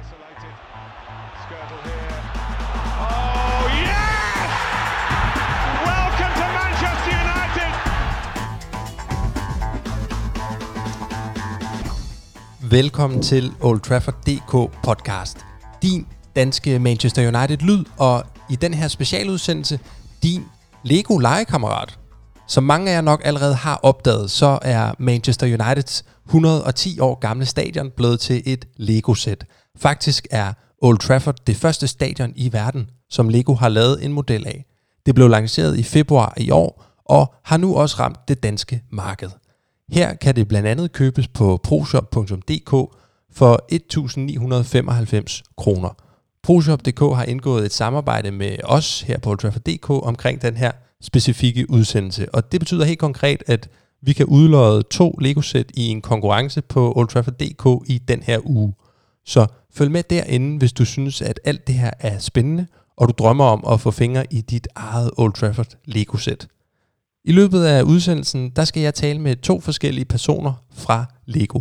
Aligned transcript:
Isolated. 0.00 0.54
Skirtle 1.42 1.80
here. 1.86 2.18
Oh, 3.00 3.64
yes! 3.84 4.50
Welcome 5.90 6.32
to 6.40 6.46
Manchester 6.58 7.12
United! 7.24 7.72
Velkommen 12.70 13.22
til 13.22 13.52
Old 13.60 13.80
Trafford 13.80 14.14
DK 14.26 14.52
podcast. 14.82 15.38
Din 15.82 16.06
danske 16.36 16.78
Manchester 16.78 17.22
United 17.38 17.56
lyd, 17.58 17.84
og 17.98 18.24
i 18.50 18.56
den 18.56 18.74
her 18.74 18.88
specialudsendelse, 18.88 19.80
din 20.22 20.44
Lego 20.82 21.18
legekammerat. 21.18 21.98
Som 22.46 22.64
mange 22.64 22.90
af 22.90 22.94
jer 22.94 23.00
nok 23.00 23.20
allerede 23.24 23.54
har 23.54 23.80
opdaget, 23.82 24.30
så 24.30 24.58
er 24.62 24.94
Manchester 24.98 25.46
Uniteds 25.46 26.04
110 26.26 27.00
år 27.00 27.18
gamle 27.18 27.46
stadion 27.46 27.90
blevet 27.90 28.20
til 28.20 28.42
et 28.46 28.64
Lego-sæt. 28.76 29.46
Faktisk 29.76 30.26
er 30.30 30.52
Old 30.82 30.98
Trafford 30.98 31.36
det 31.46 31.56
første 31.56 31.86
stadion 31.86 32.32
i 32.36 32.52
verden, 32.52 32.90
som 33.10 33.28
Lego 33.28 33.54
har 33.54 33.68
lavet 33.68 34.04
en 34.04 34.12
model 34.12 34.46
af. 34.46 34.64
Det 35.06 35.14
blev 35.14 35.28
lanceret 35.28 35.78
i 35.78 35.82
februar 35.82 36.34
i 36.36 36.50
år, 36.50 36.84
og 37.04 37.34
har 37.44 37.56
nu 37.56 37.76
også 37.76 37.96
ramt 38.00 38.28
det 38.28 38.42
danske 38.42 38.82
marked. 38.92 39.30
Her 39.92 40.14
kan 40.14 40.36
det 40.36 40.48
blandt 40.48 40.68
andet 40.68 40.92
købes 40.92 41.28
på 41.28 41.60
proshop.dk 41.62 42.70
for 43.32 43.60
1.995 43.72 45.42
kroner. 45.56 45.96
ProShop.dk 46.42 47.00
har 47.00 47.24
indgået 47.24 47.64
et 47.64 47.72
samarbejde 47.72 48.30
med 48.30 48.56
os 48.64 49.00
her 49.00 49.18
på 49.18 49.30
Old 49.30 49.38
Trafford.dk 49.38 49.90
omkring 49.90 50.42
den 50.42 50.56
her 50.56 50.72
specifikke 51.04 51.70
udsendelse. 51.70 52.34
Og 52.34 52.52
det 52.52 52.60
betyder 52.60 52.84
helt 52.84 52.98
konkret, 52.98 53.42
at 53.46 53.68
vi 54.02 54.12
kan 54.12 54.26
udløje 54.26 54.82
to 54.82 55.10
Lego-sæt 55.10 55.66
i 55.74 55.88
en 55.88 56.00
konkurrence 56.00 56.62
på 56.62 56.92
Old 56.96 57.08
Trafford.dk 57.08 57.90
i 57.90 57.98
den 57.98 58.22
her 58.22 58.38
uge. 58.44 58.74
Så 59.26 59.46
følg 59.74 59.90
med 59.90 60.02
derinde, 60.10 60.58
hvis 60.58 60.72
du 60.72 60.84
synes, 60.84 61.22
at 61.22 61.40
alt 61.44 61.66
det 61.66 61.74
her 61.74 61.90
er 62.00 62.18
spændende, 62.18 62.66
og 62.96 63.08
du 63.08 63.12
drømmer 63.18 63.44
om 63.44 63.64
at 63.72 63.80
få 63.80 63.90
fingre 63.90 64.24
i 64.30 64.40
dit 64.40 64.68
eget 64.74 65.10
Old 65.16 65.32
Trafford 65.32 65.76
Lego-sæt. 65.84 66.46
I 67.24 67.32
løbet 67.32 67.64
af 67.64 67.82
udsendelsen, 67.82 68.50
der 68.50 68.64
skal 68.64 68.82
jeg 68.82 68.94
tale 68.94 69.18
med 69.18 69.36
to 69.36 69.60
forskellige 69.60 70.04
personer 70.04 70.52
fra 70.74 71.04
Lego. 71.26 71.60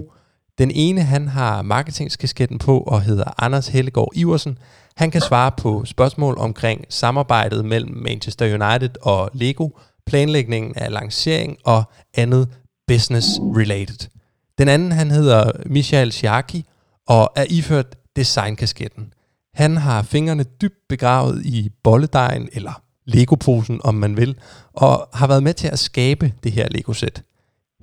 Den 0.58 0.72
ene, 0.72 1.02
han 1.02 1.28
har 1.28 1.62
marketingskasketten 1.62 2.58
på 2.58 2.80
og 2.80 3.02
hedder 3.02 3.44
Anders 3.44 3.68
Hellegaard 3.68 4.12
Iversen. 4.16 4.58
Han 4.98 5.12
kan 5.12 5.22
svare 5.22 5.52
på 5.58 5.86
spørgsmål 5.86 6.38
omkring 6.38 6.86
samarbejdet 6.90 7.66
mellem 7.66 7.98
Manchester 7.98 8.46
United 8.46 8.90
og 9.02 9.30
Lego, 9.34 9.70
planlægningen 10.06 10.74
af 10.76 10.92
lancering 10.92 11.58
og 11.64 11.84
andet 12.14 12.48
business 12.88 13.28
related. 13.42 14.10
Den 14.58 14.68
anden, 14.68 14.92
han 14.92 15.12
hedder 15.12 15.52
Michael 15.66 16.12
Sharky 16.12 16.62
og 17.08 17.32
er 17.36 17.46
iført 17.50 17.96
designkasketten. 18.16 19.14
Han 19.54 19.78
har 19.78 20.02
fingrene 20.02 20.44
dybt 20.44 20.88
begravet 20.90 21.46
i 21.46 21.70
bolledejen, 21.84 22.50
eller 22.54 22.82
Lego-posen, 23.06 23.82
om 23.84 23.96
man 23.96 24.18
vil, 24.18 24.36
og 24.74 25.10
har 25.14 25.28
været 25.28 25.44
med 25.44 25.54
til 25.54 25.68
at 25.68 25.80
skabe 25.80 26.34
det 26.44 26.52
her 26.52 26.68
Lego-sæt. 26.72 27.24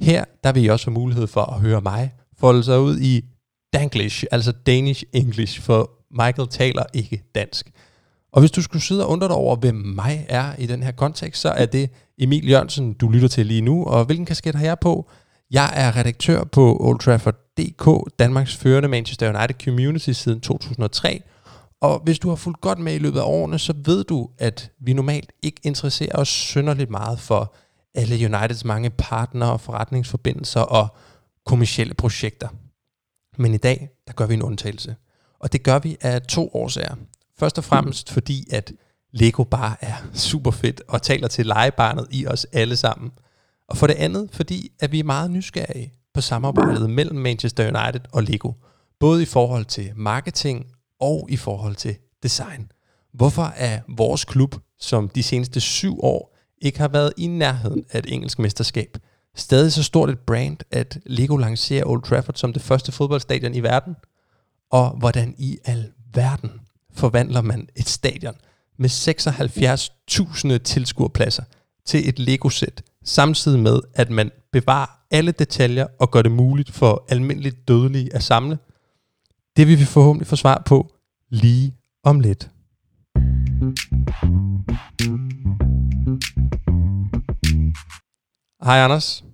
Her 0.00 0.24
der 0.44 0.52
vil 0.52 0.64
I 0.64 0.68
også 0.68 0.86
have 0.86 0.94
mulighed 0.94 1.26
for 1.26 1.42
at 1.42 1.60
høre 1.60 1.80
mig 1.80 2.12
folde 2.40 2.64
sig 2.64 2.80
ud 2.80 2.98
i 2.98 3.24
Danglish, 3.72 4.24
altså 4.30 4.52
Danish 4.52 5.04
English, 5.12 5.60
for 5.60 5.90
Michael 6.10 6.48
taler 6.48 6.82
ikke 6.94 7.22
dansk. 7.34 7.70
Og 8.32 8.40
hvis 8.40 8.50
du 8.50 8.62
skulle 8.62 8.82
sidde 8.82 9.04
og 9.04 9.10
undre 9.10 9.28
dig 9.28 9.36
over, 9.36 9.56
hvem 9.56 9.74
mig 9.74 10.26
er 10.28 10.54
i 10.58 10.66
den 10.66 10.82
her 10.82 10.92
kontekst, 10.92 11.40
så 11.40 11.48
er 11.48 11.66
det 11.66 11.90
Emil 12.18 12.50
Jørgensen, 12.50 12.92
du 12.92 13.08
lytter 13.08 13.28
til 13.28 13.46
lige 13.46 13.60
nu. 13.60 13.84
Og 13.84 14.04
hvilken 14.04 14.26
kasket 14.26 14.54
har 14.54 14.64
jeg 14.64 14.78
på? 14.78 15.10
Jeg 15.50 15.72
er 15.74 15.96
redaktør 15.96 16.44
på 16.44 16.76
Old 16.80 16.98
Trafford.dk, 16.98 18.14
Danmarks 18.18 18.56
førende 18.56 18.88
Manchester 18.88 19.38
United 19.38 19.64
Community 19.64 20.10
siden 20.10 20.40
2003. 20.40 21.22
Og 21.80 22.00
hvis 22.04 22.18
du 22.18 22.28
har 22.28 22.36
fulgt 22.36 22.60
godt 22.60 22.78
med 22.78 22.94
i 22.94 22.98
løbet 22.98 23.18
af 23.18 23.24
årene, 23.24 23.58
så 23.58 23.74
ved 23.84 24.04
du, 24.04 24.30
at 24.38 24.70
vi 24.80 24.92
normalt 24.92 25.32
ikke 25.42 25.60
interesserer 25.64 26.16
os 26.16 26.28
synderligt 26.28 26.90
meget 26.90 27.20
for 27.20 27.54
alle 27.94 28.14
Uniteds 28.14 28.64
mange 28.64 28.90
partnere, 28.90 29.58
forretningsforbindelser 29.58 30.60
og 30.60 30.88
kommersielle 31.46 31.94
projekter. 31.94 32.48
Men 33.38 33.54
i 33.54 33.56
dag, 33.56 33.88
der 34.06 34.12
gør 34.12 34.26
vi 34.26 34.34
en 34.34 34.42
undtagelse. 34.42 34.96
Og 35.40 35.52
det 35.52 35.62
gør 35.62 35.78
vi 35.78 35.96
af 36.00 36.22
to 36.22 36.50
årsager. 36.54 36.94
Først 37.38 37.58
og 37.58 37.64
fremmest 37.64 38.10
fordi, 38.10 38.46
at 38.50 38.72
Lego 39.12 39.44
bare 39.44 39.76
er 39.80 39.94
super 40.14 40.50
fedt 40.50 40.82
og 40.88 41.02
taler 41.02 41.28
til 41.28 41.46
legebarnet 41.46 42.06
i 42.10 42.26
os 42.26 42.44
alle 42.52 42.76
sammen. 42.76 43.10
Og 43.68 43.76
for 43.76 43.86
det 43.86 43.94
andet, 43.94 44.28
fordi 44.32 44.72
at 44.80 44.92
vi 44.92 44.98
er 44.98 45.04
meget 45.04 45.30
nysgerrige 45.30 45.92
på 46.14 46.20
samarbejdet 46.20 46.90
mellem 46.90 47.16
Manchester 47.16 47.64
United 47.64 48.00
og 48.12 48.22
Lego. 48.22 48.52
Både 49.00 49.22
i 49.22 49.26
forhold 49.26 49.64
til 49.64 49.92
marketing 49.96 50.66
og 51.00 51.26
i 51.30 51.36
forhold 51.36 51.74
til 51.74 51.96
design. 52.22 52.72
Hvorfor 53.12 53.52
er 53.56 53.80
vores 53.88 54.24
klub, 54.24 54.54
som 54.78 55.08
de 55.08 55.22
seneste 55.22 55.60
syv 55.60 56.00
år 56.02 56.36
ikke 56.58 56.78
har 56.78 56.88
været 56.88 57.12
i 57.16 57.26
nærheden 57.26 57.84
af 57.90 57.98
et 57.98 58.12
engelsk 58.12 58.38
mesterskab, 58.38 58.98
stadig 59.36 59.72
så 59.72 59.82
stort 59.82 60.10
et 60.10 60.18
brand, 60.18 60.56
at 60.70 60.98
Lego 61.06 61.36
lancerer 61.36 61.84
Old 61.86 62.02
Trafford 62.02 62.34
som 62.34 62.52
det 62.52 62.62
første 62.62 62.92
fodboldstadion 62.92 63.54
i 63.54 63.60
verden? 63.60 63.94
Og 64.70 64.90
hvordan 64.98 65.34
i 65.38 65.58
al 65.64 65.92
verden 66.14 66.50
forvandler 66.92 67.40
man 67.40 67.68
et 67.76 67.88
stadion 67.88 68.34
med 68.78 68.88
76.000 68.88 70.58
tilskuerpladser 70.58 71.42
til 71.84 72.08
et 72.08 72.18
Lego-sæt, 72.18 72.82
samtidig 73.04 73.60
med, 73.60 73.80
at 73.94 74.10
man 74.10 74.30
bevarer 74.52 74.86
alle 75.10 75.32
detaljer 75.32 75.86
og 76.00 76.10
gør 76.10 76.22
det 76.22 76.32
muligt 76.32 76.70
for 76.70 77.04
almindeligt 77.08 77.68
dødelige 77.68 78.14
at 78.14 78.22
samle? 78.22 78.58
Det 79.56 79.66
vil 79.66 79.78
vi 79.78 79.84
forhåbentlig 79.84 80.26
få 80.26 80.36
svar 80.36 80.62
på 80.66 80.92
lige 81.28 81.74
om 82.04 82.20
lidt. 82.20 82.50
Hej 88.64 88.78
Anders. 88.78 89.24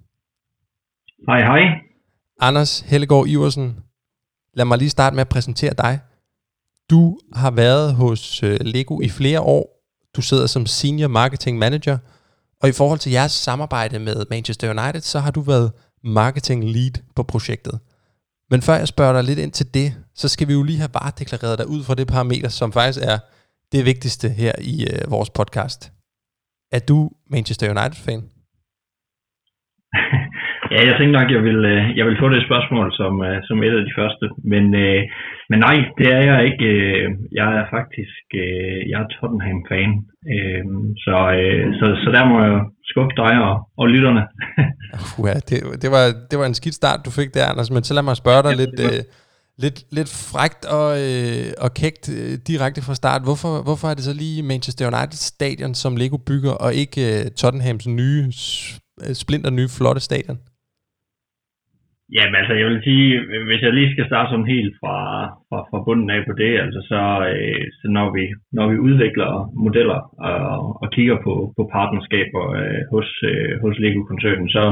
Hej, 1.29 1.41
hej. 1.41 1.81
Anders 2.41 2.81
Hellegaard 2.81 3.27
Iversen. 3.29 3.86
Lad 4.57 4.65
mig 4.65 4.79
lige 4.79 4.91
starte 4.91 5.17
med 5.17 5.21
at 5.21 5.29
præsentere 5.29 5.75
dig. 5.75 6.01
Du 6.91 7.19
har 7.33 7.51
været 7.51 7.95
hos 7.95 8.43
øh, 8.43 8.61
Lego 8.61 9.01
i 9.01 9.09
flere 9.09 9.41
år. 9.41 9.83
Du 10.17 10.23
sidder 10.23 10.47
som 10.47 10.67
Senior 10.67 11.09
Marketing 11.09 11.59
Manager. 11.59 11.99
Og 12.63 12.69
i 12.69 12.73
forhold 12.73 12.99
til 12.99 13.13
jeres 13.13 13.33
samarbejde 13.33 13.99
med 13.99 14.25
Manchester 14.31 14.71
United, 14.71 15.01
så 15.01 15.19
har 15.19 15.31
du 15.31 15.41
været 15.41 15.73
Marketing 16.05 16.65
Lead 16.65 16.93
på 17.17 17.23
projektet. 17.23 17.79
Men 18.51 18.63
før 18.63 18.75
jeg 18.75 18.89
spørger 18.89 19.13
dig 19.13 19.25
lidt 19.25 19.39
ind 19.39 19.53
til 19.53 19.75
det, 19.75 19.95
så 20.15 20.29
skal 20.29 20.49
vi 20.49 20.53
jo 20.53 20.63
lige 20.63 20.79
have 20.79 20.95
varedeklareret 20.95 21.59
dig 21.59 21.67
ud 21.67 21.85
fra 21.85 21.95
det 21.95 22.07
parameter, 22.07 22.49
som 22.49 22.73
faktisk 22.73 23.05
er 23.05 23.19
det 23.73 23.85
vigtigste 23.85 24.29
her 24.29 24.53
i 24.61 24.87
øh, 24.87 25.11
vores 25.11 25.31
podcast. 25.31 25.93
Er 26.73 26.79
du 26.79 27.11
Manchester 27.31 27.71
United-fan? 27.71 28.36
Ja, 30.73 30.81
jeg 30.89 30.95
tænkte 30.97 31.19
nok, 31.19 31.31
jeg 31.37 31.43
vil, 31.49 31.61
øh, 31.75 31.83
jeg 31.99 32.07
vil 32.07 32.21
få 32.23 32.29
det 32.35 32.47
spørgsmål 32.49 32.87
som, 33.01 33.13
øh, 33.29 33.39
som 33.49 33.63
et 33.63 33.79
af 33.81 33.85
de 33.89 33.97
første. 34.01 34.27
Men, 34.53 34.65
øh, 34.85 35.03
men 35.51 35.59
nej, 35.67 35.77
det 35.99 36.09
er 36.17 36.23
jeg 36.31 36.39
ikke. 36.49 36.69
Jeg 37.41 37.49
er 37.61 37.67
faktisk 37.77 38.25
jeg 38.91 38.99
er 39.03 39.09
Tottenham-fan. 39.15 39.93
Så, 41.05 41.17
så, 41.79 41.87
så 42.03 42.09
der 42.17 42.25
må 42.31 42.37
jeg 42.45 42.61
skuffe 42.91 43.15
dig 43.23 43.35
og, 43.49 43.57
og 43.81 43.87
lytterne. 43.89 44.23
uh, 45.19 45.29
ja, 45.31 45.35
det, 45.49 45.83
det, 45.83 45.91
var, 45.95 46.05
det 46.31 46.37
var 46.39 46.47
en 46.47 46.61
skidt 46.61 46.75
start, 46.75 47.01
du 47.07 47.11
fik 47.11 47.35
der, 47.35 47.47
Anders. 47.51 47.71
Men 47.71 47.85
så 47.85 47.95
lad 47.95 48.03
mig 48.03 48.17
spørge 48.17 48.43
dig 48.43 48.53
ja, 48.55 48.61
lidt, 48.63 48.81
øh, 48.87 49.01
lidt, 49.65 49.79
lidt 49.97 50.11
frægt 50.33 50.65
og, 50.79 50.89
øh, 51.05 51.49
og 51.65 51.71
kægt 51.75 52.05
øh, 52.17 52.33
direkte 52.51 52.81
fra 52.87 52.95
start. 52.95 53.23
Hvorfor, 53.23 53.63
hvorfor 53.63 53.89
er 53.89 53.95
det 53.95 54.05
så 54.05 54.15
lige 54.23 54.43
Manchester 54.43 54.85
United 54.87 55.19
stadion, 55.33 55.75
som 55.75 55.97
Lego 55.97 56.17
bygger, 56.17 56.53
og 56.53 56.75
ikke 56.75 57.01
øh, 57.13 57.31
Tottenhams 57.31 57.87
nye, 57.87 58.33
splinter 59.23 59.51
nye, 59.51 59.69
flotte 59.79 60.01
stadion? 60.01 60.39
Jamen 62.15 62.35
altså, 62.41 62.55
jeg 62.55 62.67
vil 62.67 62.81
sige, 62.85 63.09
hvis 63.49 63.63
jeg 63.63 63.73
lige 63.73 63.93
skal 63.93 64.07
starte 64.07 64.31
sådan 64.31 64.53
helt 64.55 64.75
fra, 64.81 64.97
fra, 65.49 65.59
fra 65.71 65.79
bunden 65.87 66.11
af 66.11 66.21
på 66.27 66.33
det, 66.43 66.53
altså 66.65 66.81
så, 66.91 67.03
øh, 67.33 67.65
så 67.79 67.87
når, 67.97 68.07
vi, 68.17 68.25
når 68.53 68.67
vi 68.73 68.77
udvikler 68.89 69.31
modeller 69.65 70.01
og, 70.31 70.83
og 70.83 70.87
kigger 70.97 71.17
på, 71.25 71.35
på 71.57 71.63
partnerskaber 71.75 72.45
øh, 72.61 72.83
hos, 72.93 73.09
øh, 73.31 73.53
hos 73.63 73.75
Lego-koncernen, 73.83 74.49
så, 74.57 74.65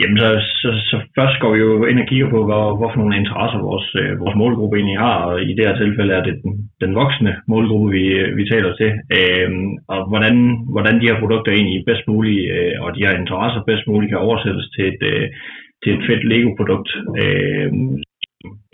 jamen 0.00 0.18
så, 0.22 0.28
så, 0.62 0.70
så, 0.90 0.96
først 1.18 1.36
går 1.40 1.50
vi 1.54 1.58
jo 1.66 1.84
ind 1.90 1.98
og 2.02 2.06
kigger 2.10 2.28
på, 2.30 2.40
hvor, 2.48 2.64
hvorfor 2.76 2.98
nogle 2.98 3.16
interesser 3.22 3.58
vores, 3.70 3.88
øh, 4.02 4.20
vores 4.22 4.36
målgruppe 4.42 4.76
egentlig 4.76 4.98
har, 5.06 5.18
og 5.28 5.42
i 5.42 5.52
det 5.56 5.66
her 5.66 5.76
tilfælde 5.76 6.14
er 6.14 6.22
det 6.24 6.34
den, 6.44 6.52
den 6.82 6.94
voksne 6.94 7.32
målgruppe, 7.48 7.88
vi, 7.96 8.04
vi 8.38 8.44
taler 8.52 8.72
til, 8.80 8.90
øh, 9.16 9.50
og 9.92 9.98
hvordan, 10.10 10.36
hvordan 10.74 10.94
de 11.00 11.08
her 11.08 11.18
produkter 11.22 11.52
egentlig 11.52 11.82
bedst 11.86 12.04
muligt, 12.12 12.42
øh, 12.56 12.74
og 12.84 12.88
de 12.96 13.04
her 13.06 13.14
interesser 13.22 13.62
bedst 13.70 13.86
muligt 13.86 14.10
kan 14.10 14.24
oversættes 14.26 14.66
til 14.76 14.84
et, 14.92 15.02
øh, 15.12 15.28
til 15.82 15.92
et 15.96 16.06
fedt 16.08 16.24
Lego-produkt, 16.30 16.90
øh, 17.22 17.70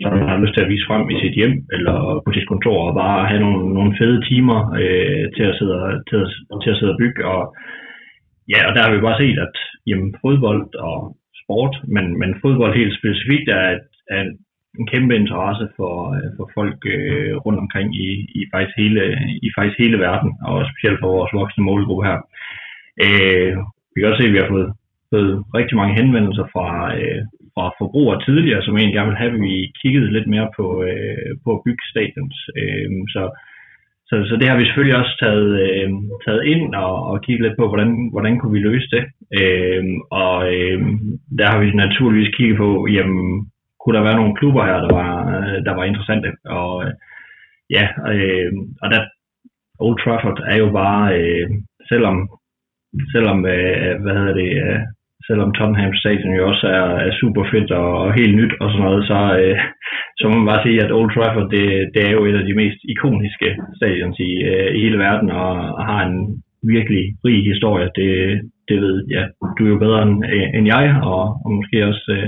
som 0.01 0.11
man 0.17 0.29
har 0.31 0.41
lyst 0.41 0.53
til 0.55 0.65
at 0.65 0.71
vise 0.73 0.87
frem 0.89 1.03
i 1.13 1.15
sit 1.23 1.35
hjem 1.39 1.55
eller 1.75 1.97
på 2.25 2.29
sit 2.33 2.47
kontor 2.51 2.77
og 2.89 2.95
bare 3.03 3.27
have 3.29 3.41
nogle, 3.45 3.61
nogle 3.77 3.93
fede 3.99 4.19
timer 4.29 4.59
øh, 4.81 5.25
til, 5.35 5.45
at 5.49 5.57
sidde, 5.59 5.77
til, 6.09 6.17
at, 6.23 6.29
til 6.63 6.69
at 6.71 6.77
sidde 6.79 6.93
og 6.95 6.99
bygge. 7.03 7.21
Og, 7.33 7.41
ja, 8.53 8.59
og 8.67 8.71
der 8.73 8.81
har 8.83 8.91
vi 8.93 9.07
bare 9.07 9.21
set, 9.23 9.37
at 9.47 9.55
jamen, 9.89 10.09
fodbold 10.23 10.65
og 10.87 10.97
sport, 11.41 11.73
men, 11.95 12.05
men 12.19 12.39
fodbold 12.41 12.73
helt 12.75 12.93
specifikt 12.99 13.47
er, 13.49 13.65
er 14.15 14.21
en 14.79 14.87
kæmpe 14.93 15.15
interesse 15.15 15.65
for, 15.77 15.93
øh, 16.15 16.29
for 16.37 16.45
folk 16.57 16.79
øh, 16.95 17.33
rundt 17.45 17.59
omkring 17.63 17.87
i, 18.05 18.09
i, 18.39 18.41
faktisk 18.53 18.75
hele, 18.81 19.01
i 19.45 19.47
faktisk 19.55 19.79
hele 19.79 19.97
verden, 20.07 20.31
og 20.49 20.57
specielt 20.71 20.99
for 20.99 21.09
vores 21.17 21.33
voksne 21.39 21.63
målgruppe 21.63 22.07
her. 22.09 22.19
Øh, 23.05 23.51
vi 23.91 23.97
kan 23.97 24.09
også 24.09 24.21
se, 24.21 24.29
at 24.29 24.33
vi 24.35 24.41
har 24.41 24.53
fået, 24.55 24.69
fået 25.13 25.31
rigtig 25.59 25.75
mange 25.77 25.97
henvendelser 25.99 26.45
fra, 26.53 26.67
øh, 26.99 27.21
fra 27.53 27.65
forbrugere 27.79 28.21
tidligere, 28.27 28.61
som 28.63 28.77
egentlig 28.77 28.95
gerne 28.97 29.11
vil 29.11 29.21
have, 29.21 29.33
at 29.35 29.41
vi 29.47 29.55
kiggede 29.81 30.13
lidt 30.15 30.27
mere 30.33 30.49
på, 30.57 30.65
øh, 30.89 31.31
på 31.43 31.49
at 31.55 31.61
bygge 31.65 31.83
stadions. 31.91 32.37
Øh, 32.61 32.89
så, 33.13 33.23
så, 34.09 34.15
så 34.29 34.33
det 34.39 34.47
har 34.49 34.57
vi 34.57 34.65
selvfølgelig 34.65 34.99
også 35.01 35.13
taget, 35.23 35.49
øh, 35.65 35.89
taget 36.25 36.43
ind 36.53 36.75
og, 36.85 36.93
og 37.09 37.15
kigget 37.25 37.43
lidt 37.45 37.59
på, 37.59 37.65
hvordan, 37.67 37.91
hvordan 38.13 38.33
kunne 38.37 38.55
vi 38.57 38.67
løse 38.69 38.89
det. 38.95 39.03
Øh, 39.39 39.83
og 40.23 40.37
øh, 40.55 40.79
der 41.39 41.47
har 41.51 41.59
vi 41.59 41.67
naturligvis 41.85 42.35
kigget 42.35 42.57
på, 42.57 42.87
jamen, 42.95 43.51
kunne 43.81 43.97
der 43.97 44.07
være 44.07 44.19
nogle 44.19 44.35
klubber 44.39 44.63
her, 44.65 44.77
der 44.85 44.93
var, 45.01 45.13
der 45.67 45.73
var 45.77 45.83
interessante. 45.83 46.29
Og 46.45 46.73
øh, 46.85 46.93
ja, 47.69 47.85
øh, 48.13 48.51
og 48.81 48.87
der, 48.93 49.01
Old 49.79 49.97
Trafford 49.99 50.39
er 50.53 50.57
jo 50.57 50.69
bare, 50.71 51.03
øh, 51.19 51.49
selvom, 51.91 52.29
selvom 53.13 53.45
øh, 53.45 54.01
hvad 54.01 54.13
hedder 54.19 54.33
det, 54.41 54.51
øh, 54.65 54.81
selvom 55.29 55.53
Tottenham 55.53 55.93
Stadion 56.01 56.33
jo 56.39 56.43
også 56.51 56.67
er, 56.79 56.89
er 57.07 57.11
super 57.21 57.43
fedt 57.51 57.71
og, 57.81 57.89
og 58.03 58.09
helt 58.19 58.35
nyt 58.39 58.53
og 58.61 58.67
sådan 58.69 58.85
noget, 58.87 59.03
så, 59.11 59.19
øh, 59.41 59.57
så 60.19 60.23
må 60.27 60.33
man 60.37 60.49
bare 60.51 60.63
sige, 60.65 60.83
at 60.83 60.95
Old 60.97 61.11
Trafford, 61.13 61.47
det, 61.55 61.65
det 61.93 62.01
er 62.07 62.11
jo 62.17 62.21
et 62.25 62.37
af 62.41 62.45
de 62.45 62.59
mest 62.61 62.79
ikoniske 62.93 63.49
stadions 63.79 64.17
i, 64.29 64.31
øh, 64.51 64.69
i 64.75 64.79
hele 64.83 64.97
verden, 65.07 65.29
og, 65.41 65.51
og 65.77 65.83
har 65.91 66.01
en 66.09 66.19
virkelig 66.75 67.03
rig 67.25 67.39
historie. 67.51 67.87
Det, 67.99 68.09
det 68.69 68.77
ved 68.83 68.95
ja, 69.15 69.23
du 69.55 69.61
er 69.65 69.71
jo 69.73 69.83
bedre 69.85 70.01
end, 70.05 70.15
end 70.57 70.65
jeg, 70.75 70.85
og, 71.11 71.23
og 71.43 71.49
måske 71.57 71.77
også 71.89 72.05
øh, 72.17 72.27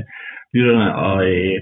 lytterne, 0.55 0.95
og 0.95 1.17
øh, 1.31 1.57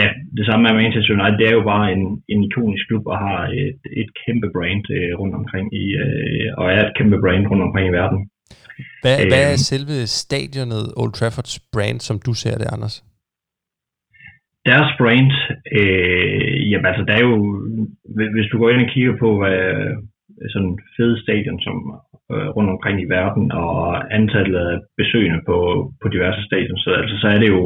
ja, 0.00 0.06
det 0.36 0.44
samme 0.46 0.62
med 0.64 0.78
Manchester 0.80 1.14
United, 1.14 1.38
det 1.38 1.46
er 1.48 1.56
jo 1.58 1.64
bare 1.72 1.86
en, 1.94 2.04
en 2.32 2.40
ikonisk 2.48 2.84
klub, 2.88 3.04
og 3.12 3.18
har 3.26 3.40
et, 3.62 3.80
et 4.02 4.10
kæmpe 4.24 4.48
brand 4.56 4.84
øh, 4.96 5.12
rundt 5.20 5.34
omkring 5.40 5.66
i, 5.82 5.84
øh, 6.04 6.46
og 6.58 6.66
er 6.76 6.82
et 6.86 6.96
kæmpe 6.98 7.18
brand 7.24 7.44
rundt 7.50 7.64
omkring 7.68 7.86
i 7.88 7.96
verden. 8.00 8.20
Hvad, 9.02 9.16
øh, 9.20 9.26
hvad 9.30 9.42
er 9.52 9.56
selve 9.70 9.96
stadionet 10.20 10.84
Old 11.00 11.12
Traffords 11.12 11.56
brand, 11.74 12.00
som 12.08 12.16
du 12.26 12.32
ser 12.42 12.56
det, 12.60 12.68
Anders? 12.74 12.96
Deres 14.70 14.90
brand, 15.00 15.32
øh, 15.78 16.70
jamen 16.70 16.86
altså, 16.90 17.04
der 17.08 17.14
er 17.16 17.24
jo, 17.30 17.36
hvis 18.34 18.50
du 18.52 18.56
går 18.58 18.70
ind 18.70 18.84
og 18.86 18.90
kigger 18.94 19.14
på, 19.24 19.28
hvad 19.40 19.60
sådan 20.52 20.78
fede 20.96 21.16
stadion, 21.24 21.60
som 21.66 21.76
øh, 22.32 22.48
rundt 22.56 22.70
omkring 22.74 22.96
i 23.00 23.10
verden, 23.16 23.52
og 23.52 23.78
antallet 24.18 24.58
af 24.66 24.76
besøgende 25.00 25.40
på, 25.48 25.58
på 26.02 26.06
diverse 26.14 26.42
stadion, 26.48 26.78
så, 26.84 26.90
altså, 27.02 27.16
så 27.22 27.26
er 27.34 27.38
det 27.42 27.48
jo, 27.56 27.62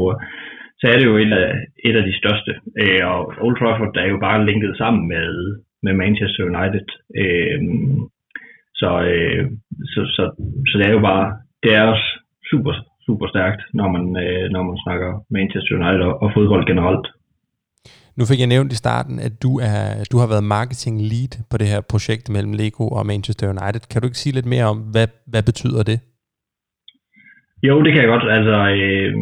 så 0.80 0.84
er 0.92 0.96
det 0.98 1.06
jo 1.10 1.16
et 1.24 1.32
af, 1.42 1.50
et 1.88 1.96
af 2.00 2.04
de 2.08 2.18
største. 2.20 2.52
Øh, 2.82 3.02
og 3.12 3.18
Old 3.44 3.56
Trafford 3.58 3.96
er 3.96 4.08
jo 4.14 4.18
bare 4.26 4.46
linket 4.46 4.74
sammen 4.82 5.08
med, 5.08 5.30
med 5.84 5.92
Manchester 6.02 6.42
United. 6.50 6.86
Øh, 7.22 7.58
så, 8.82 8.90
øh, 9.12 9.42
så, 9.92 10.00
så, 10.16 10.22
så 10.68 10.74
det 10.78 10.86
er 10.86 10.94
jo 10.98 11.02
bare, 11.10 11.26
det 11.62 11.70
er 11.78 11.82
også 11.92 12.08
super, 12.50 12.72
super 13.06 13.26
stærkt, 13.34 13.60
når 13.78 13.88
man, 13.94 14.04
øh, 14.24 14.44
når 14.54 14.62
man 14.68 14.76
snakker 14.84 15.10
Manchester 15.36 15.72
United 15.78 16.00
og, 16.08 16.14
og 16.22 16.28
fodbold 16.34 16.64
generelt. 16.72 17.06
Nu 18.18 18.24
fik 18.24 18.40
jeg 18.40 18.52
nævnt 18.54 18.72
i 18.72 18.82
starten, 18.84 19.16
at 19.26 19.42
du, 19.42 19.50
er, 19.70 20.04
du 20.12 20.16
har 20.18 20.28
været 20.32 20.44
marketing 20.44 20.94
lead 21.12 21.32
på 21.50 21.56
det 21.60 21.66
her 21.72 21.80
projekt 21.92 22.30
mellem 22.34 22.52
Lego 22.52 22.84
og 22.88 23.06
Manchester 23.06 23.46
United. 23.54 23.82
Kan 23.90 24.00
du 24.00 24.06
ikke 24.06 24.22
sige 24.24 24.34
lidt 24.34 24.46
mere 24.54 24.64
om, 24.64 24.78
hvad, 24.94 25.08
hvad 25.26 25.42
betyder 25.42 25.82
det? 25.82 25.98
Jo, 27.68 27.74
det 27.82 27.90
kan 27.92 28.02
jeg 28.02 28.12
godt. 28.14 28.26
Altså, 28.38 28.56
øh, 28.82 29.12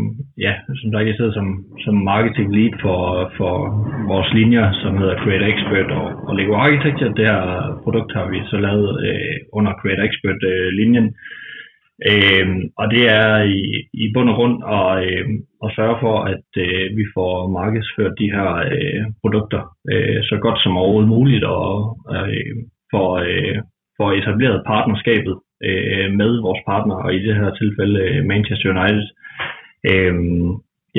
ja, 0.44 0.52
som 0.81 0.88
sagt, 0.92 1.08
jeg 1.08 1.16
sidder 1.16 1.32
som, 1.32 1.48
som 1.84 1.94
marketing 2.12 2.48
lead 2.56 2.75
for, 2.84 3.00
for 3.38 3.54
vores 4.12 4.31
linjer, 4.38 4.66
som 4.82 4.98
hedder 4.98 5.20
Creator 5.22 5.48
Expert 5.54 5.90
og, 6.00 6.08
og 6.28 6.32
Lego 6.37 6.54
Architecture. 6.54 7.16
Det 7.19 7.26
her 7.31 7.42
produkt 7.84 8.12
har 8.12 8.26
vi 8.32 8.38
så 8.50 8.56
lavet 8.66 8.90
øh, 9.08 9.37
under 9.52 9.72
Creator 9.81 10.04
Expert-linjen. 10.10 11.06
Øh, 12.10 12.40
øh, 12.40 12.46
og 12.81 12.87
det 12.94 13.02
er 13.20 13.31
i, 13.58 13.60
i 14.02 14.04
bund 14.14 14.28
og 14.31 14.37
grund 14.38 14.56
at, 14.78 14.90
øh, 15.08 15.25
at 15.64 15.72
sørge 15.76 15.96
for, 16.04 16.16
at 16.32 16.48
øh, 16.66 16.84
vi 16.98 17.04
får 17.16 17.32
markedsført 17.58 18.20
de 18.22 18.32
her 18.37 18.50
øh, 18.75 19.02
produkter 19.22 19.62
øh, 19.92 20.19
så 20.28 20.37
godt 20.44 20.58
som 20.62 20.76
overhovedet 20.76 21.14
muligt, 21.16 21.44
og 21.44 21.70
øh, 22.16 22.54
for, 22.92 23.08
øh, 23.28 23.56
for 23.96 24.06
etableret 24.19 24.66
partnerskabet 24.66 25.34
øh, 25.69 26.07
med 26.21 26.31
vores 26.47 26.62
partner, 26.71 26.97
og 27.05 27.15
i 27.15 27.21
det 27.27 27.35
her 27.41 27.51
tilfælde 27.61 27.99
øh, 28.09 28.25
Manchester 28.33 28.69
United. 28.75 29.07
Øh, 29.91 30.15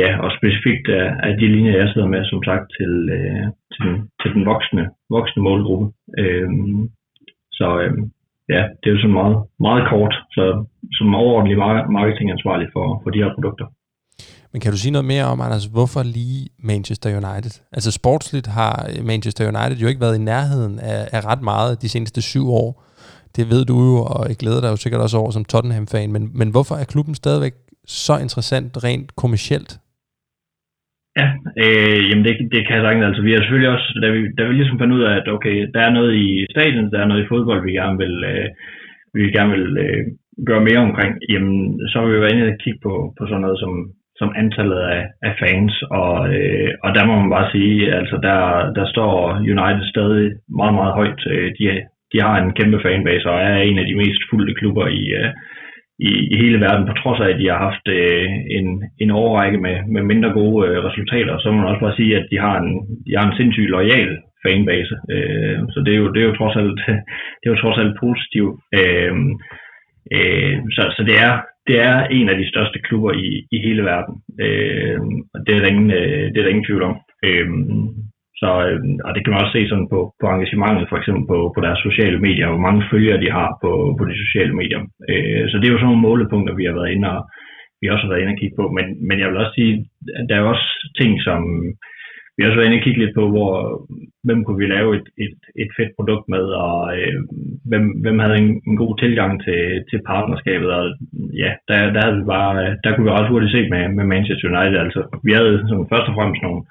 ja, 0.02 0.10
og 0.24 0.30
specifikt 0.40 0.86
af, 1.02 1.08
af 1.28 1.34
de 1.40 1.48
linjer, 1.56 1.78
jeg 1.82 1.90
sidder 1.90 2.08
med, 2.08 2.22
som 2.26 2.44
sagt, 2.50 2.66
til, 2.78 2.94
øh, 3.18 3.46
til, 3.74 3.82
den, 3.88 3.96
til 4.22 4.30
den 4.36 4.44
voksne, 4.46 4.84
voksne 5.10 5.44
målgruppe. 5.44 5.88
Øh, 6.22 6.50
så 7.52 7.68
øh, 7.84 7.94
ja, 8.54 8.62
det 8.80 8.88
er 8.88 8.96
jo 8.96 9.02
sådan 9.02 9.20
meget, 9.22 9.38
meget 9.68 9.84
kort, 9.92 10.16
så 10.36 10.44
som 10.98 11.16
overordentlig 11.16 11.58
marketingansvarlig 12.00 12.68
for, 12.74 12.86
for 13.04 13.10
de 13.10 13.24
her 13.24 13.34
produkter. 13.36 13.68
Men 14.54 14.62
kan 14.62 14.72
du 14.72 14.78
sige 14.78 14.92
noget 14.92 15.06
mere 15.06 15.26
om, 15.26 15.42
Anders, 15.42 15.66
hvorfor 15.66 16.04
lige 16.04 16.50
Manchester 16.60 17.10
United? 17.10 17.54
Altså 17.72 17.92
sportsligt 17.92 18.48
har 18.48 18.90
Manchester 19.04 19.44
United 19.52 19.78
jo 19.82 19.88
ikke 19.88 20.02
været 20.02 20.20
i 20.20 20.28
nærheden 20.34 20.80
af, 20.80 21.02
af 21.12 21.26
ret 21.26 21.42
meget 21.42 21.82
de 21.82 21.90
seneste 21.90 22.22
syv 22.22 22.46
år. 22.50 22.84
Det 23.38 23.46
ved 23.52 23.64
du 23.72 23.76
jo, 23.90 23.96
og 24.14 24.24
jeg 24.30 24.38
glæder 24.42 24.62
dig 24.62 24.70
jo 24.72 24.82
sikkert 24.84 25.02
også 25.06 25.18
over 25.22 25.32
som 25.32 25.46
Tottenham-fan. 25.46 26.12
Men, 26.16 26.24
men 26.40 26.50
hvorfor 26.54 26.76
er 26.76 26.92
klubben 26.94 27.16
stadigvæk 27.16 27.56
så 28.06 28.14
interessant 28.26 28.72
rent 28.86 29.10
kommercielt? 29.22 29.72
Ja, 31.20 31.28
øh, 31.64 32.02
jamen 32.08 32.26
det, 32.26 32.34
det 32.54 32.62
kan 32.66 32.76
jeg 32.76 32.84
sagtens. 32.86 33.08
Altså, 33.10 33.22
vi 33.28 33.32
har 33.32 33.40
selvfølgelig 33.42 33.74
også, 33.76 33.88
da 34.04 34.08
vi, 34.16 34.20
da 34.38 34.42
vi 34.48 34.54
ligesom 34.54 34.80
fandt 34.80 34.96
ud 34.98 35.04
af, 35.10 35.14
at 35.20 35.28
okay, 35.36 35.56
der 35.74 35.82
er 35.84 35.94
noget 35.98 36.14
i 36.26 36.46
stadion, 36.54 36.92
der 36.92 37.00
er 37.00 37.08
noget 37.08 37.24
i 37.24 37.32
fodbold, 37.32 37.62
vi 37.64 37.72
gerne 37.80 37.98
vil, 38.04 38.16
øh, 38.32 38.48
vi 39.14 39.22
gerne 39.38 39.52
vil 39.58 39.68
øh, 39.86 40.04
gøre 40.50 40.68
mere 40.70 40.86
omkring, 40.88 41.14
jamen 41.32 41.56
så 41.90 41.96
har 42.00 42.06
vi 42.08 42.22
været 42.22 42.34
inde 42.34 42.52
og 42.54 42.62
kigge 42.64 42.80
på, 42.88 42.94
på 43.18 43.24
sådan 43.26 43.42
noget 43.46 43.60
som, 43.64 43.74
som 44.20 44.30
antallet 44.42 44.82
af, 44.96 45.02
af 45.28 45.34
fans, 45.42 45.74
og, 46.02 46.14
øh, 46.36 46.70
og 46.84 46.90
der 46.96 47.04
må 47.06 47.14
man 47.20 47.30
bare 47.38 47.52
sige, 47.52 47.94
altså 48.00 48.16
der, 48.28 48.40
der 48.78 48.86
står 48.94 49.14
United 49.56 49.86
stadig 49.94 50.28
meget, 50.60 50.74
meget 50.80 50.94
højt. 51.00 51.22
Øh, 51.34 51.48
de, 51.58 51.64
de 52.14 52.18
har 52.26 52.36
en 52.38 52.54
kæmpe 52.58 52.80
fanbase 52.86 53.30
og 53.30 53.40
er 53.42 53.58
en 53.58 53.80
af 53.80 53.86
de 53.86 53.96
mest 53.96 54.22
fulde 54.30 54.54
klubber 54.60 54.88
i, 54.88 55.04
øh, 55.20 55.30
i, 56.10 56.12
i 56.34 56.36
hele 56.44 56.60
verden, 56.66 56.88
på 56.88 56.94
trods 56.94 57.20
af, 57.20 57.30
at 57.30 57.40
de 57.42 57.50
har 57.52 57.60
haft 57.68 57.86
øh, 57.88 58.30
en, 58.58 58.68
en 59.04 59.12
overrække 59.12 59.60
med, 59.66 59.78
med 59.94 60.04
mindre 60.12 60.32
gode 60.40 60.68
øh, 60.68 60.78
resultater. 60.88 61.40
Så 61.40 61.52
må 61.52 61.58
man 61.58 61.70
også 61.72 61.84
bare 61.86 62.00
sige, 62.00 62.18
at 62.18 62.26
de 62.32 62.38
har 62.46 62.56
en, 62.64 62.72
de 63.08 63.12
har 63.18 63.26
en 63.28 63.38
sindssygt 63.38 63.70
lojal 63.70 64.12
fanbase. 64.46 64.96
Øh, 65.14 65.60
så 65.74 65.80
det 65.86 65.94
er, 65.94 66.00
jo, 66.04 66.08
det 66.14 66.22
er 66.22 66.28
jo 66.30 66.36
trods 66.40 66.56
alt, 66.62 66.80
det 67.40 67.46
er 67.46 67.54
jo 67.54 67.62
trods 67.64 67.80
alt 67.84 67.96
positivt. 68.04 68.56
Øh, 68.80 69.14
øh, 70.16 70.56
så, 70.76 70.82
så 70.98 71.02
det 71.10 71.18
er, 71.28 71.34
det 71.68 71.78
er 71.90 71.98
en 72.18 72.30
af 72.30 72.38
de 72.38 72.50
største 72.50 72.80
klubber 72.80 73.12
i, 73.14 73.28
i 73.52 73.58
hele 73.66 73.84
verden. 73.84 74.16
Øh, 74.46 75.00
og 75.34 75.40
det 75.46 75.52
er 75.56 75.60
der 75.60 75.74
ingen, 75.74 75.92
øh, 75.92 76.26
det 76.32 76.38
er 76.38 76.44
der 76.44 76.56
ingen 76.56 76.68
tvivl 76.68 76.84
om. 76.84 76.96
Øh, 77.26 77.48
så, 78.42 78.50
øh, 78.68 78.80
og 79.06 79.12
det 79.14 79.22
kan 79.22 79.32
man 79.32 79.42
også 79.42 79.56
se 79.56 79.70
sådan 79.72 79.90
på, 79.94 80.00
på 80.20 80.26
engagementet, 80.28 80.90
for 80.90 80.98
eksempel 80.98 81.24
på, 81.32 81.38
på 81.56 81.60
deres 81.66 81.82
sociale 81.88 82.20
medier, 82.28 82.48
hvor 82.50 82.66
mange 82.68 82.88
følgere 82.92 83.22
de 83.24 83.30
har 83.38 83.50
på, 83.64 83.72
på 83.98 84.04
de 84.10 84.16
sociale 84.24 84.54
medier. 84.62 84.82
Øh, 85.12 85.44
så 85.50 85.56
det 85.58 85.66
er 85.66 85.74
jo 85.74 85.80
sådan 85.80 85.90
nogle 85.92 86.08
målepunkter, 86.08 86.60
vi 86.60 86.66
har 86.68 86.76
været 86.80 86.94
inde 86.96 87.10
og 87.16 87.22
vi 87.82 87.88
også 87.90 88.04
har 88.04 88.12
været 88.12 88.24
inde 88.24 88.36
og 88.36 88.40
kigge 88.42 88.60
på. 88.60 88.66
Men, 88.78 88.86
men 89.08 89.18
jeg 89.20 89.28
vil 89.28 89.42
også 89.42 89.56
sige, 89.60 89.74
at 90.20 90.26
der 90.30 90.36
er 90.38 90.52
også 90.54 90.68
ting, 91.00 91.12
som 91.28 91.40
vi 92.34 92.40
har 92.42 92.50
også 92.50 92.60
været 92.60 92.70
inde 92.70 92.82
og 92.82 92.86
kigge 92.86 93.02
lidt 93.02 93.18
på, 93.20 93.24
hvor, 93.34 93.52
hvem 94.28 94.40
kunne 94.44 94.62
vi 94.62 94.68
lave 94.76 94.90
et, 95.00 95.08
et, 95.26 95.38
et 95.64 95.72
fedt 95.78 95.92
produkt 95.98 96.26
med, 96.34 96.46
og 96.66 96.78
øh, 96.98 97.18
hvem, 97.70 97.86
hvem 98.04 98.18
havde 98.24 98.38
en, 98.44 98.50
en 98.70 98.78
god 98.84 98.94
tilgang 99.04 99.32
til, 99.46 99.62
til 99.90 100.00
partnerskabet. 100.12 100.70
Og 100.78 100.84
ja, 101.44 101.52
der, 101.68 101.78
der, 101.94 102.02
havde 102.04 102.18
vi 102.20 102.26
bare, 102.36 102.54
der 102.84 102.90
kunne 102.92 103.08
vi 103.08 103.16
ret 103.16 103.32
hurtigt 103.32 103.56
se 103.56 103.62
med, 103.74 103.84
med 103.98 104.06
Manchester 104.14 104.48
United. 104.52 104.78
Altså, 104.86 105.02
vi 105.28 105.32
havde 105.38 105.54
sådan, 105.70 105.92
først 105.94 106.10
og 106.10 106.16
fremmest 106.18 106.42
nogle, 106.44 106.62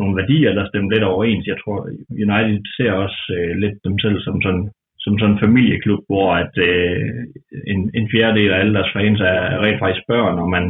nogle 0.00 0.18
værdier, 0.20 0.52
der 0.58 0.64
stemmer 0.68 0.90
lidt 0.90 1.10
overens. 1.12 1.44
Jeg 1.52 1.58
tror, 1.62 1.78
United 2.26 2.60
ser 2.76 2.92
også 3.04 3.20
øh, 3.36 3.52
lidt 3.62 3.76
dem 3.86 3.96
selv 4.04 4.18
som 4.26 4.36
sådan 4.46 4.64
som 5.04 5.14
sådan 5.18 5.34
en 5.34 5.44
familieklub, 5.44 6.02
hvor 6.10 6.28
at 6.42 6.54
øh, 6.70 7.24
en, 7.72 7.80
en 7.98 8.06
fjerdedel 8.12 8.52
af 8.52 8.58
alle 8.58 8.74
deres 8.74 8.92
fans 8.96 9.20
er 9.20 9.38
rent 9.64 9.80
faktisk 9.84 10.04
børn, 10.12 10.36
og 10.42 10.48
man, 10.56 10.64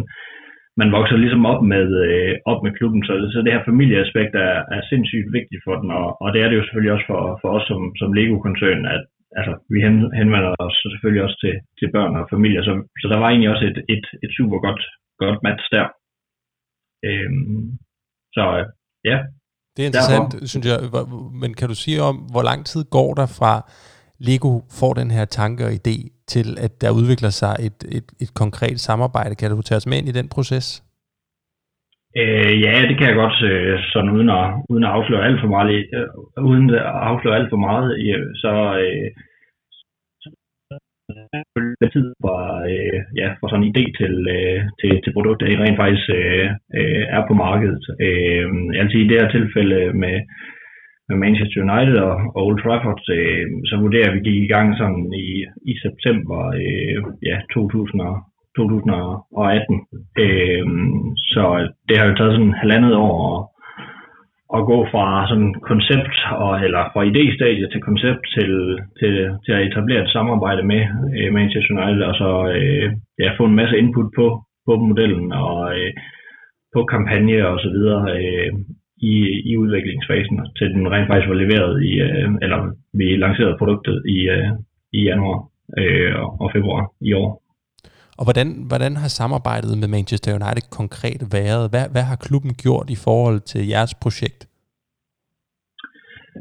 man 0.81 0.93
vokser 0.97 1.17
ligesom 1.17 1.45
op 1.53 1.63
med, 1.73 1.87
øh, 2.07 2.35
op 2.51 2.61
med 2.63 2.73
klubben, 2.79 3.03
så, 3.05 3.13
så 3.33 3.39
det 3.45 3.53
her 3.53 3.69
familieaspekt 3.71 4.35
er, 4.35 4.55
er 4.75 4.81
sindssygt 4.91 5.29
vigtigt 5.39 5.63
for 5.67 5.75
den, 5.81 5.91
og, 6.01 6.09
og 6.23 6.29
det 6.33 6.41
er 6.41 6.49
det 6.49 6.57
jo 6.57 6.65
selvfølgelig 6.65 6.95
også 6.97 7.07
for, 7.13 7.23
for 7.43 7.49
os 7.57 7.67
som, 7.71 7.81
som 8.01 8.13
Lego-koncern, 8.13 8.85
at 8.95 9.03
altså, 9.39 9.53
vi 9.73 9.79
henvender 10.21 10.53
os 10.67 10.77
selvfølgelig 10.93 11.23
også 11.27 11.39
til, 11.45 11.55
til 11.79 11.89
børn 11.97 12.17
og 12.21 12.29
familier, 12.35 12.63
så, 12.63 12.73
så 13.01 13.07
der 13.13 13.19
var 13.19 13.29
egentlig 13.29 13.51
også 13.55 13.67
et, 13.71 13.79
et, 13.95 14.07
et 14.25 14.33
super 14.39 14.59
godt, 14.67 14.83
godt 15.23 15.39
match 15.47 15.65
der. 15.77 15.87
Øhm, 17.09 17.65
så 18.37 18.45
øh, 18.59 18.67
Ja. 19.05 19.19
Det 19.77 19.83
er 19.83 19.87
interessant, 19.87 20.33
Derfor. 20.33 20.47
synes 20.47 20.67
jeg. 20.67 20.79
Men 21.43 21.55
kan 21.55 21.69
du 21.69 21.75
sige 21.75 22.03
om, 22.03 22.17
hvor 22.17 22.43
lang 22.43 22.67
tid 22.67 22.85
går 22.91 23.15
der 23.15 23.27
fra 23.39 23.53
Lego 24.19 24.53
får 24.81 24.93
den 24.95 25.11
her 25.11 25.25
tanke 25.25 25.65
og 25.65 25.73
idé 25.81 25.97
til, 26.29 26.47
at 26.67 26.81
der 26.81 26.91
udvikler 26.91 27.31
sig 27.31 27.55
et, 27.69 27.79
et, 27.99 28.09
et 28.25 28.35
konkret 28.35 28.81
samarbejde? 28.81 29.35
Kan 29.35 29.51
du 29.51 29.63
tage 29.63 29.77
os 29.77 29.87
med 29.87 29.99
ind 29.99 30.09
i 30.09 30.19
den 30.19 30.29
proces? 30.29 30.67
Øh, 32.21 32.55
ja, 32.65 32.73
det 32.89 32.95
kan 32.99 33.09
jeg 33.09 33.17
godt, 33.23 33.39
øh, 33.51 33.79
sådan 33.93 34.11
uden 34.17 34.31
at, 34.39 34.45
uden 34.71 34.85
at 34.85 34.91
afsløre 34.91 35.27
alt 35.27 35.41
for 35.41 35.51
meget, 35.57 35.71
øh, 35.97 36.45
uden 36.51 36.71
at 36.71 36.83
afsløre 37.11 37.37
alt 37.39 37.51
for 37.51 37.61
meget, 37.69 37.89
øh, 37.99 38.27
så 38.43 38.53
øh, 38.85 39.07
tid 41.95 42.07
fra, 42.23 42.39
øh, 42.73 42.99
ja, 43.21 43.29
fra 43.39 43.49
sådan 43.49 43.65
en 43.65 43.73
idé 43.73 43.85
til, 44.01 44.15
øh, 44.37 44.61
til, 44.81 44.93
til 45.03 45.13
produkter, 45.17 45.47
der 45.47 45.63
rent 45.65 45.81
faktisk 45.83 46.07
øh, 46.21 46.47
øh, 46.79 47.05
er 47.17 47.23
på 47.29 47.35
markedet. 47.45 47.85
Øh, 48.07 48.49
altså 48.81 48.97
i 48.99 49.09
det 49.09 49.17
her 49.21 49.31
tilfælde 49.31 49.81
med, 50.03 50.17
med 51.09 51.17
Manchester 51.25 51.59
United 51.67 51.97
og, 52.09 52.17
og 52.37 52.41
Old 52.47 52.59
Trafford, 52.63 53.03
øh, 53.17 53.45
så 53.69 53.75
vurderer 53.85 54.11
vi, 54.11 54.11
at 54.11 54.17
vi 54.17 54.27
gik 54.29 54.43
i 54.43 54.53
gang 54.55 54.69
sådan 54.81 55.05
i, 55.27 55.31
i 55.73 55.75
september 55.85 56.41
øh, 56.63 56.99
ja, 57.29 57.37
2000 57.55 58.01
2018. 58.57 59.87
Øh, 60.25 60.67
så 61.33 61.45
det 61.89 61.99
har 61.99 62.07
jo 62.07 62.15
taget 62.17 62.33
sådan 62.33 62.61
halvandet 62.63 62.95
år 62.97 63.17
at, 63.31 63.39
at 64.57 64.63
gå 64.71 64.79
fra 64.93 65.05
sådan 65.29 65.55
koncept, 65.71 66.15
og, 66.45 66.53
eller 66.65 66.83
fra 66.93 67.03
idéstadiet 67.11 67.69
til 67.71 67.83
koncept 67.89 68.23
til, 68.37 68.53
til, 69.01 69.15
til 69.45 69.53
at 69.53 69.65
etablere 69.69 70.03
et 70.03 70.15
samarbejde 70.17 70.63
med 70.73 70.83
øh, 71.17 71.33
Manchester 71.39 71.73
United, 71.77 72.03
og 72.11 72.15
så 72.23 72.31
øh, 72.57 72.87
ja, 73.23 73.29
få 73.39 73.45
en 73.45 73.59
masse 73.61 73.79
input 73.79 74.09
på, 74.19 74.27
på 74.67 74.73
modellen 74.77 75.33
og 75.33 75.57
øh, 75.79 75.93
på 76.75 76.81
kampagne 76.85 77.49
og 77.49 77.59
så 77.65 77.69
videre 77.77 78.03
øh, 78.19 78.53
i, 79.13 79.15
i 79.51 79.57
udviklingsfasen, 79.57 80.37
til 80.59 80.69
den 80.75 80.91
rent 80.93 81.09
faktisk 81.09 81.29
var 81.29 81.43
leveret 81.45 81.83
i, 81.91 81.93
øh, 82.07 82.29
eller 82.43 82.59
vi 82.95 83.17
lancerede 83.17 83.59
produktet 83.59 84.03
i, 84.17 84.19
øh, 84.37 84.51
i 84.93 85.01
januar 85.11 85.39
øh, 85.79 86.15
og 86.43 86.51
februar 86.55 86.85
i 87.01 87.13
år. 87.13 87.50
Og 88.21 88.25
hvordan, 88.27 88.49
hvordan 88.71 88.93
har 89.03 89.11
samarbejdet 89.21 89.75
med 89.81 89.89
Manchester 89.97 90.31
United 90.39 90.65
konkret 90.81 91.21
været? 91.37 91.65
Hvad, 91.73 91.87
hvad 91.95 92.05
har 92.11 92.19
klubben 92.27 92.53
gjort 92.65 92.89
i 92.97 92.99
forhold 93.07 93.39
til 93.51 93.63
jeres 93.75 93.95
projekt? 94.05 94.41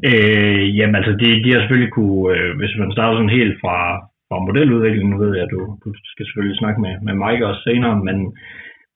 Øh, 0.10 0.66
jamen 0.78 0.96
altså, 1.00 1.14
de, 1.22 1.28
de 1.44 1.50
har 1.52 1.60
selvfølgelig 1.62 1.94
kunne, 1.98 2.24
øh, 2.36 2.50
hvis 2.60 2.74
man 2.82 2.92
starter 2.96 3.16
sådan 3.18 3.38
helt 3.40 3.56
fra, 3.64 3.78
fra 4.28 4.38
modeludviklingen, 4.48 5.12
nu 5.14 5.18
ved 5.24 5.32
jeg, 5.36 5.46
at 5.48 5.54
du, 5.56 5.62
du 5.86 5.90
skal 6.12 6.26
selvfølgelig 6.26 6.60
snakke 6.62 6.80
med, 6.86 6.94
med 7.08 7.14
Mike 7.24 7.48
også 7.50 7.62
senere, 7.70 7.96
men, 8.08 8.18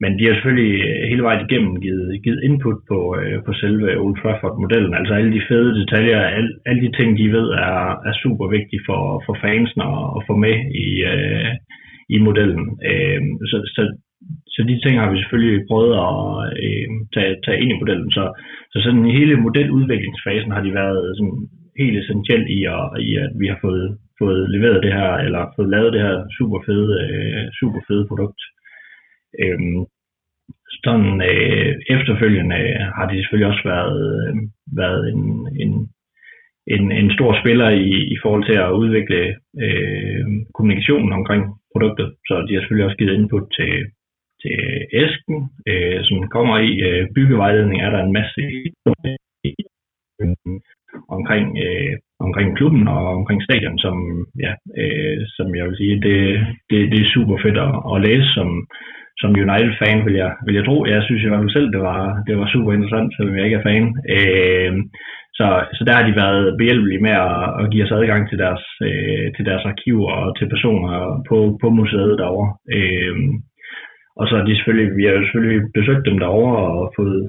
men 0.01 0.11
de 0.17 0.23
har 0.25 0.33
selvfølgelig 0.35 0.75
hele 1.11 1.23
vejen 1.27 1.45
igennem 1.45 1.73
givet, 1.85 2.07
givet 2.25 2.43
input 2.47 2.79
på, 2.91 2.99
øh, 3.19 3.37
på 3.45 3.51
selve 3.61 3.87
Old 4.03 4.15
Trafford-modellen. 4.21 4.93
Altså 4.99 5.13
alle 5.13 5.31
de 5.37 5.47
fede 5.49 5.71
detaljer, 5.81 6.19
al, 6.37 6.47
alle 6.67 6.81
de 6.85 6.91
ting, 6.97 7.09
de 7.21 7.27
ved 7.37 7.47
er, 7.67 7.79
er 8.09 8.13
super 8.23 8.47
vigtige 8.57 8.83
for, 8.87 9.01
for 9.25 9.35
fansen 9.43 9.81
at, 9.91 9.99
at 10.17 10.21
få 10.27 10.33
med 10.45 10.55
i, 10.85 10.87
øh, 11.13 11.51
i 12.09 12.17
modellen. 12.27 12.65
Øh, 12.89 13.21
så, 13.51 13.57
så, 13.75 13.81
så 14.53 14.59
de 14.69 14.81
ting 14.83 14.95
har 14.99 15.11
vi 15.11 15.17
selvfølgelig 15.19 15.67
prøvet 15.69 15.93
at 16.07 16.17
øh, 16.65 16.87
tage, 17.13 17.33
tage 17.45 17.61
ind 17.61 17.71
i 17.71 17.79
modellen. 17.81 18.11
Så, 18.17 18.23
så 18.71 18.77
sådan 18.83 19.05
hele 19.19 19.35
modeludviklingsfasen 19.45 20.51
har 20.51 20.61
de 20.63 20.73
været 20.81 21.17
sådan 21.17 21.39
helt 21.81 21.97
essentielt 22.01 22.47
i, 22.57 22.59
at, 22.75 22.85
i 23.07 23.09
at 23.25 23.31
vi 23.41 23.47
har 23.47 23.59
fået, 23.65 23.97
fået 24.21 24.49
leveret 24.55 24.83
det 24.83 24.93
her, 24.93 25.11
eller 25.25 25.53
fået 25.55 25.69
lavet 25.69 25.93
det 25.93 26.01
her 26.01 26.17
super 26.37 26.59
fede, 26.67 26.91
øh, 27.05 27.43
super 27.59 27.81
fede 27.87 28.07
produkt. 28.07 28.41
Øh, 29.41 29.59
sådan 30.85 31.21
øh, 31.31 31.69
efterfølgende 31.95 32.61
har 32.97 33.05
de 33.09 33.15
selvfølgelig 33.15 33.51
også 33.53 33.65
været, 33.73 34.01
øh, 34.27 34.35
været 34.81 35.03
en, 35.13 35.23
en, 35.63 35.73
en, 36.67 36.91
en 36.91 37.11
stor 37.11 37.39
spiller 37.41 37.69
i, 37.69 37.89
i 38.13 38.17
forhold 38.23 38.45
til 38.45 38.57
at 38.65 38.71
udvikle 38.81 39.21
øh, 39.63 40.25
kommunikationen 40.53 41.13
omkring 41.13 41.43
produktet. 41.71 42.07
Så 42.27 42.33
de 42.47 42.53
har 42.53 42.61
selvfølgelig 42.61 42.85
også 42.85 42.97
givet 42.97 43.17
input 43.17 43.45
til, 43.57 43.73
til 44.41 44.57
æsken, 45.01 45.37
øh, 45.69 45.99
som 46.03 46.27
kommer 46.35 46.57
i 46.57 46.71
øh, 46.89 47.07
byggevejledning, 47.15 47.81
er 47.81 47.89
der 47.89 48.01
en 48.03 48.13
masse 48.19 48.41
omkring, 51.17 51.45
øh, 51.65 51.93
omkring 52.19 52.57
klubben 52.57 52.87
og 52.87 53.03
omkring 53.19 53.43
stadion, 53.43 53.77
som, 53.85 53.97
ja, 54.45 54.53
øh, 54.81 55.17
som 55.37 55.55
jeg 55.55 55.65
vil 55.65 55.77
sige, 55.77 55.95
det, 56.07 56.19
det, 56.69 56.79
det 56.91 56.99
er 57.01 57.13
super 57.15 57.37
fedt 57.43 57.57
at, 57.67 57.73
at 57.93 58.01
læse 58.07 58.27
som, 58.37 58.49
som 59.21 59.31
United-fan, 59.45 60.05
vil 60.05 60.15
jeg, 60.23 60.31
vil 60.45 60.55
jeg 60.55 60.65
tro. 60.65 60.85
Jeg 60.85 61.03
synes 61.03 61.23
i 61.23 61.27
hvert 61.27 61.43
fald 61.43 61.57
selv, 61.57 61.71
det 61.75 61.81
var, 61.89 62.23
det 62.27 62.37
var 62.37 62.47
super 62.53 62.71
interessant, 62.73 63.09
selvom 63.15 63.35
jeg 63.35 63.45
ikke 63.45 63.59
er 63.61 63.67
fan. 63.69 63.85
Øh, 64.17 64.73
så, 65.37 65.47
så 65.75 65.81
der 65.87 65.93
har 65.97 66.05
de 66.07 66.19
været 66.23 66.57
behjælpelige 66.59 67.05
med 67.07 67.15
at, 67.27 67.41
at 67.59 67.69
give 67.71 67.83
os 67.85 67.95
adgang 67.99 68.21
til 68.29 68.37
deres, 68.43 68.63
øh, 68.87 69.25
til 69.35 69.45
deres 69.49 69.65
arkiver 69.71 70.11
og 70.19 70.37
til 70.37 70.49
personer 70.53 70.91
på, 71.29 71.37
på 71.61 71.67
museet 71.79 72.19
derovre. 72.21 72.51
Øh, 72.77 73.15
og 74.19 74.23
så 74.27 74.33
er 74.35 74.43
de 74.45 74.55
selvfølgelig, 74.55 74.89
vi 74.97 75.03
har 75.05 75.13
jo 75.13 75.23
selvfølgelig 75.23 75.61
besøgt 75.77 76.05
dem 76.09 76.17
derovre 76.19 76.61
og 76.77 76.93
fået 76.97 77.21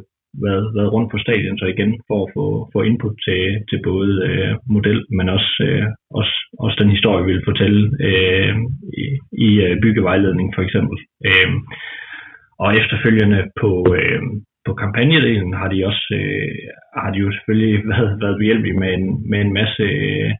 været, 0.46 0.66
været 0.76 0.92
rundt 0.94 1.10
på 1.10 1.18
stadion 1.18 1.58
så 1.58 1.66
igen 1.74 1.90
for 2.08 2.18
at 2.24 2.30
få, 2.36 2.44
få 2.72 2.78
input 2.82 3.16
til, 3.26 3.42
til 3.70 3.78
både 3.90 4.10
øh, 4.28 4.54
model, 4.76 5.00
men 5.16 5.28
også, 5.36 5.52
øh, 5.68 5.86
også, 6.18 6.34
også 6.64 6.76
den 6.82 6.90
historie, 6.96 7.24
vi 7.26 7.32
vil 7.32 7.48
fortælle 7.50 7.82
øh, 8.08 8.54
i, 9.02 9.04
i 9.46 9.50
øh, 9.66 9.80
byggevejledning 9.82 10.48
for 10.54 10.62
eksempel. 10.62 10.98
Øh, 11.28 11.50
og 12.58 12.68
efterfølgende 12.80 13.40
på, 13.60 13.70
øh, 13.98 14.22
på 14.66 14.72
kampagnedelen 14.74 15.52
har 15.60 15.68
de 15.68 15.86
også 15.90 16.06
øh, 16.20 16.68
har 17.02 17.10
de 17.12 17.18
jo 17.18 17.32
selvfølgelig 17.32 17.74
været, 17.92 18.10
været 18.22 18.38
behjælpelige 18.40 18.80
med 18.82 18.90
en, 18.98 19.06
med 19.30 19.40
en 19.40 19.52
masse, 19.52 19.82
øh, 19.82 20.30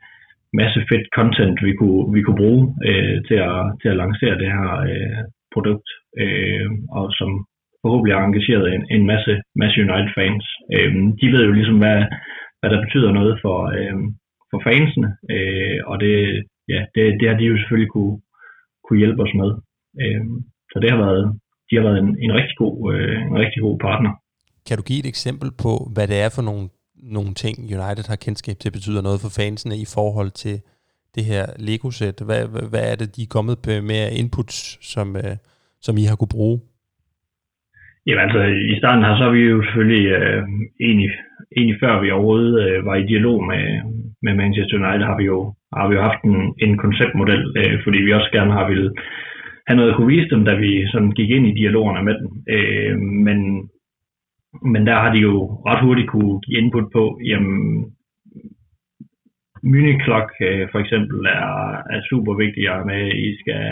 masse 0.61 0.78
fedt 0.90 1.07
content, 1.19 1.59
vi 1.69 1.73
kunne, 1.81 2.02
vi 2.14 2.21
kunne 2.23 2.40
bruge 2.43 2.62
øh, 2.88 3.16
til, 3.28 3.38
at, 3.50 3.61
til 3.81 3.88
at 3.90 4.00
lancere 4.02 4.38
det 4.43 4.50
her 4.57 4.71
øh, 4.93 5.23
produkt, 5.54 5.88
øh, 6.23 6.69
og 6.99 7.07
som 7.19 7.31
forhåbentlig 7.83 8.14
har 8.14 8.25
engageret 8.25 8.66
en, 8.75 8.83
en 8.97 9.04
masse, 9.12 9.33
masse 9.62 9.76
United-fans. 9.87 10.45
Øh, 10.75 10.93
de 11.21 11.26
ved 11.33 11.43
jo 11.47 11.52
ligesom, 11.52 11.78
hvad, 11.83 11.99
hvad 12.61 12.71
der 12.71 12.85
betyder 12.85 13.11
noget 13.12 13.35
for, 13.45 13.59
øh, 13.78 13.97
for 14.50 14.59
fansene, 14.66 15.09
øh, 15.35 15.78
og 15.90 15.97
det, 16.04 16.14
ja, 16.73 16.81
det, 16.95 17.02
det 17.21 17.26
har 17.28 17.37
de 17.38 17.45
jo 17.50 17.57
selvfølgelig 17.59 17.90
kunne, 17.97 18.16
kunne 18.85 19.02
hjælpe 19.02 19.23
os 19.26 19.35
med. 19.40 19.50
Øh, 20.02 20.25
så 20.71 20.76
det 20.83 20.90
har 20.90 21.00
været, 21.07 21.25
de 21.68 21.76
har 21.76 21.83
været 21.83 21.99
en, 22.04 22.11
en, 22.25 22.33
rigtig 22.38 22.56
god, 22.56 22.94
øh, 22.94 23.16
en 23.30 23.37
rigtig 23.42 23.61
god 23.62 23.78
partner. 23.78 24.12
Kan 24.68 24.76
du 24.76 24.83
give 24.83 25.02
et 25.04 25.12
eksempel 25.14 25.49
på, 25.64 25.73
hvad 25.94 26.06
det 26.09 26.18
er 26.25 26.30
for 26.37 26.42
nogle, 26.42 26.64
nogle 27.16 27.35
ting, 27.42 27.54
United 27.78 28.04
har 28.09 28.25
kendskab 28.26 28.56
til, 28.59 28.76
betyder 28.78 29.02
noget 29.02 29.21
for 29.25 29.30
fansene 29.40 29.76
i 29.85 29.87
forhold 29.97 30.30
til 30.42 30.56
det 31.14 31.25
her 31.25 31.44
Lego-sæt? 31.66 32.18
Hvad, 32.28 32.42
hvad 32.73 32.85
er 32.92 32.97
det, 33.00 33.16
de 33.16 33.23
er 33.23 33.35
kommet 33.37 33.56
med 33.90 34.00
inputs, 34.21 34.56
som, 34.92 35.16
øh, 35.16 35.37
som 35.87 35.94
I 36.02 36.04
har 36.11 36.16
kunne 36.16 36.37
bruge? 36.38 36.59
Jamen 38.06 38.23
altså, 38.26 38.40
i 38.73 38.75
starten 38.80 39.04
her, 39.04 39.16
så 39.16 39.25
har 39.25 39.35
vi 39.38 39.42
jo 39.52 39.62
selvfølgelig 39.64 40.06
øh, 40.18 40.42
egentlig, 40.87 41.11
egentlig 41.56 41.76
før 41.83 42.00
vi 42.02 42.11
overhovedet 42.11 42.54
øh, 42.64 42.87
var 42.88 42.97
i 42.99 43.09
dialog 43.12 43.38
med, 43.50 43.64
med 44.25 44.33
Manchester 44.40 44.76
United, 44.80 45.06
har 45.11 45.16
vi 45.21 45.25
jo, 45.33 45.38
har 45.76 45.87
vi 45.88 45.94
jo 45.97 46.02
haft 46.09 46.23
en, 46.30 46.38
en 46.64 46.73
konceptmodel, 46.85 47.42
øh, 47.61 47.75
fordi 47.85 47.99
vi 48.06 48.12
også 48.12 48.30
gerne 48.37 48.52
har 48.52 48.68
ville 48.68 48.90
han 49.68 49.78
havde 49.78 49.94
kunne 49.94 50.14
vise 50.16 50.30
dem, 50.30 50.44
da 50.44 50.54
vi 50.54 50.87
sådan 50.92 51.12
gik 51.12 51.30
ind 51.30 51.47
i 51.47 51.59
dialogerne 51.61 52.02
med 52.04 52.14
dem. 52.21 52.28
Øh, 52.54 52.99
men, 52.99 53.38
men 54.73 54.87
der 54.87 54.94
har 55.02 55.11
de 55.14 55.21
jo 55.21 55.35
ret 55.68 55.85
hurtigt 55.85 56.09
kunne 56.09 56.40
give 56.40 56.59
input 56.59 56.88
på, 56.92 57.21
jamen, 57.30 57.56
Munich 59.62 60.04
øh, 60.40 60.68
for 60.73 60.78
eksempel 60.78 61.18
er, 61.26 61.49
er 61.94 62.00
super 62.11 62.35
vigtig 62.42 62.62
at 62.68 62.87
med. 62.87 63.02
I 63.28 63.30
skal 63.40 63.62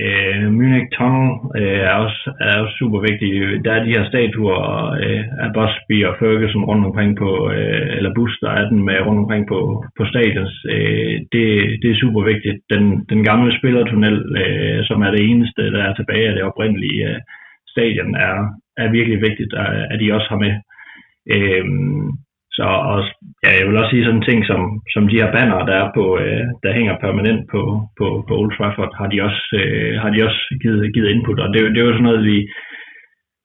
øh, 0.00 0.52
Munich 0.56 0.88
Tunnel 0.96 1.30
øh, 1.60 1.80
er, 1.90 1.94
også, 2.04 2.20
er 2.40 2.60
også 2.62 2.74
super 2.78 3.00
vigtig. 3.08 3.30
Der 3.64 3.72
er 3.72 3.84
de 3.84 3.94
her 3.96 4.04
statuer 4.10 4.60
øh, 5.02 5.24
af 5.44 5.48
Busby 5.56 5.96
og 6.08 6.16
Ferguson 6.18 6.64
rundt 6.70 6.86
omkring 6.88 7.10
på, 7.22 7.30
øh, 7.56 7.96
eller 7.96 8.14
Bus, 8.14 8.38
der 8.42 8.50
er 8.50 8.68
den 8.68 8.84
med 8.84 8.98
rundt 9.06 9.22
omkring 9.24 9.44
på, 9.52 9.58
på 9.98 10.04
stadions. 10.12 10.54
Øh, 10.74 11.14
det, 11.32 11.46
det 11.82 11.88
er 11.90 12.02
super 12.02 12.22
vigtigt. 12.32 12.58
Den, 12.72 12.84
den 13.12 13.24
gamle 13.24 13.58
spillertunnel, 13.58 14.18
øh, 14.42 14.84
som 14.88 15.02
er 15.02 15.10
det 15.10 15.22
eneste, 15.30 15.62
der 15.74 15.82
er 15.84 15.94
tilbage 15.94 16.28
af 16.28 16.34
det 16.34 16.42
oprindelige 16.42 17.08
øh, 17.08 17.20
stadion, 17.74 18.14
er, 18.14 18.36
er 18.82 18.90
virkelig 18.90 19.20
vigtigt, 19.20 19.52
at 19.54 19.72
at 19.92 20.00
de 20.00 20.14
også 20.16 20.28
har 20.32 20.40
med. 20.46 20.54
Øh, 21.34 21.64
så 22.56 22.64
og, 22.92 22.98
ja, 23.44 23.50
jeg 23.58 23.64
vil 23.66 23.80
også 23.80 23.92
sige 23.92 24.04
sådan 24.04 24.20
en 24.20 24.28
ting 24.28 24.40
som, 24.50 24.60
som 24.94 25.02
de 25.08 25.20
her 25.20 25.30
banner, 25.36 25.58
der 25.68 25.76
er 25.82 25.88
på, 25.98 26.04
øh, 26.22 26.46
der 26.62 26.76
hænger 26.78 27.02
permanent 27.04 27.42
på, 27.52 27.62
på, 27.98 28.06
på 28.28 28.32
Old 28.40 28.52
Trafford, 28.56 28.92
har 29.00 29.08
de 29.12 29.18
også, 29.28 29.44
øh, 29.62 29.92
har 30.02 30.10
de 30.10 30.18
også 30.26 30.40
givet, 30.62 30.94
givet 30.94 31.10
input, 31.10 31.40
og 31.44 31.48
det, 31.54 31.60
det 31.72 31.78
er 31.80 31.88
jo 31.88 31.96
sådan 31.96 32.08
noget, 32.10 32.24
vi, 32.30 32.36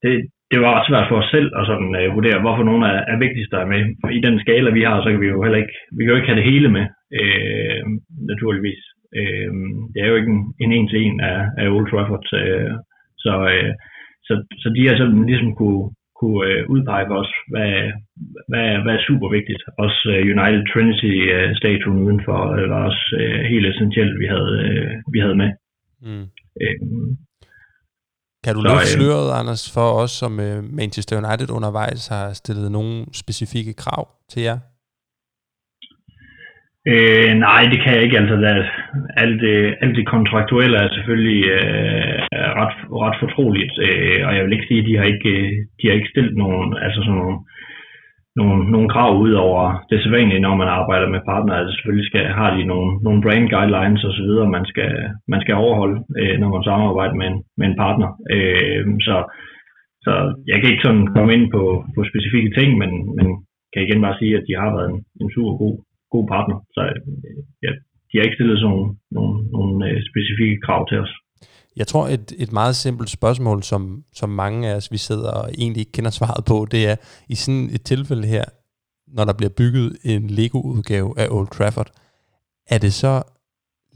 det, 0.04 0.14
det 0.52 0.58
var 0.62 0.72
ret 0.76 0.88
svært 0.90 1.10
for 1.10 1.18
os 1.22 1.30
selv 1.36 1.50
at 1.60 1.64
sådan, 1.72 1.92
øh, 2.00 2.16
vurdere, 2.16 2.44
hvorfor 2.44 2.64
nogen 2.64 2.84
er, 2.92 2.98
er 3.14 3.18
vigtigst 3.26 3.52
der 3.54 3.60
er 3.62 3.72
med. 3.74 3.82
For 4.02 4.10
I 4.18 4.20
den 4.28 4.40
skala, 4.40 4.70
vi 4.78 4.84
har, 4.88 4.98
så 5.02 5.10
kan 5.12 5.22
vi 5.22 5.28
jo 5.34 5.44
heller 5.44 5.60
ikke, 5.64 5.76
vi 5.98 6.02
kan 6.02 6.12
jo 6.12 6.20
ikke 6.20 6.30
have 6.32 6.40
det 6.42 6.52
hele 6.52 6.70
med, 6.78 6.86
øh, 7.20 7.84
naturligvis. 8.32 8.82
Øh, 9.20 9.52
det 9.94 10.00
er 10.02 10.10
jo 10.10 10.16
ikke 10.20 10.32
en, 10.36 10.44
en 10.64 10.72
en 10.72 10.88
til 10.88 11.00
en 11.06 11.20
af, 11.32 11.40
af 11.62 11.66
Old 11.76 11.88
Trafford, 11.90 12.26
øh, 12.42 12.74
så, 13.24 13.34
øh, 13.54 13.74
så, 14.28 14.34
så 14.62 14.68
de 14.76 14.88
har 14.88 14.98
sådan 14.98 15.26
ligesom 15.32 15.56
kunne, 15.56 15.84
kunne 16.20 16.42
øh, 16.50 16.60
udpege 16.74 17.06
for 17.10 17.18
os, 17.24 17.34
hvad, 17.52 17.72
hvad, 18.50 18.68
hvad 18.84 18.94
er 18.98 19.08
super 19.10 19.30
vigtigt. 19.38 19.62
Også 19.84 20.02
øh, 20.14 20.22
United 20.34 20.64
Trinity-statuen 20.72 22.00
øh, 22.00 22.06
udenfor 22.08 22.40
øh, 22.58 22.66
var 22.74 22.82
også 22.90 23.06
øh, 23.22 23.40
helt 23.52 23.66
essentielt, 23.72 24.14
vi 24.24 24.28
havde, 24.34 24.54
øh, 24.68 24.92
vi 25.14 25.20
havde 25.24 25.38
med. 25.44 25.50
Mm. 26.06 26.26
Øh, 26.62 26.76
Kan 28.44 28.54
du 28.56 28.62
løfte 28.62 28.88
øh, 28.88 28.94
sløret, 28.96 29.30
Anders, 29.40 29.64
for 29.76 29.88
os, 30.02 30.12
som 30.22 30.32
uh, 30.48 30.58
Manchester 30.80 31.16
United 31.24 31.50
undervejs 31.58 32.08
har 32.08 32.34
stillet 32.42 32.72
nogle 32.72 32.94
specifikke 33.24 33.74
krav 33.84 34.04
til 34.32 34.42
jer? 34.48 34.58
Øh, 36.92 37.32
nej, 37.48 37.62
det 37.72 37.80
kan 37.84 37.94
jeg 37.96 38.04
ikke. 38.04 38.20
Altså, 38.22 38.36
der, 38.36 38.54
alt, 39.24 39.42
det, 39.42 39.76
alt 39.82 39.96
det 39.96 40.08
kontraktuelle 40.16 40.78
er 40.78 40.90
selvfølgelig 40.96 41.42
øh, 41.58 42.16
ret, 42.62 42.76
ret 43.04 43.18
fortroligt, 43.24 43.74
øh, 43.88 44.20
og 44.28 44.32
jeg 44.36 44.44
vil 44.44 44.56
ikke 44.56 44.70
sige, 44.70 44.82
at 44.82 44.88
de 44.90 44.98
har 45.00 45.08
ikke, 45.14 45.34
de 45.78 45.88
har 45.88 45.96
ikke 45.96 46.14
stillet 46.14 46.36
nogen, 46.44 46.70
altså 46.86 47.00
sådan 47.02 47.20
nogle, 47.22 47.38
nogle, 48.40 48.72
nogle 48.74 48.90
krav 48.94 49.12
ud 49.26 49.34
over 49.46 49.62
det 49.90 50.04
sædvanlige, 50.04 50.46
når 50.46 50.56
man 50.62 50.70
arbejder 50.80 51.08
med 51.10 51.28
partnere. 51.32 51.60
Altså 51.60 51.74
selvfølgelig 51.74 52.08
skal, 52.10 52.26
har 52.40 52.50
de 52.58 52.64
nogle, 52.72 52.90
nogle 53.06 53.22
brand 53.26 53.46
guidelines 53.56 54.04
osv., 54.10 54.32
man 54.58 54.66
skal, 54.72 54.92
man 55.34 55.42
skal 55.42 55.56
overholde, 55.56 55.98
øh, 56.20 56.36
når 56.42 56.50
man 56.56 56.64
samarbejder 56.64 57.16
med 57.22 57.28
en, 57.32 57.40
med 57.58 57.66
en 57.68 57.80
partner. 57.84 58.10
Øh, 58.36 58.84
så, 59.08 59.16
så 60.06 60.14
jeg 60.52 60.58
kan 60.58 60.70
ikke 60.72 60.86
sådan 60.86 61.08
komme 61.16 61.34
ind 61.34 61.46
på, 61.56 61.64
på 61.96 62.02
specifikke 62.12 62.52
ting, 62.58 62.70
men, 62.82 62.92
men 63.18 63.28
kan 63.74 63.84
igen 63.84 64.02
bare 64.06 64.20
sige, 64.20 64.34
at 64.38 64.48
de 64.48 64.54
har 64.62 64.70
været 64.76 64.90
en, 64.92 65.00
en 65.22 65.30
super 65.36 65.56
god, 65.64 65.76
god 66.14 66.26
partner. 66.34 66.58
Så 66.76 66.82
øh, 66.92 67.00
ja, 67.66 67.72
de 68.08 68.14
har 68.18 68.24
ikke 68.28 68.38
stillet 68.40 68.58
sådan 68.60 68.76
nogle, 68.76 68.88
nogle, 69.18 69.36
nogle 69.58 69.76
øh, 69.90 69.98
specifikke 70.12 70.58
krav 70.66 70.82
til 70.90 70.98
os. 71.04 71.14
Jeg 71.80 71.88
tror, 71.88 72.08
et, 72.08 72.34
et 72.44 72.52
meget 72.52 72.76
simpelt 72.76 73.10
spørgsmål, 73.10 73.64
som, 73.64 74.04
som 74.14 74.30
mange 74.30 74.70
af 74.70 74.76
os, 74.76 74.92
vi 74.92 74.98
sidder 74.98 75.32
og 75.32 75.50
egentlig 75.58 75.80
ikke 75.80 75.92
kender 75.92 76.12
svaret 76.12 76.46
på, 76.46 76.68
det 76.72 76.88
er, 76.92 76.96
i 77.30 77.36
sådan 77.36 77.70
et 77.76 77.84
tilfælde 77.84 78.28
her, 78.28 78.46
når 79.08 79.26
der 79.26 79.34
bliver 79.34 79.54
bygget 79.58 79.98
en 80.04 80.28
Lego-udgave 80.30 81.20
af 81.20 81.28
Old 81.32 81.48
Trafford, 81.48 81.90
er 82.68 82.78
det 82.78 82.94
så 82.94 83.24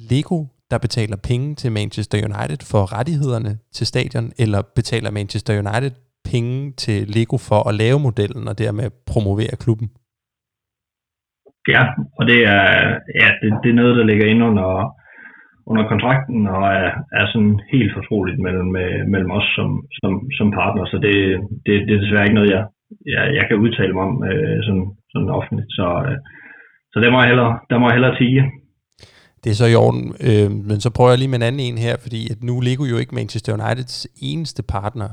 Lego, 0.10 0.46
der 0.72 0.78
betaler 0.78 1.18
penge 1.18 1.56
til 1.56 1.72
Manchester 1.72 2.18
United 2.18 2.66
for 2.72 2.94
rettighederne 2.98 3.58
til 3.72 3.88
stadion, 3.88 4.32
eller 4.38 4.62
betaler 4.76 5.12
Manchester 5.12 5.54
United 5.60 5.92
penge 6.26 6.72
til 6.72 7.08
Lego 7.08 7.38
for 7.38 7.70
at 7.70 7.76
lave 7.76 8.00
modellen 8.00 8.48
og 8.48 8.58
dermed 8.58 8.90
promovere 9.06 9.56
klubben? 9.60 9.90
Ja, 11.68 11.84
og 12.20 12.24
det 12.28 12.40
er, 12.56 12.66
ja, 13.22 13.28
det, 13.42 13.50
det 13.64 13.70
er 13.70 13.80
noget, 13.82 13.98
der 13.98 14.04
ligger 14.04 14.26
ind 14.26 14.44
under, 14.44 14.72
under 15.66 15.84
kontrakten 15.92 16.48
og 16.48 16.64
er, 16.84 16.92
er 17.20 17.26
sådan 17.34 17.60
helt 17.74 17.92
fortroligt 17.98 18.40
mellem, 18.46 18.76
øh, 18.76 19.02
mellem 19.14 19.32
os 19.32 19.48
som, 19.58 19.70
som, 20.00 20.14
som 20.38 20.48
partner, 20.52 20.86
så 20.86 20.98
det, 21.06 21.16
det, 21.66 21.74
det 21.88 21.94
er 21.96 22.02
desværre 22.02 22.26
ikke 22.28 22.40
noget, 22.40 22.52
jeg, 22.56 22.64
jeg, 23.14 23.24
jeg 23.38 23.46
kan 23.48 23.58
udtale 23.64 23.94
mig 23.94 24.04
om 24.10 24.24
øh, 24.32 24.58
sådan, 24.66 24.88
sådan 25.12 25.30
offentligt. 25.30 25.70
Så, 25.78 25.88
øh, 26.08 26.18
så 26.94 26.98
der 27.00 27.12
må 27.12 27.18
jeg 27.20 27.28
hellere, 27.28 27.60
der 27.70 27.78
må 27.78 27.86
jeg 27.88 27.96
hellere 27.98 28.18
tige. 28.18 28.44
Det 29.44 29.50
er 29.50 29.60
så 29.62 29.68
i 29.72 29.80
orden, 29.86 30.06
øh, 30.30 30.50
men 30.70 30.78
så 30.84 30.90
prøver 30.96 31.12
jeg 31.12 31.20
lige 31.20 31.34
med 31.34 31.40
en 31.40 31.50
anden 31.50 31.62
en 31.68 31.78
her, 31.78 31.96
fordi 32.06 32.22
at 32.32 32.40
nu 32.44 32.54
Lego 32.60 32.84
jo 32.84 32.98
ikke 32.98 33.16
Manchester 33.16 33.54
Uniteds 33.54 34.08
eneste 34.30 34.64
partner. 34.64 35.10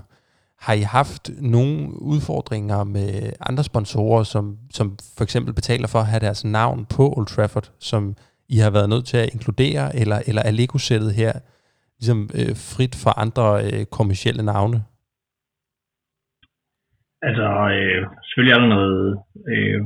Har 0.66 0.74
I 0.74 0.84
haft 0.98 1.24
nogle 1.54 2.02
udfordringer 2.12 2.84
med 2.84 3.32
andre 3.48 3.64
sponsorer, 3.64 4.22
som, 4.22 4.44
som 4.70 4.86
for 5.16 5.24
eksempel 5.24 5.54
betaler 5.54 5.88
for 5.92 5.98
at 5.98 6.10
have 6.12 6.20
deres 6.20 6.44
navn 6.44 6.86
på 6.96 7.04
Old 7.16 7.26
Trafford, 7.26 7.68
som 7.90 8.02
i 8.54 8.56
har 8.64 8.70
været 8.70 8.88
nødt 8.88 9.06
til 9.06 9.16
at 9.16 9.30
inkludere, 9.34 9.96
eller, 10.00 10.18
eller 10.28 10.42
er 10.48 10.50
Lego-sættet 10.50 11.12
her 11.20 11.32
ligesom 11.98 12.18
øh, 12.40 12.54
frit 12.72 12.94
for 13.02 13.12
andre 13.24 13.46
øh, 13.66 13.84
kommersielle 13.96 14.44
navne? 14.52 14.78
Altså, 17.28 17.46
øh, 17.76 18.00
selvfølgelig 18.26 18.54
er 18.54 18.60
der 18.62 18.74
noget... 18.78 19.18
Øh, 19.52 19.80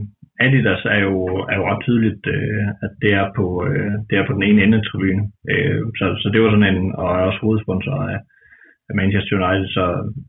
Adidas 0.44 0.84
er 0.96 1.00
jo, 1.08 1.14
er 1.50 1.56
jo 1.60 1.64
ret 1.70 1.82
tydeligt, 1.86 2.24
øh, 2.36 2.64
at 2.84 2.92
det 3.02 3.12
er, 3.20 3.26
på, 3.38 3.46
øh, 3.68 3.92
det 4.08 4.14
er 4.16 4.26
på 4.26 4.32
den 4.36 4.44
ene 4.48 4.62
ende 4.62 4.78
af 4.78 4.84
tribunen. 4.86 5.32
Øh, 5.52 5.80
så, 5.98 6.04
så 6.22 6.26
det 6.32 6.40
var 6.42 6.50
sådan 6.50 6.70
en, 6.74 6.94
og 7.00 7.06
er 7.16 7.22
også 7.28 7.40
hovedsponsor 7.44 7.96
af, 8.12 8.18
Manchester 9.00 9.34
United, 9.38 9.66
så, 9.76 9.84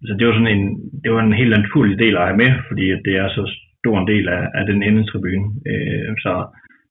så 0.08 0.12
det 0.18 0.28
var 0.28 0.34
sådan 0.34 0.56
en, 0.58 0.66
det 1.04 1.10
var 1.14 1.22
en 1.24 1.40
helt 1.42 1.54
naturlig 1.60 1.96
del 2.04 2.16
at 2.18 2.28
have 2.28 2.42
med, 2.44 2.52
fordi 2.68 2.86
det 3.08 3.14
er 3.24 3.28
så 3.30 3.44
stor 3.82 3.96
en 4.00 4.08
del 4.14 4.26
af, 4.38 4.44
af 4.60 4.64
den 4.72 4.80
ende 4.88 5.04
tribune. 5.10 5.48
Øh, 5.72 6.10
så, 6.24 6.34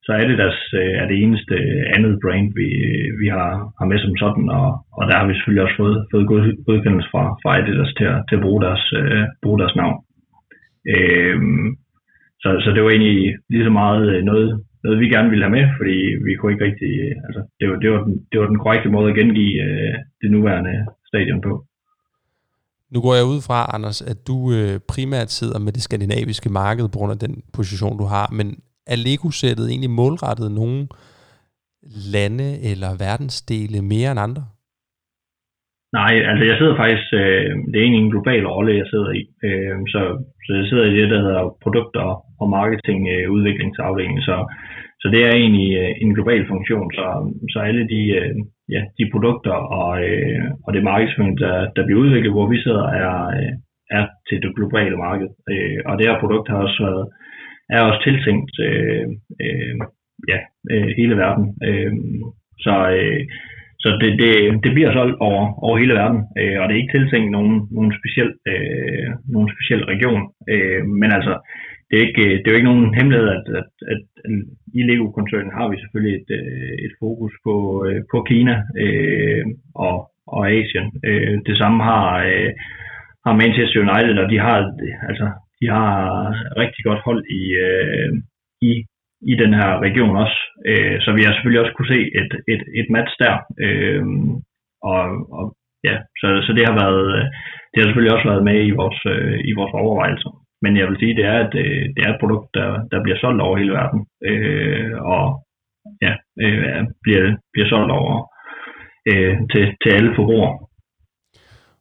så 0.06 0.11
er 0.20 0.24
det 0.26 0.38
deres, 0.42 0.61
øh, 0.80 0.94
er 1.02 1.06
det 1.08 1.16
eneste 1.24 1.56
andet 1.96 2.14
brand, 2.22 2.48
vi, 2.58 2.68
øh, 2.90 3.08
vi 3.20 3.26
har, 3.37 3.50
har 3.78 3.87
med 3.90 3.98
som 3.98 4.16
sådan, 4.22 4.48
og, 4.61 4.68
og 4.98 5.02
der 5.08 5.14
har 5.18 5.26
vi 5.26 5.35
selvfølgelig 5.35 5.64
også 5.64 5.78
fået, 5.82 5.98
fået 6.12 6.28
godkendelse 6.68 7.08
fra, 7.12 7.24
fra 7.42 7.50
Adidas 7.58 7.92
til 7.98 8.06
at, 8.14 8.18
til 8.28 8.37
at 8.37 8.44
bruge, 8.46 8.62
deres, 8.66 8.85
øh, 9.00 9.24
bruge 9.42 9.58
deres 9.62 9.76
navn. 9.82 9.96
Øh, 10.94 11.38
så, 12.42 12.48
så 12.64 12.68
det 12.74 12.82
var 12.82 12.90
egentlig 12.90 13.37
lige 13.50 13.64
så 13.64 13.72
meget 13.82 14.24
noget, 14.24 14.48
noget, 14.84 15.00
vi 15.00 15.14
gerne 15.14 15.30
ville 15.30 15.44
have 15.46 15.56
med, 15.58 15.66
fordi 15.78 15.96
vi 16.26 16.32
kunne 16.34 16.52
ikke 16.52 16.66
rigtig, 16.68 16.92
altså 17.26 17.40
det 17.58 17.66
var, 17.70 17.76
det 17.82 17.88
var, 17.92 18.00
den, 18.06 18.14
det 18.30 18.40
var 18.40 18.46
den 18.52 18.62
korrekte 18.62 18.88
måde 18.96 19.10
at 19.10 19.16
gengive 19.20 19.62
øh, 19.66 19.94
det 20.20 20.30
nuværende 20.30 20.74
stadion 21.10 21.40
på. 21.48 21.52
Nu 22.94 22.98
går 23.00 23.14
jeg 23.14 23.26
ud 23.32 23.40
fra, 23.48 23.58
Anders, 23.74 23.98
at 24.12 24.18
du 24.28 24.36
øh, 24.56 24.74
primært 24.92 25.30
sidder 25.30 25.58
med 25.58 25.72
det 25.72 25.82
skandinaviske 25.82 26.50
marked 26.62 26.86
på 26.88 26.98
grund 26.98 27.12
af 27.12 27.22
den 27.24 27.34
position, 27.58 27.98
du 28.02 28.06
har, 28.14 28.26
men 28.38 28.46
er 28.92 28.98
Lego-sættet 29.06 29.66
egentlig 29.68 29.90
målrettet 29.90 30.50
nogle 30.60 30.78
lande 32.14 32.48
eller 32.70 32.90
verdensdele 33.06 33.78
mere 33.92 34.10
end 34.10 34.20
andre? 34.26 34.44
Nej, 35.98 36.14
altså 36.30 36.44
jeg 36.50 36.56
sidder 36.58 36.76
faktisk, 36.82 37.06
øh, 37.22 37.50
det 37.70 37.76
er 37.76 37.84
egentlig 37.84 38.04
en 38.04 38.14
global 38.14 38.44
rolle, 38.54 38.80
jeg 38.80 38.88
sidder 38.92 39.10
i. 39.20 39.22
Øh, 39.46 39.76
så, 39.92 40.00
så 40.44 40.50
jeg 40.58 40.66
sidder 40.70 40.86
i 40.88 40.96
det, 41.00 41.08
der 41.14 41.20
hedder 41.26 41.42
produkter 41.64 42.00
og 42.00 42.16
marketing 42.46 43.09
øh, 43.14 43.31
udviklingsafdelingen. 43.31 44.20
Så, 44.28 44.37
så 45.00 45.07
det 45.12 45.20
er 45.24 45.33
egentlig 45.35 45.70
øh, 45.83 45.92
en 46.05 46.14
global 46.14 46.46
funktion. 46.48 46.92
Så, 46.92 47.07
så 47.52 47.59
alle 47.59 47.88
de, 47.88 48.02
øh, 48.18 48.35
ja, 48.74 48.83
de 48.98 49.11
produkter 49.12 49.57
og, 49.81 49.90
øh, 50.09 50.44
og 50.66 50.72
det 50.74 50.83
markedsføring, 50.83 51.38
der, 51.38 51.70
der 51.76 51.85
bliver 51.85 52.00
udviklet, 52.00 52.33
hvor 52.33 52.46
vi 52.46 52.62
sidder, 52.62 52.87
er, 53.02 53.14
øh, 53.38 53.52
er 53.90 54.05
til 54.28 54.42
det 54.42 54.57
globale 54.57 54.96
marked. 54.96 55.28
Øh, 55.50 55.78
og 55.87 55.98
det 55.98 56.07
her 56.09 56.20
produkt 56.20 56.48
har 56.48 56.57
også 56.57 56.83
været 56.87 57.07
er 57.70 57.81
også 57.83 58.00
tiltænkt 58.05 58.55
øh, 58.68 59.07
øh, 59.44 59.76
ja, 60.28 60.38
øh, 60.72 60.88
hele 60.98 61.16
verden. 61.16 61.46
Øh, 61.68 61.92
så 62.64 62.74
øh, 62.98 63.22
så 63.83 63.88
det, 64.00 64.11
det, 64.22 64.33
det 64.64 64.72
bliver 64.74 64.92
solgt 64.92 65.16
over, 65.28 65.42
over 65.66 65.76
hele 65.78 65.94
verden, 66.00 66.20
øh, 66.40 66.57
og 66.61 66.64
det 66.64 66.74
er 66.74 66.83
ikke 66.83 66.96
tiltænkt 66.98 67.31
nogen, 67.37 67.57
nogen, 67.76 67.92
speciel, 67.98 68.31
øh, 68.50 69.09
nogen 69.35 69.48
speciel 69.55 69.83
region. 69.92 70.22
Øh, 70.52 70.83
men 71.00 71.11
altså, 71.18 71.35
det 71.92 72.00
er, 72.00 72.07
ikke, 72.09 72.26
det 72.38 72.46
er 72.46 72.52
jo 72.52 72.61
ikke 72.61 72.72
nogen 72.72 72.94
hemmelighed, 72.98 73.28
at, 73.28 73.46
at, 73.61 73.70
at, 73.92 74.02
at 74.24 74.31
i 74.78 74.81
Lego-koncernen 74.83 75.52
har 75.59 75.66
vi 75.68 75.76
selvfølgelig 75.78 76.14
et, 76.20 76.31
øh, 76.40 76.74
et 76.87 76.92
fokus 77.02 77.33
på, 77.46 77.55
øh, 77.87 78.00
på 78.12 78.18
Kina 78.31 78.55
øh, 78.85 79.44
og, 79.74 79.96
og 80.35 80.40
Asien. 80.50 80.87
Øh, 81.09 81.35
det 81.48 81.57
samme 81.59 81.78
har, 81.90 82.07
øh, 82.31 82.50
har 83.26 83.35
Manchester 83.42 83.81
United, 83.85 84.16
og 84.22 84.31
de 84.33 84.38
har 84.46 84.57
altså 85.09 85.26
de 85.62 85.66
har 85.78 85.92
rigtig 86.62 86.83
godt 86.88 87.02
hold 87.09 87.22
i, 87.40 87.42
øh, 87.66 88.11
i, 88.68 88.72
i 89.33 89.35
den 89.42 89.52
her 89.59 89.70
region 89.87 90.16
også. 90.24 90.38
Øh, 90.70 90.96
så 91.05 91.09
vi 91.16 91.22
har 91.22 91.33
selvfølgelig 91.33 91.62
også 91.62 91.74
kunne 91.76 91.92
se 91.94 92.00
et, 92.20 92.33
et, 92.52 92.62
et 92.81 92.88
match 92.96 93.12
der. 93.24 93.35
Øh, 93.64 94.05
og, 94.90 95.02
og 95.38 95.44
ja, 95.88 95.96
så, 96.20 96.28
så 96.46 96.50
det 96.57 96.64
har 96.68 96.76
været, 96.83 97.05
øh, 97.16 97.24
det 97.70 97.78
har 97.78 97.87
selvfølgelig 97.87 98.14
også 98.16 98.28
været 98.33 98.44
med 98.50 98.59
i 98.70 98.72
vores, 98.81 99.00
øh, 99.14 99.38
i 99.50 99.52
vores 99.59 99.72
overvejelser. 99.83 100.33
Men 100.62 100.72
jeg 100.79 100.87
vil 100.88 101.01
sige, 101.01 101.16
det 101.18 101.25
er 101.33 101.38
et, 101.46 101.55
øh, 101.64 101.83
det 101.94 102.01
er 102.05 102.11
et 102.12 102.22
produkt, 102.22 102.48
der, 102.59 102.68
der 102.92 103.03
bliver 103.03 103.18
solgt 103.22 103.40
over 103.46 103.57
hele 103.61 103.72
verden. 103.81 104.01
Øh, 104.31 104.92
og 105.14 105.25
ja, 106.07 106.12
øh, 106.44 106.83
bliver, 107.03 107.22
bliver 107.53 107.68
solgt 107.72 107.92
over 108.01 108.14
øh, 109.11 109.35
til, 109.53 109.64
til 109.83 109.90
alle 109.96 110.12
forbrugere. 110.16 110.55